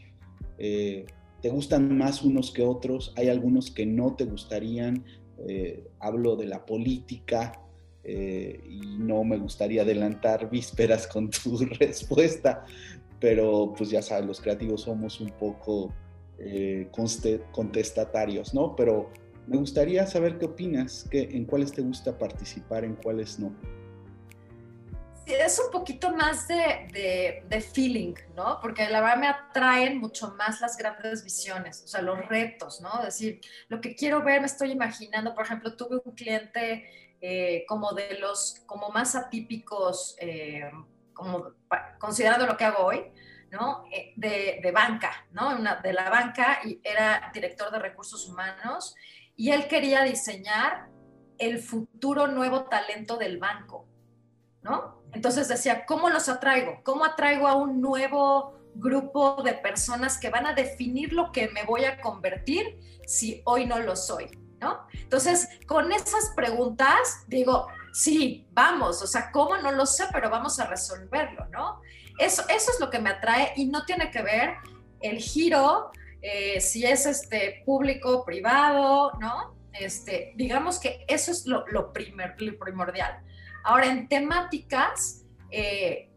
Te 1.40 1.50
gustan 1.50 1.96
más 1.96 2.22
unos 2.22 2.50
que 2.50 2.62
otros, 2.62 3.12
hay 3.16 3.28
algunos 3.28 3.70
que 3.70 3.86
no 3.86 4.14
te 4.14 4.24
gustarían, 4.24 5.04
eh, 5.46 5.86
hablo 6.00 6.36
de 6.36 6.46
la 6.46 6.66
política 6.66 7.60
eh, 8.02 8.60
y 8.68 8.98
no 8.98 9.22
me 9.22 9.38
gustaría 9.38 9.82
adelantar 9.82 10.50
vísperas 10.50 11.06
con 11.06 11.30
tu 11.42 11.58
respuesta, 11.78 12.64
pero 13.20 13.72
pues 13.76 13.90
ya 13.90 14.02
sabes, 14.02 14.26
los 14.26 14.40
creativos 14.40 14.82
somos 14.82 15.20
un 15.20 15.30
poco 15.30 15.92
eh, 16.38 16.88
contestatarios, 17.52 18.54
¿no? 18.54 18.74
Pero 18.76 19.10
me 19.46 19.56
gustaría 19.56 20.06
saber 20.06 20.38
qué 20.38 20.46
opinas, 20.46 21.06
que, 21.10 21.22
en 21.22 21.44
cuáles 21.44 21.72
te 21.72 21.82
gusta 21.82 22.18
participar, 22.18 22.84
en 22.84 22.94
cuáles 22.96 23.38
no 23.38 23.52
es 25.32 25.58
un 25.58 25.70
poquito 25.70 26.14
más 26.14 26.48
de, 26.48 27.42
de, 27.46 27.60
feeling, 27.60 28.14
¿no? 28.34 28.58
Porque 28.60 28.88
la 28.88 29.00
verdad 29.00 29.16
me 29.16 29.28
atraen 29.28 29.98
mucho 29.98 30.34
más 30.34 30.60
las 30.60 30.76
grandes 30.76 31.24
visiones, 31.24 31.82
o 31.84 31.88
sea, 31.88 32.02
los 32.02 32.26
retos, 32.26 32.80
¿no? 32.80 32.98
Es 33.00 33.16
decir, 33.16 33.40
lo 33.68 33.80
que 33.80 33.94
quiero 33.94 34.22
ver, 34.22 34.40
me 34.40 34.46
estoy 34.46 34.70
imaginando, 34.70 35.34
por 35.34 35.44
ejemplo, 35.44 35.76
tuve 35.76 36.00
un 36.04 36.14
cliente 36.14 37.16
eh, 37.20 37.64
como 37.66 37.92
de 37.92 38.18
los, 38.18 38.62
como 38.66 38.90
más 38.90 39.14
atípicos, 39.14 40.16
eh, 40.20 40.70
como 41.12 41.52
considerando 41.98 42.46
lo 42.46 42.56
que 42.56 42.64
hago 42.64 42.84
hoy, 42.84 43.12
¿no? 43.50 43.84
Eh, 43.92 44.12
de, 44.16 44.60
de, 44.62 44.72
banca, 44.72 45.26
¿no? 45.32 45.56
Una, 45.56 45.76
de 45.76 45.92
la 45.92 46.10
banca 46.10 46.60
y 46.64 46.80
era 46.84 47.30
director 47.34 47.70
de 47.70 47.78
recursos 47.78 48.28
humanos 48.28 48.94
y 49.36 49.50
él 49.50 49.68
quería 49.68 50.02
diseñar 50.02 50.88
el 51.38 51.58
futuro 51.58 52.26
nuevo 52.26 52.64
talento 52.64 53.16
del 53.16 53.38
banco, 53.38 53.88
¿no? 54.62 54.97
Entonces 55.12 55.48
decía, 55.48 55.86
¿cómo 55.86 56.10
los 56.10 56.28
atraigo? 56.28 56.80
¿Cómo 56.84 57.04
atraigo 57.04 57.48
a 57.48 57.54
un 57.54 57.80
nuevo 57.80 58.54
grupo 58.74 59.42
de 59.42 59.54
personas 59.54 60.18
que 60.18 60.30
van 60.30 60.46
a 60.46 60.52
definir 60.52 61.12
lo 61.12 61.32
que 61.32 61.48
me 61.48 61.64
voy 61.64 61.84
a 61.84 62.00
convertir 62.00 62.78
si 63.06 63.42
hoy 63.44 63.66
no 63.66 63.78
lo 63.78 63.96
soy? 63.96 64.30
¿No? 64.60 64.86
Entonces, 64.92 65.48
con 65.66 65.92
esas 65.92 66.32
preguntas, 66.34 67.24
digo, 67.28 67.68
sí, 67.92 68.46
vamos, 68.50 69.00
o 69.02 69.06
sea, 69.06 69.30
¿cómo? 69.30 69.56
No 69.58 69.70
lo 69.70 69.86
sé, 69.86 70.04
pero 70.12 70.30
vamos 70.30 70.58
a 70.58 70.66
resolverlo, 70.66 71.46
¿no? 71.46 71.80
Eso, 72.18 72.42
eso 72.48 72.72
es 72.72 72.80
lo 72.80 72.90
que 72.90 72.98
me 72.98 73.10
atrae 73.10 73.52
y 73.54 73.66
no 73.66 73.84
tiene 73.84 74.10
que 74.10 74.22
ver 74.22 74.56
el 75.00 75.18
giro, 75.18 75.92
eh, 76.20 76.60
si 76.60 76.84
es 76.84 77.06
este 77.06 77.62
público, 77.64 78.24
privado, 78.24 79.12
¿no? 79.20 79.54
Este, 79.72 80.32
digamos 80.36 80.80
que 80.80 81.04
eso 81.06 81.30
es 81.30 81.46
lo, 81.46 81.92
primer, 81.92 82.40
lo 82.40 82.58
primordial. 82.58 83.22
Ahora, 83.64 83.86
en 83.86 84.08
temáticas, 84.08 85.24
eh, 85.50 86.10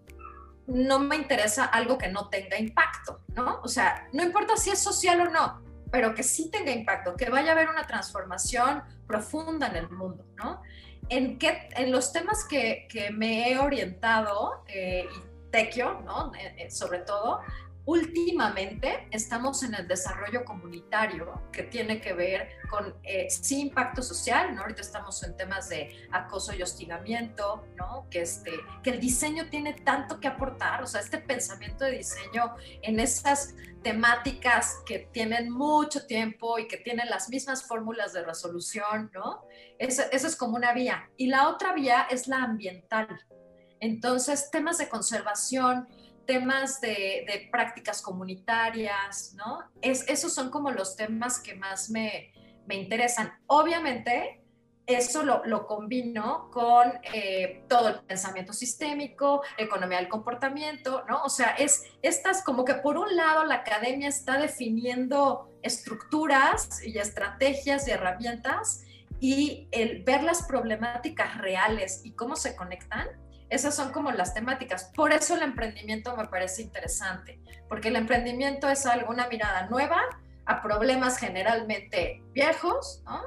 no 0.67 0.99
me 0.99 1.15
interesa 1.15 1.65
algo 1.65 1.97
que 1.97 2.07
no 2.07 2.29
tenga 2.29 2.57
impacto, 2.57 3.21
¿no? 3.35 3.59
O 3.63 3.67
sea, 3.67 4.07
no 4.13 4.23
importa 4.23 4.55
si 4.57 4.69
es 4.69 4.79
social 4.79 5.21
o 5.21 5.29
no, 5.29 5.61
pero 5.91 6.15
que 6.15 6.23
sí 6.23 6.49
tenga 6.49 6.71
impacto, 6.71 7.15
que 7.15 7.29
vaya 7.29 7.49
a 7.49 7.51
haber 7.53 7.69
una 7.69 7.85
transformación 7.85 8.83
profunda 9.05 9.67
en 9.67 9.75
el 9.75 9.89
mundo, 9.89 10.25
¿no? 10.35 10.61
En, 11.09 11.37
qué, 11.37 11.69
en 11.75 11.91
los 11.91 12.13
temas 12.13 12.45
que, 12.45 12.87
que 12.89 13.11
me 13.11 13.51
he 13.51 13.59
orientado, 13.59 14.63
eh, 14.67 15.07
y 15.13 15.31
Tequio, 15.51 16.01
¿no? 16.05 16.31
Eh, 16.35 16.71
sobre 16.71 16.99
todo, 16.99 17.41
Últimamente 17.85 19.07
estamos 19.09 19.63
en 19.63 19.73
el 19.73 19.87
desarrollo 19.87 20.45
comunitario 20.45 21.41
que 21.51 21.63
tiene 21.63 21.99
que 21.99 22.13
ver 22.13 22.49
con 22.69 22.95
eh, 23.03 23.27
sí 23.29 23.61
impacto 23.61 24.03
social, 24.03 24.53
¿no? 24.53 24.61
Ahorita 24.61 24.81
estamos 24.81 25.23
en 25.23 25.35
temas 25.35 25.69
de 25.69 26.07
acoso 26.11 26.53
y 26.53 26.61
hostigamiento, 26.61 27.65
¿no? 27.75 28.07
Que, 28.11 28.21
este, 28.21 28.51
que 28.83 28.91
el 28.91 28.99
diseño 28.99 29.49
tiene 29.49 29.73
tanto 29.73 30.19
que 30.19 30.27
aportar, 30.27 30.83
o 30.83 30.87
sea, 30.87 31.01
este 31.01 31.17
pensamiento 31.17 31.83
de 31.85 31.97
diseño 31.97 32.55
en 32.83 32.99
esas 32.99 33.55
temáticas 33.81 34.77
que 34.85 35.09
tienen 35.11 35.49
mucho 35.49 36.05
tiempo 36.05 36.59
y 36.59 36.67
que 36.67 36.77
tienen 36.77 37.09
las 37.09 37.29
mismas 37.29 37.63
fórmulas 37.63 38.13
de 38.13 38.23
resolución, 38.23 39.09
¿no? 39.11 39.43
Eso 39.79 40.03
es 40.11 40.35
como 40.35 40.55
una 40.55 40.71
vía. 40.73 41.09
Y 41.17 41.27
la 41.27 41.49
otra 41.49 41.73
vía 41.73 42.05
es 42.11 42.27
la 42.27 42.43
ambiental. 42.43 43.07
Entonces, 43.79 44.51
temas 44.51 44.77
de 44.77 44.87
conservación, 44.87 45.87
temas 46.25 46.81
de, 46.81 47.49
prácticas 47.51 48.01
comunitarias, 48.01 49.33
¿no? 49.35 49.59
Es, 49.81 50.07
esos 50.07 50.33
son 50.33 50.49
como 50.49 50.71
los 50.71 50.95
temas 50.95 51.39
que 51.39 51.55
más 51.55 51.89
me, 51.89 52.31
interesan. 52.69 53.33
Obviamente, 53.47 54.41
eso 54.87 55.23
lo, 55.23 55.67
combino 55.67 56.49
con 56.51 56.93
eh, 57.13 57.65
todo 57.67 57.89
el 57.89 57.99
pensamiento 58.01 58.53
sistémico, 58.53 59.41
economía 59.57 59.97
del 59.97 60.07
comportamiento, 60.07 61.03
¿no? 61.07 61.21
O 61.23 61.29
sea, 61.29 61.49
es 61.49 61.83
estas 62.01 62.43
como 62.43 62.63
que 62.63 62.75
por 62.75 62.97
un 62.97 63.13
lado 63.15 63.43
la 63.43 63.55
academia 63.55 64.07
está 64.07 64.37
definiendo 64.37 65.49
estructuras 65.63 66.81
y 66.85 66.97
estrategias 66.97 67.87
y 67.87 67.91
herramientas 67.91 68.85
y 69.19 69.67
el 69.71 70.03
ver 70.03 70.23
las 70.23 70.43
problemáticas 70.43 71.37
reales 71.37 72.01
y 72.03 72.13
cómo 72.13 72.35
se 72.35 72.55
conectan, 72.55 73.07
esas 73.51 73.75
son 73.75 73.91
como 73.91 74.11
las 74.11 74.33
temáticas. 74.33 74.85
Por 74.95 75.11
eso 75.11 75.35
el 75.35 75.43
emprendimiento 75.43 76.15
me 76.15 76.25
parece 76.27 76.61
interesante, 76.61 77.41
porque 77.67 77.89
el 77.89 77.97
emprendimiento 77.97 78.69
es 78.69 78.85
algo, 78.85 79.11
una 79.11 79.27
mirada 79.27 79.67
nueva 79.67 79.99
a 80.45 80.61
problemas 80.61 81.17
generalmente 81.17 82.23
viejos, 82.31 83.03
¿no? 83.05 83.21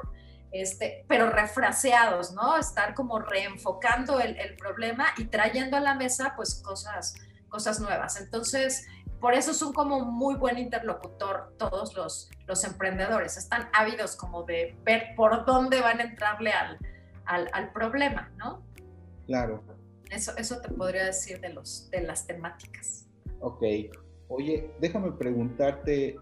Este, 0.50 1.04
pero 1.08 1.28
refraseados, 1.28 2.32
¿no? 2.32 2.56
Estar 2.56 2.94
como 2.94 3.18
reenfocando 3.18 4.18
el, 4.18 4.56
problema 4.56 5.08
y 5.18 5.26
trayendo 5.26 5.76
a 5.76 5.80
la 5.80 5.94
mesa 5.94 6.32
pues 6.36 6.54
cosas, 6.64 7.14
cosas 7.50 7.78
nuevas. 7.80 8.18
Entonces, 8.18 8.86
por 9.20 9.34
eso 9.34 9.52
son 9.52 9.74
como 9.74 10.06
muy 10.06 10.36
buen 10.36 10.56
interlocutor 10.56 11.54
todos 11.58 11.94
los, 11.94 12.30
los 12.46 12.64
emprendedores. 12.64 13.36
Están 13.36 13.68
ávidos 13.74 14.16
como 14.16 14.44
de 14.44 14.74
ver 14.84 15.14
por 15.16 15.44
dónde 15.44 15.82
van 15.82 16.00
a 16.00 16.04
entrarle 16.04 16.52
al, 16.52 16.78
al, 17.26 17.50
al 17.52 17.72
problema, 17.72 18.30
¿no? 18.38 18.62
Claro. 19.26 19.73
Eso, 20.10 20.36
eso 20.36 20.60
te 20.60 20.68
podría 20.68 21.06
decir 21.06 21.40
de, 21.40 21.50
los, 21.50 21.90
de 21.90 22.02
las 22.02 22.26
temáticas. 22.26 23.06
Ok. 23.40 23.62
Oye, 24.28 24.70
déjame 24.80 25.12
preguntarte, 25.12 26.16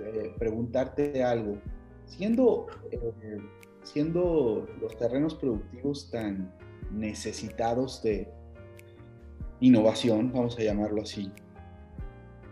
eh, 0.00 0.34
preguntarte 0.38 1.22
algo. 1.22 1.58
Siendo, 2.06 2.66
eh, 2.90 3.38
siendo 3.82 4.66
los 4.80 4.96
terrenos 4.96 5.34
productivos 5.34 6.10
tan 6.10 6.52
necesitados 6.90 8.02
de 8.02 8.30
innovación, 9.60 10.32
vamos 10.32 10.58
a 10.58 10.62
llamarlo 10.62 11.02
así, 11.02 11.30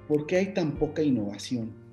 ¿por 0.09 0.27
qué 0.27 0.37
hay 0.37 0.55
tan 0.55 0.79
poca 0.79 1.03
innovación? 1.03 1.87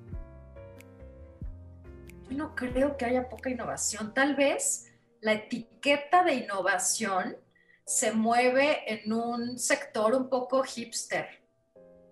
no 2.30 2.54
creo 2.54 2.96
que 2.96 3.04
haya 3.04 3.28
poca 3.28 3.50
innovación. 3.50 4.12
Tal 4.12 4.34
vez 4.34 4.92
la 5.20 5.32
etiqueta 5.32 6.24
de 6.24 6.34
innovación 6.34 7.36
se 7.84 8.12
mueve 8.12 8.92
en 8.92 9.12
un 9.12 9.58
sector 9.58 10.14
un 10.14 10.28
poco 10.28 10.62
hipster, 10.62 11.28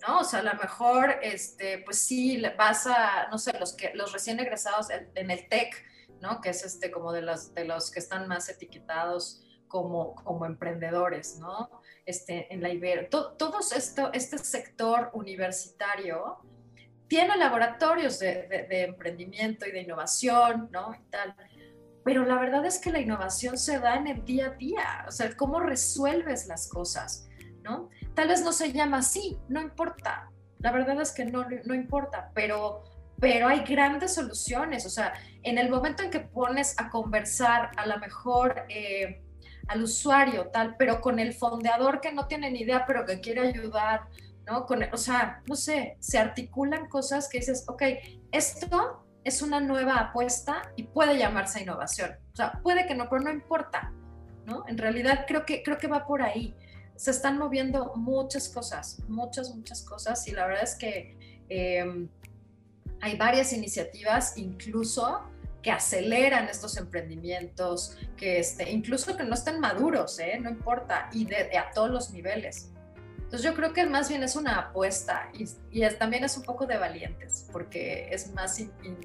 ¿no? 0.06 0.20
O 0.20 0.24
sea, 0.24 0.40
a 0.40 0.42
lo 0.42 0.54
mejor, 0.54 1.18
este, 1.22 1.78
pues 1.78 1.98
sí, 1.98 2.42
vas 2.58 2.86
a, 2.86 3.28
no 3.30 3.38
sé, 3.38 3.58
los, 3.58 3.72
que, 3.74 3.92
los 3.94 4.12
recién 4.12 4.38
egresados 4.40 4.88
en 4.90 5.30
el 5.30 5.48
TEC, 5.48 5.74
¿no? 6.20 6.40
Que 6.40 6.50
es 6.50 6.64
este, 6.64 6.90
como 6.90 7.12
de 7.12 7.22
los, 7.22 7.52
de 7.54 7.64
los 7.64 7.90
que 7.90 7.98
están 7.98 8.28
más 8.28 8.48
etiquetados 8.48 9.42
como, 9.66 10.14
como 10.14 10.46
emprendedores, 10.46 11.38
¿no? 11.38 11.70
Este, 12.06 12.52
en 12.52 12.62
la 12.62 12.68
Ibero. 12.68 13.08
Todo, 13.08 13.58
esto, 13.74 14.10
este 14.12 14.38
sector 14.38 15.10
universitario 15.14 16.38
tiene 17.08 17.36
laboratorios 17.36 18.18
de, 18.18 18.66
de, 18.68 18.82
emprendimiento 18.84 19.66
y 19.66 19.72
de 19.72 19.80
innovación, 19.80 20.68
¿no? 20.70 20.94
Y 20.94 21.10
tal. 21.10 21.34
Pero 22.04 22.24
la 22.24 22.38
verdad 22.38 22.64
es 22.66 22.78
que 22.78 22.92
la 22.92 23.00
innovación 23.00 23.56
se 23.56 23.78
da 23.78 23.96
en 23.96 24.08
el 24.08 24.24
día 24.24 24.46
a 24.46 24.50
día, 24.50 25.04
o 25.06 25.10
sea, 25.10 25.34
cómo 25.36 25.60
resuelves 25.60 26.46
las 26.46 26.68
cosas, 26.68 27.28
¿no? 27.62 27.90
Tal 28.14 28.28
vez 28.28 28.42
no 28.42 28.52
se 28.52 28.72
llama 28.72 28.98
así, 28.98 29.38
no 29.48 29.60
importa. 29.60 30.30
La 30.58 30.72
verdad 30.72 31.00
es 31.00 31.12
que 31.12 31.24
no, 31.24 31.46
no 31.64 31.74
importa, 31.74 32.30
pero, 32.34 32.84
pero 33.20 33.48
hay 33.48 33.60
grandes 33.60 34.14
soluciones. 34.14 34.86
O 34.86 34.90
sea, 34.90 35.12
en 35.42 35.58
el 35.58 35.70
momento 35.70 36.02
en 36.02 36.10
que 36.10 36.20
pones 36.20 36.78
a 36.78 36.88
conversar 36.90 37.70
a 37.76 37.86
lo 37.86 37.98
mejor 37.98 38.64
eh, 38.68 39.22
al 39.68 39.82
usuario, 39.82 40.48
tal, 40.48 40.76
pero 40.76 41.00
con 41.00 41.18
el 41.18 41.34
fondeador 41.34 42.00
que 42.00 42.12
no 42.12 42.26
tiene 42.26 42.50
ni 42.50 42.60
idea, 42.60 42.84
pero 42.86 43.06
que 43.06 43.20
quiere 43.20 43.40
ayudar, 43.40 44.08
¿no? 44.46 44.66
Con, 44.66 44.82
o 44.92 44.96
sea, 44.96 45.42
no 45.46 45.56
sé, 45.56 45.96
se 46.00 46.18
articulan 46.18 46.88
cosas 46.88 47.28
que 47.28 47.38
dices, 47.38 47.64
ok, 47.68 47.82
esto 48.32 49.04
es 49.24 49.42
una 49.42 49.60
nueva 49.60 49.98
apuesta 49.98 50.72
y 50.76 50.84
puede 50.84 51.18
llamarse 51.18 51.62
innovación. 51.62 52.12
O 52.32 52.36
sea, 52.36 52.60
puede 52.62 52.86
que 52.86 52.94
no, 52.94 53.08
pero 53.08 53.22
no 53.22 53.30
importa, 53.30 53.92
¿no? 54.46 54.64
En 54.68 54.78
realidad 54.78 55.24
creo 55.26 55.44
que, 55.44 55.62
creo 55.62 55.78
que 55.78 55.86
va 55.86 56.06
por 56.06 56.22
ahí. 56.22 56.54
Se 56.96 57.10
están 57.10 57.38
moviendo 57.38 57.94
muchas 57.96 58.48
cosas, 58.48 58.98
muchas, 59.08 59.54
muchas 59.54 59.82
cosas 59.82 60.26
y 60.28 60.32
la 60.32 60.46
verdad 60.46 60.64
es 60.64 60.74
que 60.74 61.44
em, 61.48 62.08
hay 63.00 63.16
varias 63.16 63.52
iniciativas, 63.52 64.36
incluso 64.36 65.22
que 65.62 65.70
aceleran 65.70 66.48
estos 66.48 66.76
emprendimientos, 66.76 67.96
que 68.16 68.40
este, 68.40 68.70
incluso 68.70 69.16
que 69.16 69.24
no 69.24 69.34
estén 69.34 69.60
maduros, 69.60 70.18
¿eh? 70.18 70.38
no 70.40 70.50
importa, 70.50 71.08
y 71.12 71.24
de, 71.24 71.56
a 71.56 71.70
todos 71.70 71.90
los 71.90 72.10
niveles. 72.10 72.72
Entonces 73.32 73.50
yo 73.50 73.56
creo 73.56 73.72
que 73.72 73.86
más 73.86 74.10
bien 74.10 74.22
es 74.22 74.36
una 74.36 74.58
apuesta 74.58 75.32
y, 75.32 75.46
y 75.70 75.88
también 75.98 76.22
es 76.22 76.36
un 76.36 76.42
poco 76.42 76.66
de 76.66 76.76
valientes, 76.76 77.48
porque 77.50 78.08
es 78.10 78.30
más 78.34 78.60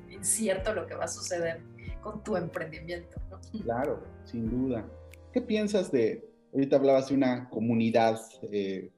incierto 0.09 0.73
lo 0.73 0.85
que 0.85 0.95
va 0.95 1.05
a 1.05 1.07
suceder 1.07 1.61
con 2.01 2.21
tu 2.25 2.35
emprendimiento. 2.35 3.21
Claro, 3.63 4.03
sin 4.25 4.49
duda. 4.49 4.85
¿Qué 5.31 5.39
piensas 5.39 5.93
de, 5.93 6.29
ahorita 6.53 6.75
hablabas 6.75 7.07
de 7.07 7.15
una 7.15 7.49
comunidad, 7.49 8.19
eh, 8.51 8.91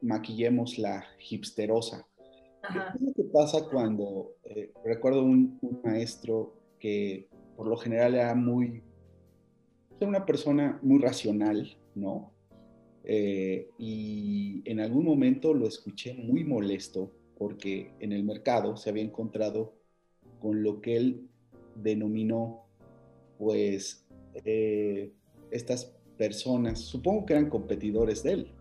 maquillemos 0.00 0.78
la 0.78 1.04
hipsterosa? 1.28 2.06
¿Qué 2.72 2.78
es 2.78 3.00
lo 3.00 3.12
que 3.14 3.24
pasa 3.24 3.64
cuando, 3.68 4.36
eh, 4.44 4.72
recuerdo 4.84 5.24
un, 5.24 5.58
maestro 5.82 6.54
que 6.78 7.28
por 7.56 7.66
lo 7.66 7.76
general 7.76 8.14
era 8.14 8.36
muy, 8.36 8.84
era 9.98 10.08
una 10.08 10.24
persona 10.24 10.78
muy 10.80 11.00
racional, 11.00 11.76
¿no? 11.96 12.30
Eh, 13.04 13.68
y 13.78 14.62
en 14.64 14.80
algún 14.80 15.04
momento 15.04 15.54
lo 15.54 15.66
escuché 15.66 16.14
muy 16.14 16.44
molesto 16.44 17.10
porque 17.36 17.90
en 17.98 18.12
el 18.12 18.22
mercado 18.22 18.76
se 18.76 18.90
había 18.90 19.02
encontrado 19.02 19.74
con 20.40 20.62
lo 20.62 20.80
que 20.80 20.96
él 20.96 21.28
denominó, 21.74 22.64
pues, 23.38 24.06
eh, 24.44 25.12
estas 25.50 25.96
personas, 26.16 26.78
supongo 26.80 27.26
que 27.26 27.32
eran 27.34 27.50
competidores 27.50 28.22
de 28.22 28.32
él, 28.32 28.52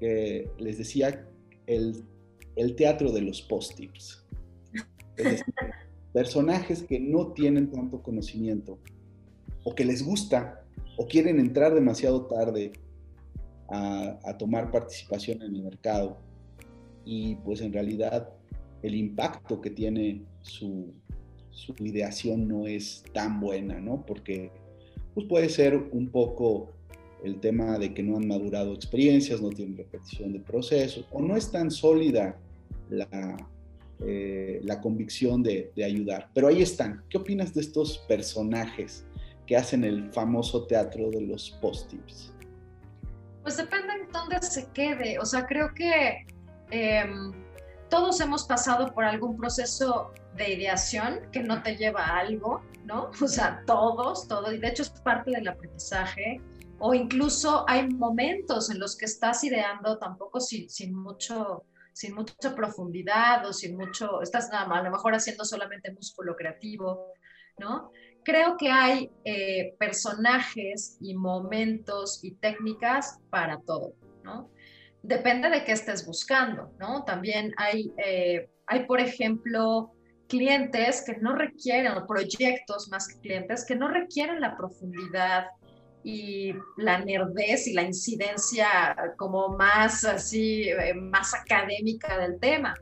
que 0.00 0.50
les 0.58 0.78
decía 0.78 1.26
el 1.66 2.04
el 2.56 2.76
teatro 2.76 3.12
de 3.12 3.22
los 3.22 3.42
post-tips. 3.42 4.24
personajes 6.12 6.82
que 6.82 7.00
no 7.00 7.32
tienen 7.32 7.70
tanto 7.70 8.02
conocimiento 8.02 8.78
o 9.64 9.74
que 9.74 9.84
les 9.84 10.04
gusta 10.04 10.64
o 10.98 11.06
quieren 11.06 11.40
entrar 11.40 11.74
demasiado 11.74 12.26
tarde 12.26 12.72
a, 13.68 14.36
tomar 14.38 14.70
participación 14.70 15.42
en 15.42 15.54
el 15.54 15.62
mercado 15.62 16.18
y 17.04 17.36
pues 17.36 17.60
en 17.60 17.72
realidad 17.72 18.28
el 18.82 18.94
impacto 18.94 19.60
que 19.60 19.70
tiene 19.70 20.22
su, 20.42 20.92
su 21.50 21.74
ideación 21.80 22.48
no 22.48 22.66
es 22.66 23.04
tan 23.12 23.40
buena, 23.40 23.80
¿no? 23.80 24.04
Porque 24.04 24.50
pues 25.14 25.26
puede 25.26 25.48
ser 25.48 25.76
un 25.76 26.08
poco 26.08 26.72
el 27.22 27.38
tema 27.38 27.78
de 27.78 27.94
que 27.94 28.02
no 28.02 28.16
han 28.16 28.26
madurado 28.26 28.74
experiencias, 28.74 29.40
no 29.40 29.50
tienen 29.50 29.76
repetición 29.76 30.32
de 30.32 30.40
procesos, 30.40 31.06
o 31.12 31.22
no 31.22 31.36
es 31.36 31.50
tan 31.50 31.70
sólida 31.70 32.36
la, 32.90 33.36
eh, 34.04 34.60
la 34.64 34.80
convicción 34.80 35.42
de, 35.42 35.70
ayudar. 35.84 36.28
Pero 36.34 36.48
ahí 36.48 36.62
están. 36.62 37.02
¿Qué 37.08 37.18
opinas 37.18 37.54
de 37.54 37.60
estos 37.60 37.98
personajes 38.08 39.04
que 39.46 39.56
hacen 39.56 39.84
el 39.84 40.10
famoso 40.12 40.66
teatro 40.66 41.10
de 41.10 41.20
los 41.20 41.50
post-tips? 41.62 42.32
Pues 43.42 43.56
depende 43.56 43.92
en 43.92 44.12
dónde 44.12 44.40
se 44.42 44.70
quede. 44.70 45.18
O 45.18 45.24
sea, 45.24 45.46
creo 45.46 45.74
que 45.74 46.26
em, 46.70 47.32
todos 47.88 48.20
hemos 48.20 48.44
pasado 48.44 48.92
por 48.94 49.04
algún 49.04 49.36
proceso 49.36 50.12
de 50.36 50.54
ideación 50.54 51.20
que 51.32 51.40
no 51.40 51.62
te 51.62 51.76
lleva 51.76 52.04
a 52.04 52.18
algo, 52.18 52.62
¿no? 52.84 53.10
O 53.22 53.28
sea, 53.28 53.62
todos, 53.66 54.28
todo. 54.28 54.52
Y 54.52 54.58
de 54.58 54.68
hecho 54.68 54.82
es 54.82 54.90
parte 54.90 55.30
del 55.32 55.48
aprendizaje 55.48 56.40
o 56.84 56.94
incluso 56.94 57.64
hay 57.68 57.88
momentos 57.88 58.68
en 58.68 58.80
los 58.80 58.96
que 58.96 59.04
estás 59.04 59.44
ideando 59.44 59.98
tampoco 59.98 60.40
sin, 60.40 60.68
sin, 60.68 60.92
mucho, 60.92 61.64
sin 61.92 62.12
mucha 62.12 62.56
profundidad 62.56 63.46
o 63.46 63.52
sin 63.52 63.76
mucho, 63.76 64.20
estás 64.20 64.50
nada 64.50 64.66
más, 64.66 64.80
a 64.80 64.82
lo 64.82 64.90
mejor 64.90 65.14
haciendo 65.14 65.44
solamente 65.44 65.92
músculo 65.92 66.34
creativo, 66.34 67.12
¿no? 67.56 67.92
Creo 68.24 68.56
que 68.56 68.70
hay 68.70 69.10
eh, 69.24 69.74
personajes 69.78 70.96
y 71.00 71.14
momentos 71.14 72.22
y 72.22 72.32
técnicas 72.32 73.18
para 73.30 73.58
todo, 73.60 73.94
¿no? 74.22 74.48
Depende 75.02 75.50
de 75.50 75.64
qué 75.64 75.72
estés 75.72 76.06
buscando, 76.06 76.72
¿no? 76.78 77.04
También 77.04 77.52
hay, 77.56 77.92
eh, 77.96 78.48
hay 78.66 78.86
por 78.86 79.00
ejemplo, 79.00 79.92
clientes 80.28 81.02
que 81.04 81.16
no 81.18 81.34
requieren, 81.34 81.92
o 81.92 82.06
proyectos 82.06 82.88
más 82.88 83.06
que 83.06 83.20
clientes, 83.20 83.66
que 83.66 83.74
no 83.74 83.88
requieren 83.88 84.40
la 84.40 84.56
profundidad 84.56 85.46
y 86.04 86.54
la 86.78 86.98
nerdez 87.04 87.66
y 87.66 87.74
la 87.74 87.82
incidencia 87.82 88.96
como 89.18 89.50
más 89.50 90.04
así, 90.04 90.70
eh, 90.70 90.94
más 90.94 91.34
académica 91.34 92.18
del 92.18 92.40
tema. 92.40 92.74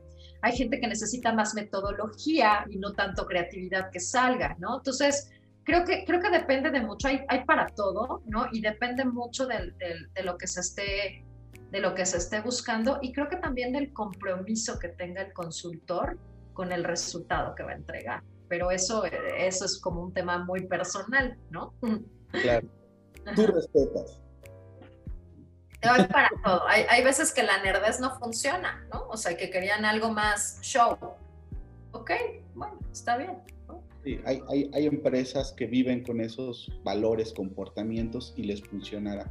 Hay 0.42 0.56
gente 0.56 0.80
que 0.80 0.88
necesita 0.88 1.32
más 1.32 1.54
metodología 1.54 2.64
y 2.70 2.78
no 2.78 2.92
tanto 2.92 3.26
creatividad 3.26 3.90
que 3.90 4.00
salga, 4.00 4.56
¿no? 4.58 4.78
Entonces, 4.78 5.30
creo 5.64 5.84
que, 5.84 6.04
creo 6.04 6.20
que 6.20 6.30
depende 6.30 6.70
de 6.70 6.80
mucho, 6.80 7.08
hay, 7.08 7.20
hay 7.28 7.44
para 7.44 7.66
todo, 7.66 8.22
¿no? 8.26 8.46
Y 8.52 8.60
depende 8.60 9.04
mucho 9.04 9.46
de, 9.46 9.72
de, 10.14 10.22
lo 10.22 10.36
que 10.36 10.46
se 10.46 10.60
esté 10.60 11.24
de 11.70 11.80
lo 11.80 11.94
que 11.94 12.04
se 12.04 12.16
esté 12.16 12.40
buscando 12.40 12.98
y 13.00 13.12
creo 13.12 13.28
que 13.28 13.36
también 13.36 13.72
del 13.72 13.92
compromiso 13.92 14.78
que 14.80 14.88
tenga 14.88 15.22
el 15.22 15.32
consultor 15.32 16.18
con 16.52 16.72
el 16.72 16.82
resultado 16.82 17.54
que 17.54 17.62
va 17.62 17.70
a 17.70 17.76
entregar. 17.76 18.22
Pero 18.48 18.72
eso, 18.72 19.04
eso 19.04 19.64
es 19.64 19.78
como 19.78 20.02
un 20.02 20.12
tema 20.12 20.44
muy 20.44 20.66
personal, 20.66 21.38
¿no? 21.50 21.72
Claro. 22.32 22.66
Tú 23.36 23.46
respetas. 23.46 24.20
Hay 25.82 26.04
para 26.04 26.28
todo. 26.44 26.62
Hay, 26.66 27.02
veces 27.02 27.32
que 27.32 27.42
la 27.42 27.62
nerdez 27.62 28.00
no 28.00 28.18
funciona, 28.18 28.84
¿no? 28.92 29.06
O 29.08 29.16
sea, 29.16 29.36
que 29.36 29.50
querían 29.50 29.84
algo 29.84 30.10
más 30.10 30.60
show. 30.62 30.96
Ok, 31.92 32.10
bueno, 32.54 32.78
está 32.92 33.16
bien. 33.16 33.38
Sí, 34.04 34.20
hay, 34.24 34.42
hay, 34.72 34.86
empresas 34.86 35.52
que 35.52 35.66
viven 35.66 36.02
con 36.02 36.20
esos 36.20 36.70
valores, 36.82 37.32
comportamientos 37.32 38.32
y 38.36 38.44
les 38.44 38.62
funcionará. 38.62 39.30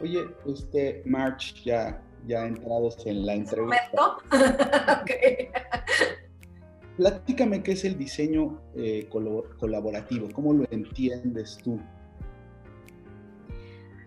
Oye, 0.00 0.24
este 0.46 1.02
March, 1.06 1.62
ya, 1.64 2.02
ya 2.26 2.46
entrados 2.46 2.98
en 3.06 3.24
la 3.24 3.34
entrevista. 3.34 4.16
okay. 5.02 5.48
Platícame 6.96 7.62
qué 7.62 7.72
es 7.72 7.84
el 7.84 7.98
diseño 7.98 8.60
eh, 8.76 9.08
colaborativo, 9.58 10.28
¿cómo 10.32 10.52
lo 10.52 10.64
entiendes 10.70 11.58
tú? 11.62 11.80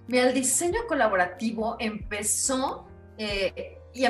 Mira, 0.07 0.27
el 0.27 0.33
diseño 0.33 0.87
colaborativo 0.87 1.75
empezó 1.79 2.87
eh, 3.17 3.77
y, 3.93 4.05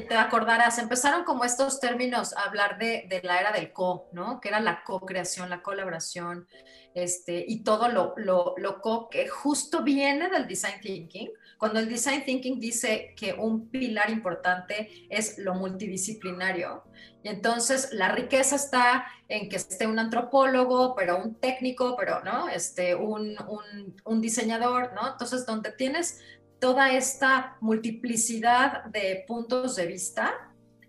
te 0.00 0.14
acordarás, 0.14 0.78
empezaron 0.78 1.24
como 1.24 1.44
estos 1.44 1.80
términos 1.80 2.34
a 2.36 2.44
hablar 2.44 2.78
de, 2.78 3.06
de, 3.08 3.20
la 3.22 3.40
era 3.40 3.52
del 3.52 3.72
co, 3.72 4.08
¿no? 4.12 4.40
Que 4.40 4.48
era 4.48 4.60
la 4.60 4.84
co-creación, 4.84 5.50
la 5.50 5.62
colaboración, 5.62 6.46
este, 6.94 7.44
y 7.46 7.64
todo 7.64 7.88
lo, 7.88 8.14
lo, 8.16 8.54
lo 8.56 8.80
co 8.80 9.08
que 9.10 9.26
justo 9.28 9.82
viene 9.82 10.28
del 10.30 10.46
design 10.46 10.80
thinking, 10.80 11.30
cuando 11.62 11.78
el 11.78 11.88
design 11.88 12.24
thinking 12.24 12.58
dice 12.58 13.14
que 13.16 13.34
un 13.34 13.68
pilar 13.68 14.10
importante 14.10 15.06
es 15.08 15.38
lo 15.38 15.54
multidisciplinario, 15.54 16.82
y 17.22 17.28
entonces 17.28 17.90
la 17.92 18.08
riqueza 18.08 18.56
está 18.56 19.06
en 19.28 19.48
que 19.48 19.54
esté 19.54 19.86
un 19.86 20.00
antropólogo, 20.00 20.96
pero 20.96 21.22
un 21.22 21.36
técnico, 21.36 21.94
pero 21.96 22.20
no, 22.24 22.48
este, 22.48 22.96
un, 22.96 23.36
un, 23.46 23.94
un 24.04 24.20
diseñador, 24.20 24.92
¿no? 24.94 25.12
Entonces, 25.12 25.46
donde 25.46 25.70
tienes 25.70 26.18
toda 26.58 26.90
esta 26.90 27.56
multiplicidad 27.60 28.86
de 28.86 29.24
puntos 29.28 29.76
de 29.76 29.86
vista, 29.86 30.34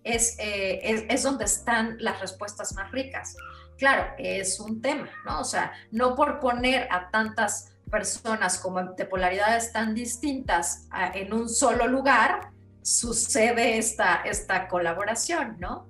es, 0.03 0.39
eh, 0.39 0.79
es, 0.81 1.03
es, 1.07 1.21
donde 1.21 1.45
están 1.45 1.97
las 1.99 2.19
respuestas 2.19 2.73
más 2.73 2.91
ricas. 2.91 3.37
Claro, 3.77 4.11
es 4.17 4.59
un 4.59 4.81
tema, 4.81 5.07
¿no? 5.23 5.41
O 5.41 5.43
sea, 5.43 5.71
no 5.91 6.15
por 6.15 6.39
poner 6.39 6.87
a 6.89 7.11
tantas 7.11 7.72
personas 7.93 8.57
como 8.57 8.81
de 8.81 9.05
polaridades 9.05 9.71
tan 9.71 9.93
distintas 9.93 10.87
en 11.13 11.31
un 11.31 11.47
solo 11.47 11.87
lugar, 11.87 12.49
sucede 12.81 13.77
esta, 13.77 14.23
esta 14.25 14.67
colaboración, 14.67 15.57
¿no? 15.59 15.87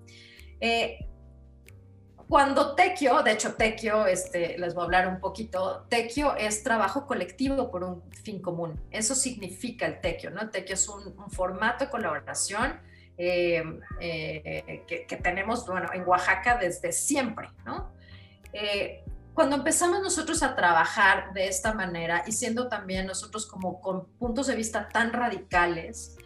Eh, 0.60 1.00
cuando 2.28 2.76
Tequio, 2.76 3.24
de 3.24 3.32
hecho 3.32 3.54
Tequio, 3.54 4.06
este, 4.06 4.58
les 4.58 4.74
voy 4.74 4.82
a 4.82 4.86
hablar 4.86 5.08
un 5.08 5.22
poquito, 5.22 5.86
Tequio 5.90 6.36
es 6.36 6.62
trabajo 6.62 7.08
colectivo 7.08 7.72
por 7.72 7.86
un 7.86 8.04
fin 8.12 8.42
común. 8.42 8.82
Eso 8.92 9.16
significa 9.16 9.86
el 9.86 10.02
Tequio, 10.02 10.30
¿no? 10.30 10.50
Tequio 10.50 10.74
es 10.76 10.90
un, 10.90 11.16
formato 11.32 11.86
de 11.86 11.90
colaboración 11.90 12.82
eh, 13.18 13.64
eh, 14.02 14.84
que, 15.08 15.18
tenemos, 15.24 15.66
bueno, 15.66 15.88
en 15.94 16.06
Oaxaca 16.06 16.58
desde 16.58 16.92
siempre, 16.92 17.48
¿no? 17.66 17.94
Cuando 19.34 19.56
empezamos 19.56 20.02
nosotros 20.02 20.44
a 20.44 20.56
trabajar 20.56 21.34
de 21.34 21.48
esta 21.48 21.74
manera 21.74 22.24
y 22.28 22.32
siendo 22.32 22.68
también 22.68 23.08
nosotros 23.08 23.48
como 23.48 23.82
con 23.82 24.06
puntos 24.20 24.48
de 24.48 24.56
vista 24.56 24.88
tan 24.90 25.12
radicales, 25.12 26.18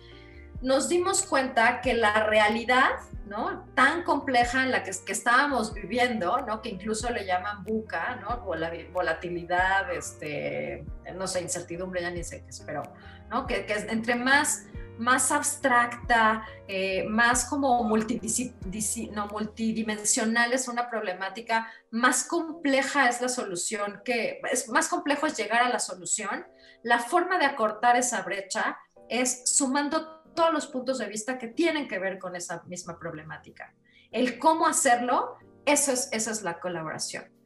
nos 0.62 0.90
dimos 0.90 1.24
cuenta 1.24 1.82
que 1.82 1.94
la 1.94 2.26
realidad, 2.26 2.90
¿no? 3.28 3.66
Tan 3.76 4.04
compleja 4.04 4.64
en 4.64 4.72
la 4.72 4.84
que, 4.84 4.92
que 5.06 5.12
estábamos 5.12 5.74
viviendo, 5.74 6.42
¿no? 6.42 6.62
Que 6.62 6.70
incluso 6.70 7.10
le 7.12 7.26
llaman 7.26 7.64
buca, 7.64 8.16
¿no? 8.16 8.42
Volatilidad, 8.42 9.92
este, 9.94 10.84
no 11.16 11.28
sé, 11.28 11.42
incertidumbre, 11.42 12.02
ya 12.02 12.10
ni 12.10 12.24
sé 12.24 12.44
qué 12.44 12.52
pero, 12.66 12.84
¿no? 13.30 13.46
Que, 13.46 13.66
que 13.66 13.74
entre 13.74 14.16
más 14.16 14.66
más 14.98 15.32
abstracta, 15.32 16.44
eh, 16.68 17.06
más 17.08 17.46
como 17.46 17.84
no, 17.84 19.28
multidimensional 19.28 20.54
es 20.54 20.68
una 20.68 20.90
problemática, 20.90 21.72
más 21.92 22.24
compleja 22.24 23.10
es 23.10 23.22
la 23.22 23.30
solución, 23.30 24.02
que 24.04 24.42
es 24.52 24.70
más 24.70 24.88
complejo 24.88 25.28
es 25.28 25.38
llegar 25.38 25.62
a 25.62 25.70
la 25.70 25.80
solución. 25.80 26.46
La 26.84 27.00
forma 27.00 27.38
de 27.38 27.46
acortar 27.46 27.96
esa 27.96 28.22
brecha 28.22 28.78
es 29.10 29.44
sumando 29.46 30.22
todos 30.36 30.54
los 30.54 30.68
puntos 30.68 31.00
de 31.00 31.08
vista 31.08 31.38
que 31.38 31.48
tienen 31.48 31.88
que 31.88 32.00
ver 32.00 32.20
con 32.20 32.36
esa 32.36 32.64
misma 32.64 33.00
problemática. 33.00 33.74
El 34.12 34.40
cómo 34.40 34.68
hacerlo, 34.68 35.38
eso 35.66 35.92
es, 35.92 36.10
esa 36.12 36.32
es 36.32 36.44
la 36.44 36.60
colaboración. 36.60 37.37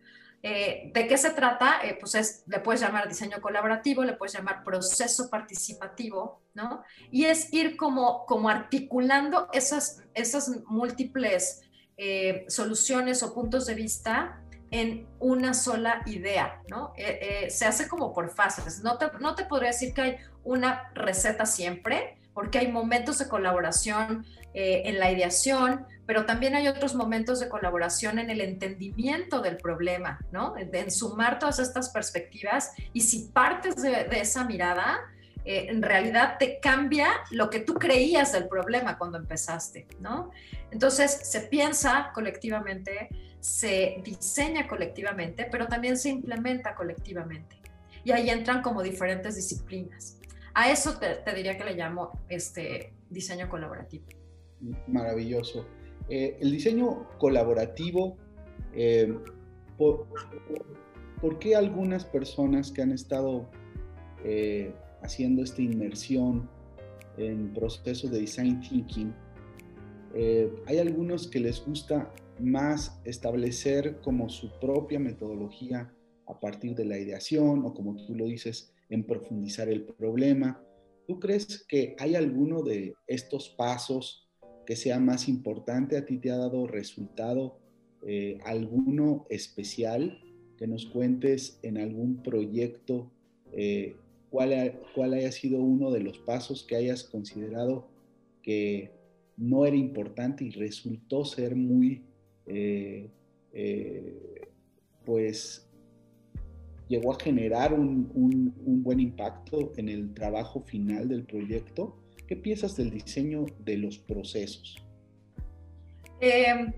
Eh, 0.43 0.91
¿De 0.93 1.07
qué 1.07 1.17
se 1.17 1.31
trata? 1.31 1.81
Eh, 1.83 1.97
pues 1.99 2.15
es, 2.15 2.43
le 2.47 2.59
puedes 2.59 2.81
llamar 2.81 3.07
diseño 3.07 3.39
colaborativo, 3.41 4.03
le 4.03 4.13
puedes 4.13 4.33
llamar 4.33 4.63
proceso 4.63 5.29
participativo, 5.29 6.41
¿no? 6.53 6.83
Y 7.11 7.25
es 7.25 7.53
ir 7.53 7.77
como, 7.77 8.25
como 8.25 8.49
articulando 8.49 9.49
esas, 9.53 10.03
esas 10.15 10.49
múltiples 10.65 11.61
eh, 11.97 12.45
soluciones 12.47 13.21
o 13.21 13.33
puntos 13.33 13.67
de 13.67 13.75
vista 13.75 14.41
en 14.71 15.07
una 15.19 15.53
sola 15.53 16.01
idea, 16.05 16.61
¿no? 16.69 16.93
se 17.49 17.65
hace 17.65 17.89
como 17.89 18.13
por 18.13 18.29
fases. 18.29 18.81
No 18.81 18.97
te, 18.97 19.07
no 19.19 19.35
te 19.35 19.43
podría 19.43 19.67
decir 19.67 19.93
que 19.93 20.01
hay 20.01 20.17
una 20.45 20.89
receta 20.93 21.45
siempre, 21.45 22.20
porque 22.33 22.59
hay 22.59 22.71
momentos 22.71 23.19
de 23.19 23.27
colaboración 23.27 24.25
en 24.53 24.99
la 24.99 25.09
ideación, 25.09 25.85
pero 26.11 26.25
también 26.25 26.55
hay 26.55 26.67
otros 26.67 26.93
momentos 26.93 27.39
de 27.39 27.47
colaboración 27.47 28.19
en 28.19 28.29
el 28.29 28.41
entendimiento 28.41 29.41
del 29.41 29.55
problema, 29.55 30.19
¿no? 30.33 30.55
En, 30.57 30.91
sumar 30.91 31.39
todas 31.39 31.59
estas 31.59 31.89
perspectivas 31.89 32.73
y 32.91 32.99
si 32.99 33.29
partes 33.29 33.81
de, 33.81 34.07
esa 34.11 34.43
mirada, 34.43 34.99
eh, 35.45 35.67
en 35.69 35.81
realidad 35.81 36.35
te 36.37 36.59
cambia 36.59 37.07
lo 37.29 37.49
que 37.49 37.61
tú 37.61 37.75
creías 37.75 38.33
del 38.33 38.49
problema 38.49 38.97
cuando 38.97 39.17
empezaste, 39.17 39.87
¿no? 40.01 40.31
Entonces 40.69 41.11
se 41.11 41.41
piensa 41.41 42.11
colectivamente, 42.13 43.07
se 43.39 44.01
diseña 44.03 44.67
colectivamente, 44.67 45.47
pero 45.49 45.67
también 45.67 45.97
se 45.97 46.09
implementa 46.09 46.75
colectivamente. 46.75 47.55
Y 48.03 48.11
ahí 48.11 48.29
entran 48.29 48.61
como 48.61 48.83
diferentes 48.83 49.37
disciplinas. 49.37 50.17
A 50.53 50.71
eso 50.71 50.97
te, 50.97 51.15
te 51.15 51.33
diría 51.33 51.57
que 51.57 51.63
le 51.63 51.75
llamo 51.75 52.11
este 52.29 52.93
diseño 53.09 53.49
colaborativo. 53.49 54.05
Maravilloso. 54.87 55.65
Eh, 56.09 56.37
el 56.41 56.51
diseño 56.51 57.07
colaborativo, 57.17 58.17
eh, 58.73 59.17
por, 59.77 60.07
qué 61.39 61.55
algunas 61.55 62.05
personas 62.05 62.71
que 62.71 62.81
han 62.81 62.91
estado 62.91 63.49
eh, 64.25 64.73
haciendo 65.01 65.43
esta 65.43 65.61
inmersión 65.61 66.49
en 67.17 67.53
procesos 67.53 68.11
de 68.11 68.19
design 68.19 68.59
thinking, 68.59 69.13
hay 70.65 70.77
algunos 70.77 71.27
que 71.29 71.39
les 71.39 71.65
gusta 71.65 72.11
más 72.37 72.99
establecer 73.05 74.01
como 74.01 74.27
su 74.27 74.51
propia 74.59 74.99
metodología 74.99 75.93
a 76.27 76.37
partir 76.37 76.75
de 76.75 76.83
la 76.83 76.97
ideación 76.97 77.63
o 77.63 77.73
como 77.73 77.95
tú 77.95 78.15
lo 78.15 78.25
dices, 78.25 78.73
en 78.91 79.05
profundizar 79.05 79.69
el 79.69 79.83
problema. 79.83 80.61
¿Tú 81.07 81.19
crees 81.19 81.65
que 81.67 81.95
hay 81.97 82.13
alguno 82.15 82.61
de 82.61 82.93
estos 83.07 83.49
pasos 83.49 84.29
que 84.65 84.75
sea 84.75 84.99
más 84.99 85.27
importante? 85.27 85.97
¿A 85.97 86.05
ti 86.05 86.17
te 86.17 86.29
ha 86.29 86.37
dado 86.37 86.67
resultado 86.67 87.57
eh, 88.05 88.37
alguno 88.45 89.25
especial? 89.29 90.21
Que 90.57 90.67
nos 90.67 90.85
cuentes 90.85 91.57
en 91.63 91.77
algún 91.77 92.21
proyecto 92.21 93.09
eh, 93.53 93.95
cuál, 94.29 94.79
cuál 94.93 95.13
haya 95.13 95.31
sido 95.31 95.59
uno 95.61 95.89
de 95.89 96.01
los 96.01 96.19
pasos 96.19 96.63
que 96.63 96.75
hayas 96.75 97.03
considerado 97.05 97.87
que 98.43 98.91
no 99.37 99.65
era 99.65 99.77
importante 99.77 100.43
y 100.43 100.51
resultó 100.51 101.23
ser 101.23 101.55
muy, 101.55 102.03
eh, 102.45 103.09
pues, 105.05 105.70
llegó 106.91 107.13
a 107.13 107.19
generar 107.19 107.73
un, 107.73 108.11
un, 108.13 108.83
buen 108.83 108.99
impacto 108.99 109.71
en 109.77 109.89
el 109.89 110.13
trabajo 110.13 110.61
final 110.61 111.07
del 111.07 111.23
proyecto 111.23 112.01
¿Qué 112.31 112.37
piensas 112.37 112.77
del 112.77 112.91
diseño 112.91 113.45
de 113.59 113.75
los 113.75 113.97
procesos? 113.97 114.81
Em, 116.21 116.71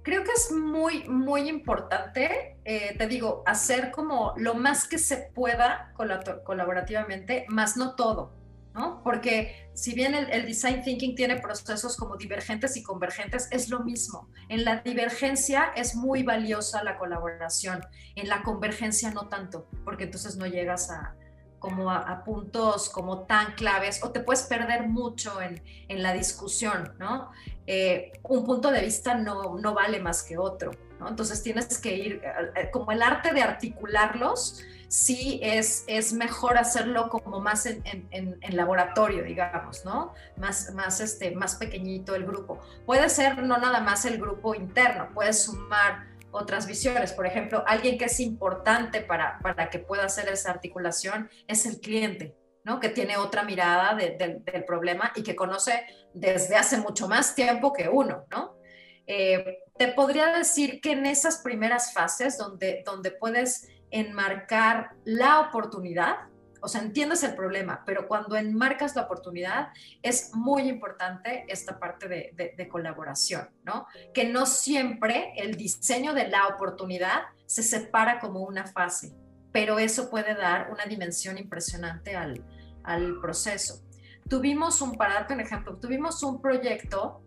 creo 0.00 0.24
que 0.24 0.30
es 0.34 0.50
muy, 0.50 1.06
muy 1.10 1.46
importante, 1.50 2.56
eh, 2.64 2.96
te 2.96 3.06
digo, 3.06 3.42
hacer 3.44 3.90
como 3.90 4.32
lo 4.38 4.54
más 4.54 4.88
que 4.88 4.96
se 4.96 5.28
pueda 5.34 5.92
colaborativamente, 6.44 7.44
más 7.50 7.76
no 7.76 7.96
todo, 7.96 8.32
¿no? 8.74 9.02
Porque 9.02 9.70
si 9.74 9.94
bien 9.94 10.14
el, 10.14 10.30
el, 10.30 10.46
design 10.46 10.82
thinking 10.82 11.14
tiene 11.14 11.40
procesos 11.40 11.96
como 11.96 12.16
divergentes 12.16 12.76
y 12.76 12.82
convergentes, 12.82 13.48
es 13.50 13.68
lo 13.68 13.80
mismo. 13.80 14.28
En 14.48 14.64
la 14.64 14.76
divergencia 14.76 15.72
es 15.76 15.94
muy 15.94 16.22
valiosa 16.22 16.82
la 16.82 16.98
colaboración, 16.98 17.84
en 18.14 18.28
la 18.28 18.42
convergencia 18.42 19.10
no 19.10 19.28
tanto, 19.28 19.68
porque 19.84 20.04
entonces 20.04 20.36
no 20.36 20.46
llegas 20.46 20.90
a, 20.90 21.14
como 21.62 21.92
a, 21.92 22.24
puntos 22.24 22.90
como 22.90 23.20
tan 23.20 23.52
claves 23.54 24.02
o 24.02 24.10
te 24.10 24.18
puedes 24.18 24.42
perder 24.42 24.88
mucho 24.88 25.40
en, 25.40 25.62
en 25.86 26.02
la 26.02 26.12
discusión, 26.12 26.92
¿no? 26.98 27.30
Eh, 27.68 28.10
un 28.24 28.44
punto 28.44 28.72
de 28.72 28.80
vista 28.80 29.14
no, 29.14 29.56
no 29.60 29.72
vale 29.72 30.00
más 30.00 30.24
que 30.24 30.36
otro, 30.36 30.72
¿no? 30.98 31.08
Entonces 31.08 31.40
tienes 31.40 31.78
que 31.78 31.94
ir, 31.94 32.20
eh, 32.24 32.32
eh, 32.56 32.70
como 32.72 32.90
el 32.90 33.00
arte 33.00 33.32
de 33.32 33.42
articularlos, 33.42 34.60
sí 34.88 35.38
es, 35.40 35.84
es 35.86 36.12
mejor 36.12 36.58
hacerlo 36.58 37.08
como 37.08 37.38
más 37.38 37.64
en, 37.66 37.80
en, 37.84 38.36
en, 38.40 38.56
laboratorio, 38.56 39.22
digamos, 39.22 39.84
¿no? 39.84 40.12
Más, 40.36 40.74
más, 40.74 41.00
este, 41.00 41.30
más 41.30 41.54
pequeñito 41.54 42.16
el 42.16 42.26
grupo. 42.26 42.58
Puede 42.84 43.08
ser 43.08 43.40
no 43.44 43.56
nada 43.58 43.80
más 43.80 44.04
el 44.04 44.18
grupo 44.18 44.56
interno, 44.56 45.10
puedes 45.14 45.44
sumar 45.44 46.11
otras 46.32 46.66
visiones. 46.66 47.12
Por 47.12 47.26
ejemplo, 47.26 47.62
alguien 47.66 47.98
que 47.98 48.06
es 48.06 48.18
importante 48.20 49.00
para, 49.00 49.38
para 49.40 49.70
que 49.70 49.78
pueda 49.78 50.04
hacer 50.04 50.28
esa 50.28 50.50
articulación 50.50 51.30
es 51.46 51.66
el 51.66 51.80
cliente, 51.80 52.34
¿no? 52.64 52.80
Que 52.80 52.88
tiene 52.88 53.16
otra 53.16 53.44
mirada 53.44 53.94
del 53.94 54.64
problema 54.66 55.12
y 55.14 55.22
que 55.22 55.36
conoce 55.36 55.86
desde 56.12 56.56
hace 56.56 56.78
mucho 56.78 57.08
más 57.08 57.34
tiempo 57.34 57.72
que 57.72 57.88
uno, 57.88 58.26
¿no? 58.30 58.56
Eh, 59.06 59.58
te 59.76 59.88
podría 59.88 60.28
decir 60.36 60.80
que 60.80 60.92
en 60.92 61.06
esas 61.06 61.38
primeras 61.38 61.92
fases 61.92 62.38
donde, 62.38 62.82
donde 62.84 63.10
puedes 63.10 63.68
enmarcar 63.90 64.92
la 65.04 65.40
oportunidad, 65.40 66.16
o 66.62 66.68
sea, 66.68 66.80
entiendes 66.80 67.22
el 67.24 67.34
problema, 67.34 67.82
pero 67.84 68.06
cuando 68.06 68.36
enmarcas 68.36 68.94
la 68.96 69.02
oportunidad 69.02 69.68
es 70.00 70.30
muy 70.34 70.62
importante 70.68 71.44
esta 71.48 71.78
parte 71.78 72.08
de, 72.08 72.54
de 72.56 72.68
colaboración, 72.68 73.50
¿no? 73.64 73.86
Que 74.14 74.24
no 74.24 74.46
siempre 74.46 75.32
el 75.36 75.56
diseño 75.56 76.14
de 76.14 76.28
la 76.28 76.46
oportunidad 76.46 77.22
se 77.46 77.62
separa 77.62 78.20
como 78.20 78.40
una 78.40 78.66
fase, 78.66 79.12
pero 79.52 79.78
eso 79.78 80.08
puede 80.08 80.34
dar 80.34 80.70
una 80.70 80.84
dimensión 80.86 81.36
impresionante 81.36 82.16
al, 82.16 82.44
al 82.84 83.20
proceso. 83.20 83.82
Tuvimos 84.28 84.80
un, 84.80 84.92
para 84.92 85.14
darte 85.14 85.34
un 85.34 85.40
ejemplo, 85.40 85.76
tuvimos 85.78 86.22
un 86.22 86.40
proyecto 86.40 87.22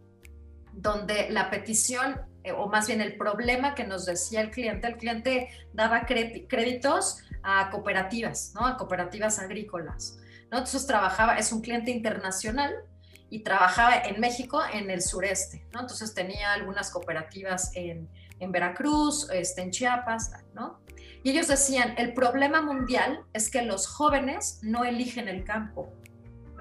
donde 0.73 1.29
la 1.29 1.49
petición, 1.49 2.21
o 2.51 2.67
más 2.67 2.87
bien 2.87 3.01
el 3.01 3.17
problema 3.17 3.75
que 3.75 3.83
nos 3.83 4.05
decía 4.05 4.41
el 4.41 4.51
cliente, 4.51 4.87
el 4.87 4.97
cliente 4.97 5.49
daba 5.73 6.05
créditos 6.05 7.19
a 7.43 7.69
cooperativas, 7.69 8.53
¿no? 8.55 8.65
A 8.65 8.77
cooperativas 8.77 9.39
agrícolas. 9.39 10.17
¿no? 10.51 10.57
Entonces 10.57 10.85
trabajaba, 10.87 11.37
es 11.37 11.51
un 11.51 11.61
cliente 11.61 11.91
internacional 11.91 12.73
y 13.29 13.43
trabajaba 13.43 13.95
en 13.95 14.19
México, 14.19 14.61
en 14.73 14.89
el 14.89 15.01
sureste, 15.01 15.65
¿no? 15.73 15.81
Entonces 15.81 16.13
tenía 16.13 16.53
algunas 16.53 16.91
cooperativas 16.91 17.71
en, 17.75 18.09
en 18.39 18.51
Veracruz, 18.51 19.29
este, 19.31 19.61
en 19.61 19.71
Chiapas, 19.71 20.31
¿no? 20.53 20.79
Y 21.23 21.31
ellos 21.31 21.47
decían, 21.47 21.95
el 21.97 22.13
problema 22.13 22.61
mundial 22.61 23.21
es 23.33 23.49
que 23.49 23.63
los 23.63 23.87
jóvenes 23.87 24.59
no 24.61 24.85
eligen 24.85 25.27
el 25.27 25.43
campo, 25.43 25.91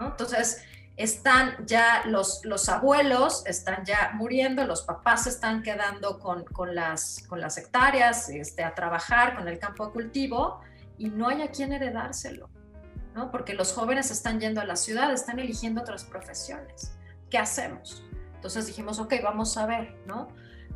¿no? 0.00 0.08
Entonces, 0.08 0.64
están 0.96 1.66
ya 1.66 2.04
los, 2.06 2.44
los 2.44 2.68
abuelos, 2.68 3.44
están 3.46 3.84
ya 3.84 4.12
muriendo, 4.14 4.64
los 4.64 4.82
papás 4.82 5.24
se 5.24 5.30
están 5.30 5.62
quedando 5.62 6.20
con, 6.20 6.44
con, 6.44 6.74
las, 6.74 7.24
con 7.28 7.40
las 7.40 7.58
hectáreas 7.58 8.28
este, 8.28 8.62
a 8.62 8.74
trabajar 8.74 9.36
con 9.36 9.48
el 9.48 9.58
campo 9.58 9.86
de 9.86 9.92
cultivo 9.92 10.60
y 10.96 11.10
no 11.10 11.28
hay 11.28 11.42
a 11.42 11.50
quien 11.50 11.72
heredárselo, 11.72 12.48
¿no? 13.14 13.30
Porque 13.32 13.54
los 13.54 13.72
jóvenes 13.72 14.10
están 14.12 14.38
yendo 14.38 14.60
a 14.60 14.64
la 14.64 14.76
ciudad, 14.76 15.12
están 15.12 15.40
eligiendo 15.40 15.80
otras 15.80 16.04
profesiones. 16.04 16.96
¿Qué 17.28 17.38
hacemos? 17.38 18.04
Entonces 18.36 18.66
dijimos, 18.66 19.00
ok, 19.00 19.14
vamos 19.22 19.56
a 19.56 19.66
ver, 19.66 19.96
¿no? 20.06 20.28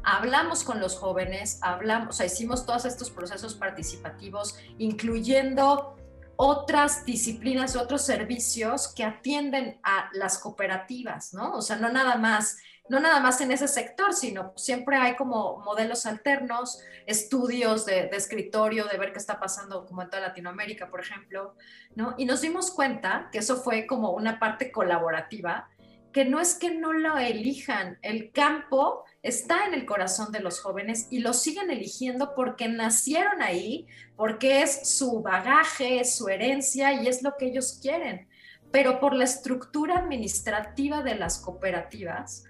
Hablamos 0.03 0.65
con 0.65 0.81
los 0.81 0.97
jóvenes, 0.97 1.59
hablamos, 1.63 2.09
o 2.09 2.13
sea, 2.13 2.27
hicimos 2.27 2.67
todos 2.67 2.87
estos 2.87 3.11
procesos 3.11 3.55
participativos, 3.55 4.59
incluyendo 4.79 5.98
otras 6.41 7.05
disciplinas, 7.05 7.75
otros 7.75 8.07
servicios 8.07 8.95
que 8.95 9.03
atienden 9.03 9.81
a 9.83 10.09
las 10.13 10.39
cooperativas, 10.39 11.35
¿no? 11.35 11.55
O 11.55 11.63
sea, 11.63 11.75
no 11.75 11.89
nada 11.89 12.15
más, 12.15 12.59
no 12.89 13.01
nada 13.01 13.19
más 13.19 13.41
en 13.41 13.51
ese 13.51 13.67
sector, 13.67 14.15
sino 14.15 14.53
siempre 14.55 14.97
hay 14.99 15.17
como 15.17 15.59
modelos 15.65 16.07
alternos, 16.07 16.79
estudios 17.07 17.85
de, 17.87 18.07
de 18.07 18.17
escritorio, 18.17 18.87
de 18.87 18.99
ver 18.99 19.13
qué 19.13 19.19
está 19.19 19.41
pasando 19.41 19.85
como 19.85 20.03
en 20.03 20.11
toda 20.11 20.29
Latinoamérica, 20.29 20.89
por 20.89 21.01
ejemplo, 21.01 21.57
¿no? 21.97 22.15
Y 22.17 22.25
nos 22.25 22.41
dimos 22.41 22.71
cuenta 22.71 23.31
que 23.33 23.39
eso 23.39 23.57
fue 23.57 23.85
como 23.89 24.13
una 24.13 24.39
parte 24.39 24.71
colaborativa, 24.71 25.69
que 26.13 26.25
no 26.25 26.39
es 26.39 26.55
que 26.55 26.73
no 26.73 26.93
lo 26.93 27.19
elijan, 27.19 27.99
el 28.01 28.31
campo 28.31 29.05
está 29.23 29.67
en 29.67 29.75
el 29.75 29.85
corazón 29.85 30.33
de 30.33 30.41
los 30.41 30.61
jóvenes 30.61 31.09
y 31.11 31.21
lo 31.21 31.33
siguen 31.33 31.71
eligiendo 31.71 32.35
porque 32.35 32.69
nacieron 32.69 33.43
ahí, 33.43 33.87
porque 34.17 34.63
es 34.63 34.89
su 34.97 35.23
bagaje, 35.23 36.01
es 36.01 36.17
su 36.17 36.29
herencia 36.29 36.93
y 37.03 37.09
es 37.09 37.23
lo 37.23 37.37
que 37.37 37.47
ellos 37.47 37.79
quieren. 37.83 38.29
Pero 38.71 39.01
por 39.01 39.15
la 39.15 39.25
estructura 39.25 39.99
administrativa 39.99 41.03
de 41.03 41.17
las 41.17 41.39
cooperativas, 41.39 42.45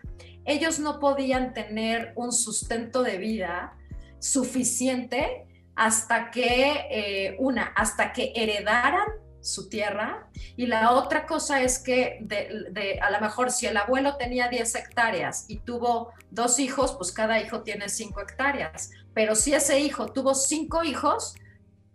ellos 0.45 0.79
no 0.79 0.99
podían 0.99 1.55
tener 1.55 2.13
un 2.17 2.33
sustento 2.33 3.03
de 3.03 3.19
vida 3.19 3.75
suficiente 4.19 5.47
hasta 5.77 6.31
que, 6.31 6.87
eh, 6.91 7.37
una, 7.39 7.65
hasta 7.77 8.13
que 8.13 8.33
heredaran 8.35 9.07
su 9.41 9.69
tierra. 9.69 10.29
Y 10.57 10.67
la 10.67 10.93
otra 10.93 11.27
cosa 11.27 11.63
es 11.63 11.79
que 11.79 12.19
de, 12.21 12.99
a 13.01 13.11
lo 13.11 13.21
mejor 13.21 13.51
si 13.51 13.67
el 13.67 13.77
abuelo 13.77 14.17
tenía 14.17 14.49
10 14.49 14.75
hectáreas 14.75 15.45
y 15.49 15.61
tuvo 15.61 16.13
dos 16.31 16.59
hijos, 16.59 16.95
pues 16.97 17.13
cada 17.13 17.41
hijo 17.41 17.63
tiene 17.63 17.89
5 17.89 18.21
hectáreas. 18.21 18.91
Pero 19.15 19.35
si 19.35 19.55
ese 19.55 19.81
hijo 19.81 20.13
tuvo 20.13 20.35
cinco 20.35 20.85
hijos, 20.85 21.35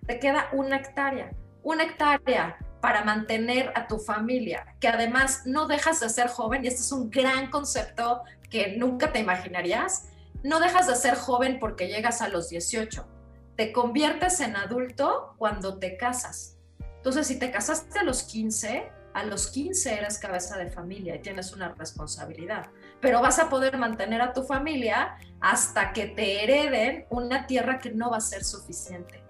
te 0.05 0.19
queda 0.19 0.49
una 0.53 0.77
hectárea. 0.77 1.31
Una 1.61 1.83
hectárea 1.83 2.57
para 2.81 3.05
mantener 3.05 3.71
a 3.75 3.87
tu 3.87 3.97
familia, 3.97 4.75
que 4.81 4.89
además 4.89 5.43
no 5.45 5.67
dejas 5.67 6.01
de 6.01 6.09
ser 6.09 6.27
joven, 6.27 6.65
y 6.65 6.67
este 6.67 6.81
es 6.81 6.91
un 6.91 7.09
gran 7.09 7.49
concepto 7.49 8.23
que 8.49 8.75
nunca 8.75 9.13
te 9.13 9.19
imaginarías, 9.19 10.09
no 10.43 10.59
dejas 10.59 10.87
de 10.87 10.95
ser 10.95 11.15
joven 11.15 11.59
porque 11.61 11.87
llegas 11.87 12.21
a 12.21 12.27
los 12.27 12.49
18, 12.49 13.07
te 13.55 13.71
conviertes 13.71 14.41
en 14.41 14.57
adulto 14.57 15.33
cuando 15.37 15.79
te 15.79 15.95
casas 15.95 16.57
entonces, 17.03 17.27
si 17.27 17.37
te 17.37 17.51
casaste 17.51 17.99
a 17.99 18.03
los 18.03 18.23
15, 18.23 18.89
a 19.13 19.25
los 19.25 19.47
15 19.47 19.93
eres 19.93 20.17
cabeza 20.17 20.57
de 20.57 20.71
familia 20.71 21.17
y 21.17 21.19
tienes 21.19 21.51
una 21.51 21.73
responsabilidad, 21.73 22.67
pero 23.01 23.19
vas 23.19 23.39
a 23.39 23.49
poder 23.49 23.77
mantener 23.77 24.21
a 24.21 24.31
tu 24.31 24.43
familia 24.43 25.17
hasta 25.41 25.91
que 25.91 26.05
te 26.05 26.45
hereden 26.45 27.05
una 27.09 27.45
tierra 27.45 27.79
que 27.79 27.91
no 27.91 28.11
va 28.11 28.17
a 28.17 28.21
ser 28.21 28.45
suficiente, 28.45 29.21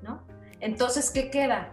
¿no? 0.00 0.22
Entonces, 0.60 1.10
¿qué 1.10 1.28
queda? 1.28 1.72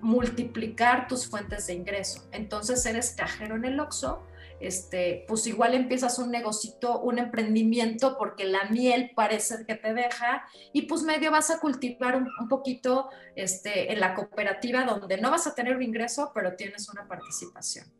Multiplicar 0.00 1.08
tus 1.08 1.26
fuentes 1.26 1.66
de 1.66 1.74
ingreso. 1.74 2.28
Entonces, 2.30 2.86
eres 2.86 3.16
cajero 3.16 3.56
en 3.56 3.64
el 3.64 3.80
OXO, 3.80 4.24
este, 4.60 5.24
pues 5.28 5.46
igual 5.46 5.74
empiezas 5.74 6.18
un 6.18 6.30
negocito, 6.30 7.00
un 7.00 7.18
emprendimiento 7.18 8.16
porque 8.16 8.44
la 8.44 8.64
miel 8.64 9.12
parece 9.14 9.64
que 9.66 9.74
te 9.74 9.92
deja 9.94 10.46
y 10.72 10.82
pues 10.82 11.02
medio 11.02 11.30
vas 11.30 11.50
a 11.50 11.60
cultivar 11.60 12.16
un, 12.16 12.48
poquito 12.48 13.10
este, 13.36 13.92
en 13.92 14.00
la 14.00 14.14
cooperativa 14.14 14.84
donde 14.84 15.18
no 15.18 15.30
vas 15.30 15.46
a 15.46 15.54
tener 15.54 15.76
un 15.76 15.82
ingreso, 15.82 16.32
pero 16.34 16.56
tienes 16.56 16.88
una 16.88 17.06
participación, 17.06 17.92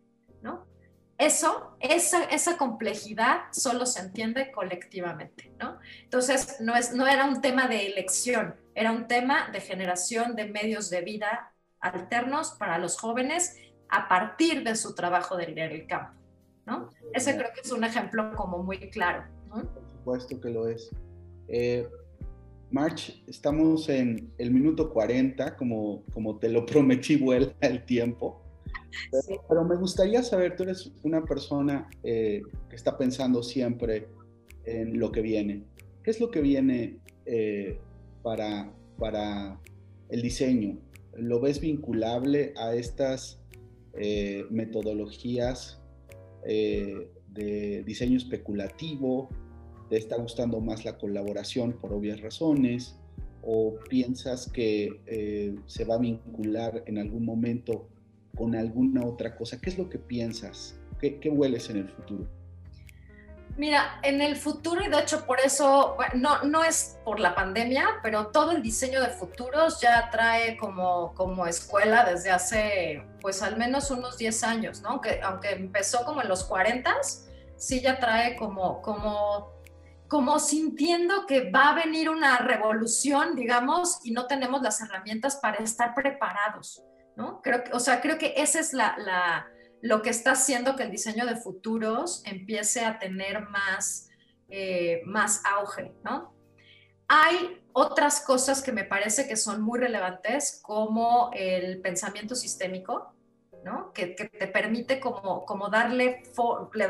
¿no? 0.42 0.66
Eso, 1.16 1.76
esa, 1.80 2.56
complejidad 2.56 3.42
solo 3.52 3.86
se 3.86 4.00
entiende 4.00 4.50
colectivamente, 4.50 5.52
¿no? 5.60 5.78
Entonces, 6.02 6.56
no, 6.60 6.74
es, 6.74 6.92
no 6.92 7.06
era 7.06 7.24
un 7.26 7.40
tema 7.40 7.68
de 7.68 7.86
elección, 7.86 8.56
era 8.74 8.90
un 8.90 9.06
tema 9.06 9.48
de 9.52 9.60
generación 9.60 10.34
de 10.34 10.46
medios 10.46 10.90
de 10.90 11.02
vida 11.02 11.52
alternos 11.78 12.52
para 12.58 12.78
los 12.78 12.98
jóvenes 12.98 13.56
a 13.88 14.08
partir 14.08 14.64
de 14.64 14.74
su 14.74 14.94
trabajo 14.94 15.36
del, 15.36 15.54
del 15.54 15.86
campo. 15.86 16.23
¿No? 16.66 16.90
Ese 17.12 17.36
creo 17.36 17.48
que 17.54 17.60
es 17.60 17.72
un 17.72 17.84
ejemplo 17.84 18.32
como 18.34 18.62
muy 18.62 18.78
claro. 18.90 19.24
Por 19.48 19.66
supuesto 19.92 20.40
que 20.40 20.50
lo 20.50 20.68
es. 20.68 20.90
Eh, 21.48 21.86
March, 22.70 23.22
estamos 23.26 23.88
en 23.88 24.32
el 24.38 24.50
minuto 24.50 24.92
40, 24.92 25.56
como, 25.56 26.02
como 26.12 26.38
te 26.38 26.48
lo 26.48 26.66
prometí, 26.66 27.16
vuela 27.16 27.54
el 27.60 27.84
tiempo. 27.84 28.40
Pero, 29.48 29.64
me 29.64 29.76
gustaría 29.76 30.22
saber, 30.22 30.56
tú 30.56 30.62
eres 30.62 30.92
una 31.02 31.24
persona 31.24 31.88
eh, 32.02 32.42
que 32.68 32.76
está 32.76 32.96
pensando 32.96 33.42
siempre 33.42 34.08
en 34.64 34.98
lo 34.98 35.10
que 35.12 35.20
viene. 35.20 35.64
¿Qué 36.02 36.10
es 36.10 36.20
lo 36.20 36.30
que 36.30 36.40
viene 36.40 36.98
eh, 37.26 37.78
para, 38.22 38.72
para 38.98 39.60
el 40.08 40.22
diseño? 40.22 40.78
¿Lo 41.16 41.40
ves 41.40 41.60
vinculable 41.60 42.54
a 42.56 42.74
estas 42.74 43.40
metodologías 44.50 45.80
eh, 46.46 47.10
de 47.28 47.82
diseño 47.84 48.16
especulativo, 48.16 49.28
te 49.90 49.96
está 49.96 50.16
gustando 50.16 50.60
más 50.60 50.84
la 50.84 50.98
colaboración 50.98 51.74
por 51.74 51.92
obvias 51.92 52.20
razones, 52.20 52.98
o 53.42 53.74
piensas 53.90 54.50
que 54.50 55.00
eh, 55.06 55.54
se 55.66 55.84
va 55.84 55.96
a 55.96 55.98
vincular 55.98 56.82
en 56.86 56.98
algún 56.98 57.24
momento 57.24 57.88
con 58.34 58.54
alguna 58.54 59.04
otra 59.04 59.36
cosa. 59.36 59.60
¿Qué 59.60 59.70
es 59.70 59.78
lo 59.78 59.90
que 59.90 59.98
piensas? 59.98 60.78
¿Qué, 61.00 61.20
qué 61.20 61.28
hueles 61.28 61.68
en 61.68 61.76
el 61.78 61.88
futuro? 61.88 62.26
Mira, 63.56 64.00
en 64.02 64.20
el 64.20 64.36
futuro, 64.36 64.82
y 64.82 64.88
de 64.88 64.98
hecho 64.98 65.24
por 65.26 65.38
eso, 65.38 65.96
no, 66.14 66.42
no 66.42 66.64
es 66.64 66.98
por 67.04 67.20
la 67.20 67.36
pandemia, 67.36 68.00
pero 68.02 68.28
todo 68.28 68.50
el 68.50 68.62
diseño 68.62 69.00
de 69.00 69.08
futuros 69.08 69.80
ya 69.80 70.10
trae 70.10 70.56
como, 70.56 71.14
como 71.14 71.46
escuela 71.46 72.04
desde 72.04 72.32
hace, 72.32 73.06
pues 73.20 73.42
al 73.42 73.56
menos 73.56 73.92
unos 73.92 74.18
10 74.18 74.42
años, 74.42 74.82
¿no? 74.82 74.88
Aunque, 74.90 75.20
aunque 75.22 75.52
empezó 75.52 76.04
como 76.04 76.20
en 76.20 76.28
los 76.28 76.42
40, 76.44 76.96
sí 77.56 77.80
ya 77.80 78.00
trae 78.00 78.34
como, 78.34 78.82
como, 78.82 79.52
como 80.08 80.40
sintiendo 80.40 81.24
que 81.26 81.48
va 81.52 81.70
a 81.70 81.74
venir 81.74 82.10
una 82.10 82.38
revolución, 82.38 83.36
digamos, 83.36 84.00
y 84.02 84.10
no 84.10 84.26
tenemos 84.26 84.62
las 84.62 84.80
herramientas 84.80 85.36
para 85.36 85.58
estar 85.58 85.94
preparados, 85.94 86.82
¿no? 87.14 87.40
Creo 87.40 87.62
que, 87.62 87.72
o 87.72 87.78
sea, 87.78 88.00
creo 88.00 88.18
que 88.18 88.34
esa 88.36 88.58
es 88.58 88.72
la, 88.72 88.96
la 88.98 89.46
lo 89.84 90.00
que 90.00 90.08
está 90.08 90.32
haciendo 90.32 90.76
que 90.76 90.82
el 90.82 90.90
diseño 90.90 91.26
de 91.26 91.36
futuros 91.36 92.22
empiece 92.24 92.86
a 92.86 92.98
tener 92.98 93.42
más, 93.50 94.08
eh, 94.48 95.02
más 95.04 95.42
auge, 95.44 95.92
¿no? 96.02 96.34
Hay 97.06 97.62
otras 97.74 98.22
cosas 98.22 98.62
que 98.62 98.72
me 98.72 98.84
parece 98.84 99.28
que 99.28 99.36
son 99.36 99.60
muy 99.60 99.78
relevantes, 99.78 100.58
como 100.62 101.30
el 101.34 101.82
pensamiento 101.82 102.34
sistémico, 102.34 103.12
¿no? 103.62 103.92
que, 103.92 104.06
te 104.06 104.46
permite 104.46 105.00
como, 105.00 105.44
como 105.44 105.68
darle, 105.68 106.22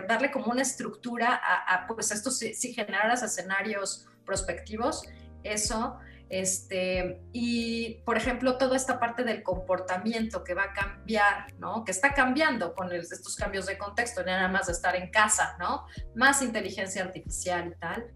darle 0.06 0.30
como 0.30 0.52
una 0.52 0.62
estructura 0.62 1.34
a, 1.34 1.88
pues 1.88 2.12
esto 2.12 2.30
si, 2.30 2.54
si 2.54 2.74
generaras 2.74 3.24
escenarios 3.24 4.06
prospectivos, 4.24 5.02
eso, 5.42 5.98
Este, 6.30 7.20
y, 7.32 8.02
por 8.04 8.16
ejemplo, 8.16 8.56
toda 8.56 8.76
esta 8.76 8.98
parte 8.98 9.24
del 9.24 9.42
comportamiento 9.42 10.42
que 10.42 10.54
va 10.54 10.64
a 10.64 10.72
cambiar, 10.72 11.52
¿no? 11.58 11.84
Que 11.84 11.92
está 11.92 12.14
cambiando 12.14 12.74
con 12.74 12.90
estos 12.92 13.36
cambios 13.36 13.66
de 13.66 13.78
contexto, 13.78 14.24
nada 14.24 14.48
más 14.48 14.66
de 14.66 14.72
estar 14.72 14.96
en 14.96 15.10
casa, 15.10 15.56
¿no? 15.58 15.86
Más 16.14 16.42
inteligencia 16.42 17.02
artificial 17.02 17.68
y 17.68 17.78
tal. 17.78 18.06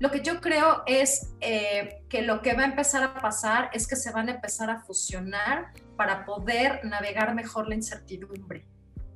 Lo 0.00 0.10
que 0.10 0.20
yo 0.20 0.40
creo 0.40 0.82
es 0.86 1.32
eh, 1.40 2.02
que 2.08 2.22
lo 2.22 2.42
que 2.42 2.54
va 2.54 2.62
a 2.62 2.66
empezar 2.66 3.04
a 3.04 3.14
pasar 3.14 3.70
es 3.72 3.86
que 3.86 3.94
se 3.94 4.10
van 4.10 4.28
a 4.28 4.32
empezar 4.32 4.68
a 4.68 4.80
fusionar 4.80 5.72
para 5.96 6.24
poder 6.24 6.84
navegar 6.84 7.34
mejor 7.34 7.68
la 7.68 7.76
incertidumbre. 7.76 8.66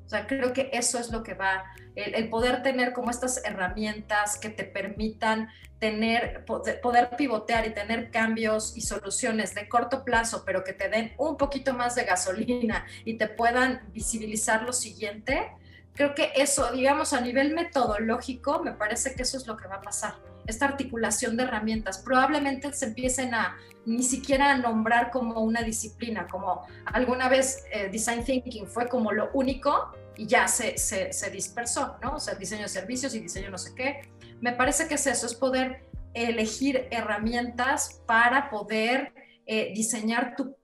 O 0.07 0.09
sea, 0.09 0.29
creo 0.29 0.53
que 0.53 0.71
eso 0.73 1.01
es 1.01 1.11
lo 1.11 1.25
que 1.25 1.35
va, 1.35 1.65
el, 1.97 2.29
poder 2.31 2.63
tener 2.63 2.93
como 2.93 3.11
estas 3.11 3.45
herramientas 3.45 4.39
que 4.39 4.49
te 4.49 4.63
permitan 4.63 5.49
tener, 5.79 6.45
poder 6.45 7.11
pivotear 7.17 7.67
y 7.67 7.71
tener 7.71 8.11
cambios 8.11 8.77
y 8.77 8.81
soluciones 8.81 9.55
de 9.55 9.69
corto 9.69 10.05
plazo, 10.05 10.43
pero 10.45 10.65
que 10.65 10.73
te 10.73 10.89
den 10.89 11.13
un 11.19 11.37
poquito 11.37 11.75
más 11.75 11.95
de 11.95 12.05
gasolina 12.05 12.87
y 13.05 13.15
te 13.15 13.29
puedan 13.29 13.83
visibilizar 13.93 14.63
lo 14.63 14.73
siguiente. 14.73 15.53
Creo 15.95 16.15
que 16.15 16.33
eso, 16.37 16.73
digamos, 16.73 17.13
a 17.13 17.21
nivel 17.21 17.55
metodológico, 17.55 18.63
me 18.63 18.73
parece 18.73 19.15
que 19.15 19.23
eso 19.23 19.37
es 19.37 19.47
lo 19.47 19.57
que 19.57 19.69
va 19.69 19.77
a 19.77 19.83
pasar 19.83 20.15
esta 20.47 20.67
articulación 20.67 21.37
de 21.37 21.45
herramientas. 21.45 21.99
Probablemente 21.99 22.73
se 22.73 22.87
empiecen 22.87 23.35
a 23.35 23.57
ni 23.85 24.03
siquiera 24.03 24.53
a 24.53 24.59
nombrar 24.59 25.11
como 25.11 25.41
una 25.41 25.63
disciplina, 25.63 26.27
como 26.27 26.67
alguna 26.87 27.29
vez 27.29 27.65
eh, 27.71 27.89
Design 27.91 28.25
Thinking 28.25 28.67
fue 28.67 28.89
como 28.89 29.13
lo 29.13 29.31
único 29.33 29.93
y 30.17 30.27
ya 30.27 30.49
se, 30.49 30.79
se, 30.79 31.31
dispersó, 31.31 31.97
¿no? 32.03 32.17
O 32.17 32.21
sea, 32.21 32.35
diseño 32.35 32.63
de 32.63 32.69
servicios 32.69 33.15
y 33.15 33.21
diseño 33.21 33.51
no 33.51 33.59
sé 33.59 33.75
qué. 33.75 34.11
Me 34.41 34.53
parece 34.53 34.89
que 34.89 34.95
es 34.95 35.07
eso, 35.07 35.27
es 35.27 35.35
poder 35.35 35.87
elegir 36.15 36.89
herramientas 36.91 38.03
para 38.07 38.51
poder 38.51 39.13
eh, 39.47 39.73
diseñar 39.75 40.35
tu, 40.37 40.57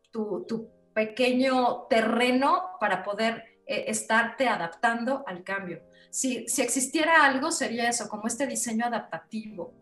pequeño 0.94 1.86
terreno 1.88 2.76
para 2.78 3.02
poder 3.02 3.44
eh, 3.66 3.84
estarte 3.88 4.46
adaptando 4.46 5.24
al 5.26 5.42
cambio 5.42 5.82
si, 6.12 6.44
existiera 6.58 7.24
algo, 7.24 7.50
sería 7.50 7.88
eso, 7.88 8.06
como 8.08 8.26
este 8.26 8.46
diseño 8.46 8.84
adaptativo. 8.84 9.74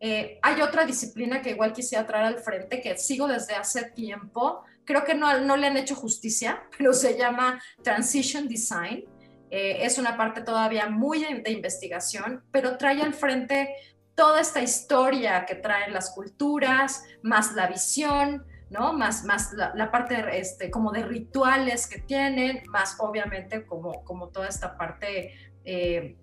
Eh, 0.00 0.38
hay 0.42 0.62
otra 0.62 0.86
disciplina 0.86 1.42
que 1.42 1.50
igual 1.50 1.74
quisiera 1.74 2.06
traer 2.06 2.24
al 2.24 2.38
frente, 2.38 2.80
que 2.80 2.96
sigo 2.96 3.28
desde 3.28 3.54
hace 3.54 3.90
tiempo, 3.90 4.62
creo 4.84 5.04
que 5.04 5.14
no, 5.14 5.38
no 5.40 5.56
le 5.56 5.66
han 5.66 5.76
hecho 5.76 5.94
justicia, 5.94 6.62
pero 6.78 6.94
se 6.94 7.18
llama 7.18 7.62
Transition 7.82 8.48
Design. 8.48 9.04
Eh, 9.50 9.78
es 9.84 9.98
una 9.98 10.16
parte 10.16 10.40
todavía 10.40 10.88
muy 10.88 11.24
de, 11.24 11.50
investigación, 11.50 12.42
pero 12.50 12.76
trae 12.76 13.00
al 13.02 13.14
frente 13.14 13.74
toda 14.14 14.40
esta 14.40 14.60
historia 14.60 15.44
que 15.46 15.54
traen 15.54 15.92
las 15.92 16.10
culturas, 16.10 17.04
más 17.22 17.54
la 17.54 17.66
visión, 17.68 18.44
¿no? 18.70 18.92
Más, 18.92 19.24
más 19.24 19.52
la, 19.52 19.90
parte 19.90 20.38
este, 20.38 20.70
como 20.70 20.90
de 20.90 21.02
rituales 21.02 21.86
que 21.86 22.00
tienen, 22.00 22.62
más 22.68 22.96
obviamente 22.98 23.64
como, 23.66 24.02
como 24.04 24.28
toda 24.28 24.48
esta 24.48 24.76
parte 24.76 25.32
eh, 25.64 26.16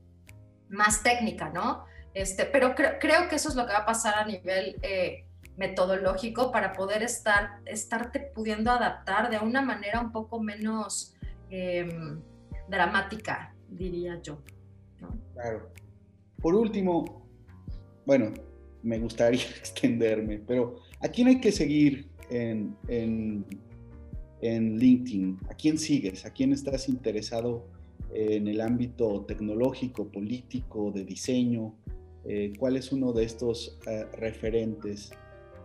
más 0.70 1.04
técnica, 1.04 1.50
¿no? 1.50 1.86
Este, 2.14 2.46
pero 2.46 2.76
creo 2.76 3.30
que 3.30 3.36
eso 3.36 3.50
es 3.50 3.56
lo 3.56 3.66
que 3.66 3.74
va 3.74 3.80
a 3.80 3.86
pasar 3.86 4.16
a 4.16 4.26
nivel 4.26 4.78
eh, 4.82 5.26
metodológico 5.58 6.52
para 6.52 6.74
poder 6.74 7.04
estar, 7.04 7.60
estarte 7.66 8.20
pudiendo 8.20 8.72
adaptar 8.72 9.30
de 9.30 9.40
una 9.40 9.62
manera 9.62 10.00
un 10.00 10.12
poco 10.12 10.40
menos 10.40 11.16
em, 11.50 12.22
dramática, 12.68 13.55
diría 13.70 14.22
yo. 14.22 14.39
Claro. 15.34 15.70
Por 16.41 16.55
último, 16.55 17.26
bueno, 18.05 18.34
me 18.84 18.99
gustaría 18.99 19.41
extenderme, 19.57 20.39
pero 20.39 20.76
¿a 20.99 21.07
quién 21.07 21.28
hay 21.28 21.39
que 21.39 21.51
seguir 21.51 22.09
en, 22.30 22.76
en, 22.88 23.45
LinkedIn? 24.78 25.39
¿A 25.49 25.53
quién 25.53 25.78
sigues? 25.78 26.26
¿A 26.26 26.32
quién 26.32 26.51
estás 26.51 26.89
interesado 26.89 27.66
en 28.14 28.47
el 28.47 28.59
ámbito 28.61 29.24
tecnológico, 29.26 30.11
político, 30.11 30.91
de 30.91 31.05
diseño? 31.05 31.74
Eh, 32.26 32.53
¿Cuál 32.59 32.78
es 32.78 32.91
uno 32.91 33.14
de 33.14 33.24
estos 33.24 33.80
eh, 33.88 34.05
referentes 34.14 35.11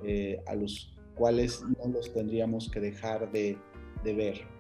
eh, 0.05 0.41
a 0.47 0.55
los 0.55 0.97
cuales 1.15 1.63
no 1.63 1.93
los 1.93 2.13
tendríamos 2.13 2.71
que 2.71 2.81
dejar 2.81 3.31
de, 3.33 3.59
de 4.05 4.15
ver? 4.15 4.58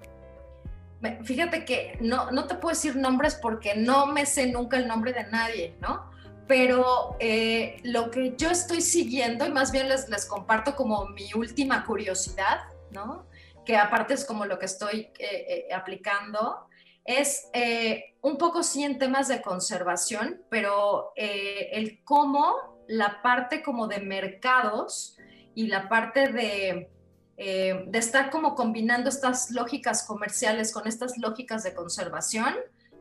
Fíjate 1.22 1.64
que 1.64 1.96
no, 2.00 2.30
no 2.32 2.46
te 2.46 2.56
puedo 2.56 2.74
decir 2.74 2.96
nombres 2.96 3.36
porque 3.36 3.76
no 3.76 4.06
me 4.06 4.26
sé 4.26 4.50
nunca 4.50 4.76
el 4.76 4.88
nombre 4.88 5.12
de 5.12 5.24
nadie, 5.30 5.76
¿no? 5.80 6.08
pero 6.48 7.16
eh, 7.20 7.76
lo 7.84 8.10
que 8.10 8.34
yo 8.36 8.50
estoy 8.50 8.80
siguiendo, 8.80 9.46
y 9.46 9.52
más 9.52 9.70
bien 9.70 9.88
les, 9.88 10.08
les 10.08 10.24
comparto 10.24 10.74
como 10.74 11.06
mi 11.10 11.32
última 11.34 11.84
curiosidad, 11.84 12.60
¿no? 12.90 13.26
que 13.66 13.76
aparte 13.76 14.14
es 14.14 14.24
como 14.24 14.46
lo 14.46 14.58
que 14.58 14.64
estoy 14.64 15.10
eh, 15.18 15.66
eh, 15.68 15.74
aplicando, 15.74 16.66
es 17.04 17.50
un 18.20 18.36
poco 18.36 18.62
sí 18.62 18.84
en 18.84 18.98
temas 18.98 19.28
de 19.28 19.40
conservación, 19.40 20.42
pero 20.50 21.12
el 21.16 22.04
cómo 22.04 22.84
la 22.86 23.22
parte 23.22 23.62
como 23.62 23.86
de 23.86 24.00
mercados 24.00 25.16
y 25.54 25.68
la 25.68 25.88
parte 25.88 26.28
de, 26.28 26.90
de 27.38 27.98
estar 27.98 28.30
como 28.30 28.56
combinando 28.56 29.08
estas 29.08 29.52
lógicas 29.52 30.02
comerciales 30.02 30.72
con 30.72 30.88
estas 30.88 31.16
lógicas 31.18 31.62
de 31.62 31.72
conservación, 31.72 32.54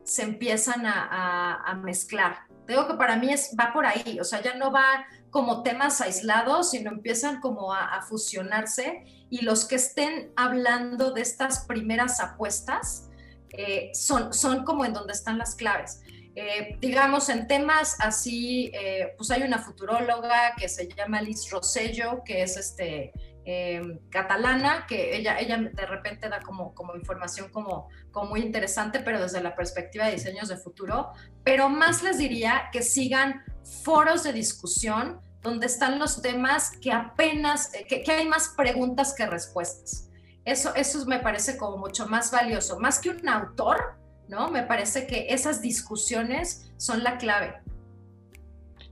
se 0.08 0.22
empiezan 0.22 0.86
a, 0.86 1.80
mezclar. 1.82 2.38
Digo 2.66 2.86
que 2.88 2.94
para 2.94 3.16
mí 3.16 3.32
es, 3.32 3.54
va 3.58 3.72
por 3.72 3.86
ahí, 3.86 4.18
o 4.20 4.24
sea, 4.24 4.42
ya 4.42 4.54
no 4.54 4.72
va 4.72 5.06
como 5.30 5.62
temas 5.62 6.00
aislados, 6.00 6.70
sino 6.70 6.90
empiezan 6.90 7.40
como 7.40 7.74
a, 7.74 8.00
fusionarse 8.02 9.04
y 9.30 9.42
los 9.42 9.66
que 9.66 9.76
estén 9.76 10.32
hablando 10.36 11.12
de 11.12 11.20
estas 11.20 11.66
primeras 11.66 12.20
apuestas 12.20 13.08
eh, 13.50 13.90
son, 13.92 14.32
son 14.32 14.64
como 14.64 14.84
en 14.84 14.92
donde 14.92 15.12
están 15.12 15.38
las 15.38 15.54
claves. 15.54 16.00
Eh, 16.34 16.76
digamos, 16.80 17.28
en 17.28 17.46
temas 17.46 17.96
así, 18.00 18.70
eh, 18.72 19.14
pues 19.16 19.30
hay 19.30 19.42
una 19.42 19.58
futuróloga 19.58 20.54
que 20.56 20.68
se 20.68 20.88
llama 20.88 21.20
Liz 21.20 21.50
Rosello, 21.50 22.22
que 22.24 22.42
es 22.42 22.56
este, 22.56 23.12
Em, 23.50 23.98
catalana, 24.10 24.84
que 24.86 25.16
ella, 25.16 25.38
ella 25.38 25.56
de 25.56 25.86
repente 25.86 26.28
da 26.28 26.42
como, 26.42 26.74
como 26.74 26.94
información 26.94 27.48
como, 27.50 27.88
como 28.10 28.28
muy 28.28 28.40
interesante, 28.40 29.00
pero 29.00 29.22
desde 29.22 29.40
la 29.40 29.56
perspectiva 29.56 30.04
de 30.04 30.12
diseños 30.12 30.50
de 30.50 30.58
futuro. 30.58 31.12
Pero 31.44 31.70
más 31.70 32.02
les 32.02 32.18
diría 32.18 32.64
que 32.72 32.82
sigan 32.82 33.42
foros 33.84 34.22
de 34.22 34.34
discusión 34.34 35.22
donde 35.40 35.64
están 35.64 35.98
los 35.98 36.20
temas 36.20 36.72
que 36.76 36.92
apenas, 36.92 37.72
eh, 37.72 37.86
que, 37.86 38.12
hay 38.12 38.28
más 38.28 38.50
preguntas 38.54 39.14
que 39.14 39.24
respuestas. 39.24 40.10
Eso, 40.44 40.74
eso 40.74 41.06
me 41.06 41.20
parece 41.20 41.56
como 41.56 41.78
mucho 41.78 42.06
más 42.06 42.30
valioso, 42.30 42.78
más 42.78 42.98
que 42.98 43.08
un 43.08 43.26
autor, 43.30 43.94
¿no? 44.28 44.50
Me 44.50 44.64
parece 44.64 45.06
que 45.06 45.28
esas 45.30 45.62
discusiones 45.62 46.70
son 46.76 47.02
la 47.02 47.16
clave. 47.16 47.54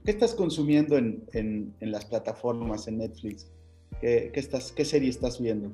¿Qué 0.03 0.09
estás 0.09 0.33
consumiendo 0.33 0.97
en, 0.97 1.23
en, 1.33 1.75
en 1.79 1.91
las 1.91 2.05
plataformas, 2.05 2.87
en 2.87 2.97
Netflix? 2.97 3.51
¿Qué, 4.01 4.31
estás, 4.35 4.71
¿Qué 4.71 4.85
serie 4.85 5.09
estás 5.09 5.41
viendo? 5.41 5.71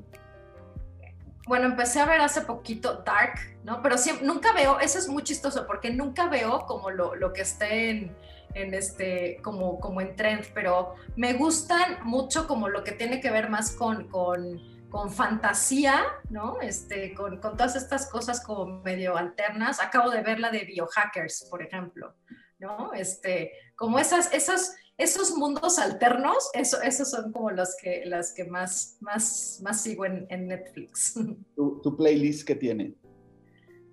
Bueno, 1.46 1.66
empecé 1.66 2.00
a 2.00 2.06
ver 2.06 2.22
hace 2.22 2.42
poquito 2.42 3.04
Dark, 3.06 3.38
¿no? 3.64 3.82
Pero 3.82 3.98
siempre, 3.98 4.26
nunca 4.26 4.54
veo, 4.54 4.80
eso 4.80 4.98
es 4.98 5.10
muy 5.10 5.24
chistoso 5.24 5.68
porque 5.68 5.92
nunca 5.92 6.30
veo 6.30 6.66
como 6.66 6.90
lo, 6.90 7.16
lo 7.16 7.34
que 7.34 7.42
esté 7.42 7.90
en, 7.90 8.16
en, 8.54 8.74
este, 8.74 9.40
como, 9.42 9.80
como 9.80 10.00
en 10.00 10.16
trend, 10.16 10.46
pero 10.54 10.96
me 11.18 11.34
gustan 11.34 11.98
mucho 12.04 12.48
como 12.48 12.70
lo 12.70 12.84
que 12.84 12.94
tiene 12.94 13.20
que 13.20 13.30
ver 13.30 13.50
más 13.50 13.72
con, 13.72 14.08
con, 14.08 14.90
con 14.90 15.12
fantasía, 15.12 16.02
¿no? 16.30 16.62
Este, 16.62 17.14
con, 17.14 17.42
con, 17.42 17.58
todas 17.58 17.76
estas 17.76 18.10
cosas 18.10 18.42
como 18.42 18.82
medio 18.82 19.18
alternas. 19.18 19.82
Acabo 19.82 20.12
de 20.12 20.22
ver 20.22 20.40
la 20.40 20.50
de 20.50 20.64
Biohackers, 20.64 21.48
por 21.50 21.62
ejemplo, 21.62 22.16
¿no? 22.60 22.94
Este, 22.94 23.52
como 23.76 24.00
esas, 24.00 24.34
esas 24.34 24.76
esos 24.98 25.32
mundos 25.36 25.80
alternos, 25.80 26.50
eso, 26.54 26.82
esos 26.82 27.10
son 27.10 27.32
como 27.32 27.52
los 27.52 27.76
que, 27.76 28.04
las 28.06 28.34
que 28.34 28.46
más, 28.46 28.98
más, 29.00 29.60
más 29.64 29.82
sigo 29.82 30.06
en, 30.06 30.28
Netflix. 30.48 31.16
¿Tu, 31.56 31.98
playlist 31.98 32.48
qué 32.48 32.56
tiene? 32.56 32.94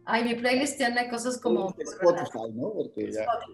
Ay, 0.04 0.24
mi 0.24 0.34
playlist 0.34 0.76
tiene 0.76 1.08
cosas 1.08 1.38
como... 1.38 1.72
De 1.72 1.84
Spotify, 1.84 2.52
¿no? 2.52 2.72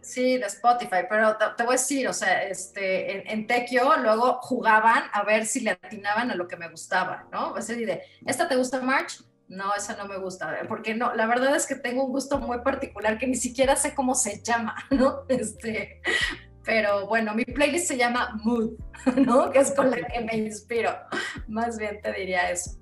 Sí, 0.03 0.39
de 0.39 0.47
Spotify, 0.47 1.05
pero 1.09 1.37
te, 1.57 1.65
voy 1.65 1.75
a 1.75 1.79
decir, 1.79 2.09
o 2.09 2.13
sea, 2.13 2.45
este, 2.49 3.19
en, 3.19 3.41
en 3.41 3.47
Tequio 3.47 3.97
luego 3.99 4.39
jugaban 4.41 5.05
a 5.13 5.23
ver 5.25 5.45
si 5.45 5.61
le 5.61 5.71
atinaban 5.71 6.31
a 6.31 6.35
lo 6.35 6.49
que 6.49 6.57
me 6.57 6.71
gustaba, 6.71 7.29
¿no? 7.31 7.53
O 7.53 7.61
sea, 7.61 7.77
de, 7.77 8.03
¿esta 8.25 8.49
te 8.49 8.57
gusta 8.57 8.81
March? 8.81 9.23
No, 9.49 9.73
esa 9.77 9.97
no 9.97 10.09
me 10.09 10.19
gusta, 10.19 10.59
porque 10.67 10.95
no, 10.95 11.15
la 11.15 11.27
verdad 11.27 11.55
es 11.55 11.67
que 11.67 11.77
tengo 11.77 12.05
un 12.05 12.11
gusto 12.11 12.39
muy 12.39 12.63
particular 12.63 13.17
que 13.17 13.29
ni 13.29 13.37
siquiera 13.37 13.77
sé 13.77 13.95
cómo 13.95 14.15
se 14.17 14.43
llama, 14.43 14.75
¿no? 14.91 15.25
Este, 15.29 16.01
pero 16.67 17.07
bueno, 17.07 17.35
mi 17.35 17.45
playlist 17.45 17.87
se 17.87 17.97
llama 17.97 18.39
Mood, 18.45 18.73
¿no? 19.25 19.51
Que 19.51 19.61
es 19.61 19.71
con 19.73 19.91
la 19.91 19.97
que 19.97 20.21
me 20.21 20.37
inspiro. 20.37 20.91
Más 21.49 21.79
bien 21.79 22.01
te 22.03 22.13
diría 22.13 22.51
eso. 22.51 22.73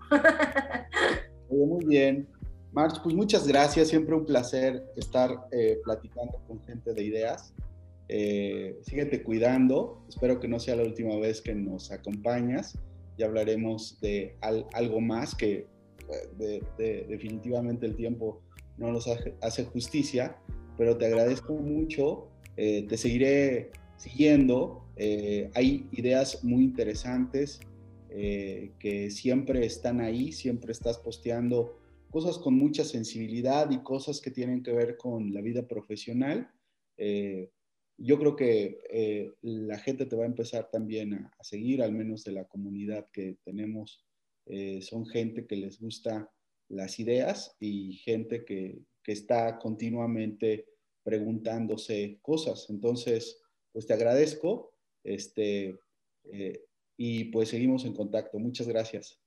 Muy 1.51 1.85
bien. 1.85 2.27
March, 2.73 3.01
pues 3.03 3.15
muchas 3.15 3.47
gracias. 3.47 3.89
Siempre 3.89 4.15
un 4.15 4.25
placer 4.25 4.83
estar 4.97 5.31
eh, 5.53 5.79
platicando 5.85 6.41
con 6.49 6.61
gente 6.65 6.93
de 6.93 7.05
ideas. 7.05 7.55
Eh, 8.09 8.77
síguete 8.83 9.23
cuidando. 9.23 10.05
Espero 10.09 10.41
que 10.41 10.49
no 10.49 10.59
sea 10.59 10.77
la 10.77 10.83
última 10.83 11.17
vez 11.17 11.41
que 11.41 11.55
nos 11.55 11.93
acompañas. 11.93 12.77
Ya 13.17 13.27
hablaremos 13.27 14.01
de 14.01 14.37
algo 14.73 15.01
más 15.01 15.35
que 15.37 15.69
eh, 16.79 17.05
definitivamente 17.09 17.87
el 17.87 17.95
tiempo 17.95 18.43
no 18.77 18.91
nos 18.91 19.07
hace, 19.07 19.65
justicia, 19.67 20.37
pero 20.77 20.97
te 20.97 21.07
agradezco 21.07 21.53
mucho. 21.55 22.29
Eh, 22.57 22.87
te 22.89 22.97
seguiré 22.97 23.71
siguiendo. 23.97 24.81
hay 25.55 25.89
ideas 25.93 26.45
muy 26.45 26.65
interesantes 26.65 27.61
que 28.11 29.11
siempre 29.11 29.67
están 29.67 30.01
ahí, 30.01 30.31
siempre 30.31 30.71
estás 30.71 30.99
posteando 30.99 31.77
cosas 32.11 32.39
con 32.39 32.55
mucha 32.55 32.85
sensibilidad 32.85 33.69
y 33.73 33.79
cosas 33.79 34.21
que 34.21 34.31
tienen 34.31 34.63
que 34.63 34.73
ver 34.73 34.97
con 34.97 35.35
la 35.35 35.41
vida 35.41 35.67
profesional 35.67 36.49
yo 37.97 38.19
creo 38.19 38.37
que 38.37 38.81
eh, 38.91 39.33
la 39.43 39.79
gente 39.79 40.07
te 40.07 40.17
va 40.17 40.25
a 40.25 40.29
empezar 40.29 40.69
también 40.71 41.15
a, 41.15 41.33
seguir, 41.43 41.83
al 41.83 41.93
menos 41.93 42.25
de 42.25 42.33
la 42.33 42.45
comunidad 42.47 43.09
que 43.13 43.39
tenemos. 43.45 44.05
Eh, 44.47 44.83
son 44.83 45.07
gente 45.07 45.47
que 45.47 45.57
les 45.57 45.81
gusta 45.81 46.31
las 46.69 46.99
ideas 46.99 47.57
y 47.61 47.95
gente 47.95 48.45
que, 48.45 48.83
está 49.07 49.59
continuamente 49.59 50.65
preguntándose 51.05 52.19
cosas. 52.23 52.67
Entonces, 52.71 53.41
pues 53.73 53.87
te 53.87 53.93
agradezco 53.93 54.75
este, 55.05 55.79
eh, 56.25 56.65
y 56.97 57.25
pues 57.25 57.51
seguimos 57.51 57.85
en 57.85 57.95
contacto. 57.95 58.39
Muchas 58.39 58.67
gracias. 58.67 59.21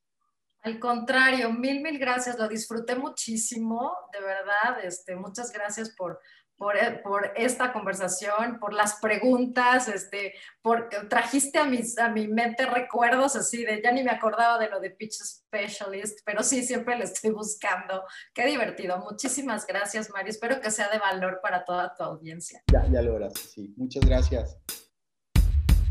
Al 0.64 0.80
contrario, 0.80 1.52
mil, 1.54 1.82
mil 1.82 1.98
gracias. 2.00 2.38
Lo 2.38 2.48
disfruté 2.48 2.96
muchísimo, 2.96 3.94
de 4.12 4.20
verdad. 4.20 4.84
Este, 4.84 5.16
muchas 5.16 5.52
gracias 5.52 5.94
por, 5.96 6.20
eh, 6.60 7.00
por, 7.04 7.34
esta 7.36 7.72
conversación, 7.72 8.60
por 8.60 8.74
las 8.74 9.00
preguntas, 9.00 9.88
este, 9.88 10.34
porque 10.62 10.98
trajiste 11.10 11.60
a, 11.60 11.66
mis, 11.66 11.98
a 11.98 12.10
mi 12.10 12.28
mente 12.28 12.66
recuerdos 12.66 13.36
así 13.36 13.64
de, 13.64 13.82
ya 13.84 13.92
ni 13.92 14.04
me 14.04 14.12
acordaba 14.12 14.58
de 14.58 14.70
lo 14.70 14.80
de 14.80 14.90
Pitch 14.90 15.14
Specialist, 15.14 16.20
pero 16.26 16.42
sí, 16.44 16.64
siempre 16.64 16.98
le 16.98 17.04
estoy 17.04 17.32
buscando. 17.32 18.04
Qué 18.34 18.46
divertido. 18.46 18.98
Muchísimas 18.98 19.68
gracias, 19.68 20.10
Mario. 20.10 20.32
Espero 20.32 20.60
que 20.60 20.72
sea 20.72 20.90
de 20.90 20.98
valor 20.98 21.40
para 21.42 21.64
toda 21.64 21.94
tu 21.96 22.04
audiencia. 22.04 22.64
Ya, 22.72 22.86
ya 22.90 23.02
lo 23.02 23.14
verás, 23.14 23.34
sí. 23.34 23.74
Muchas 23.78 24.04
gracias. 24.04 24.58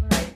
Bye. 0.00 0.35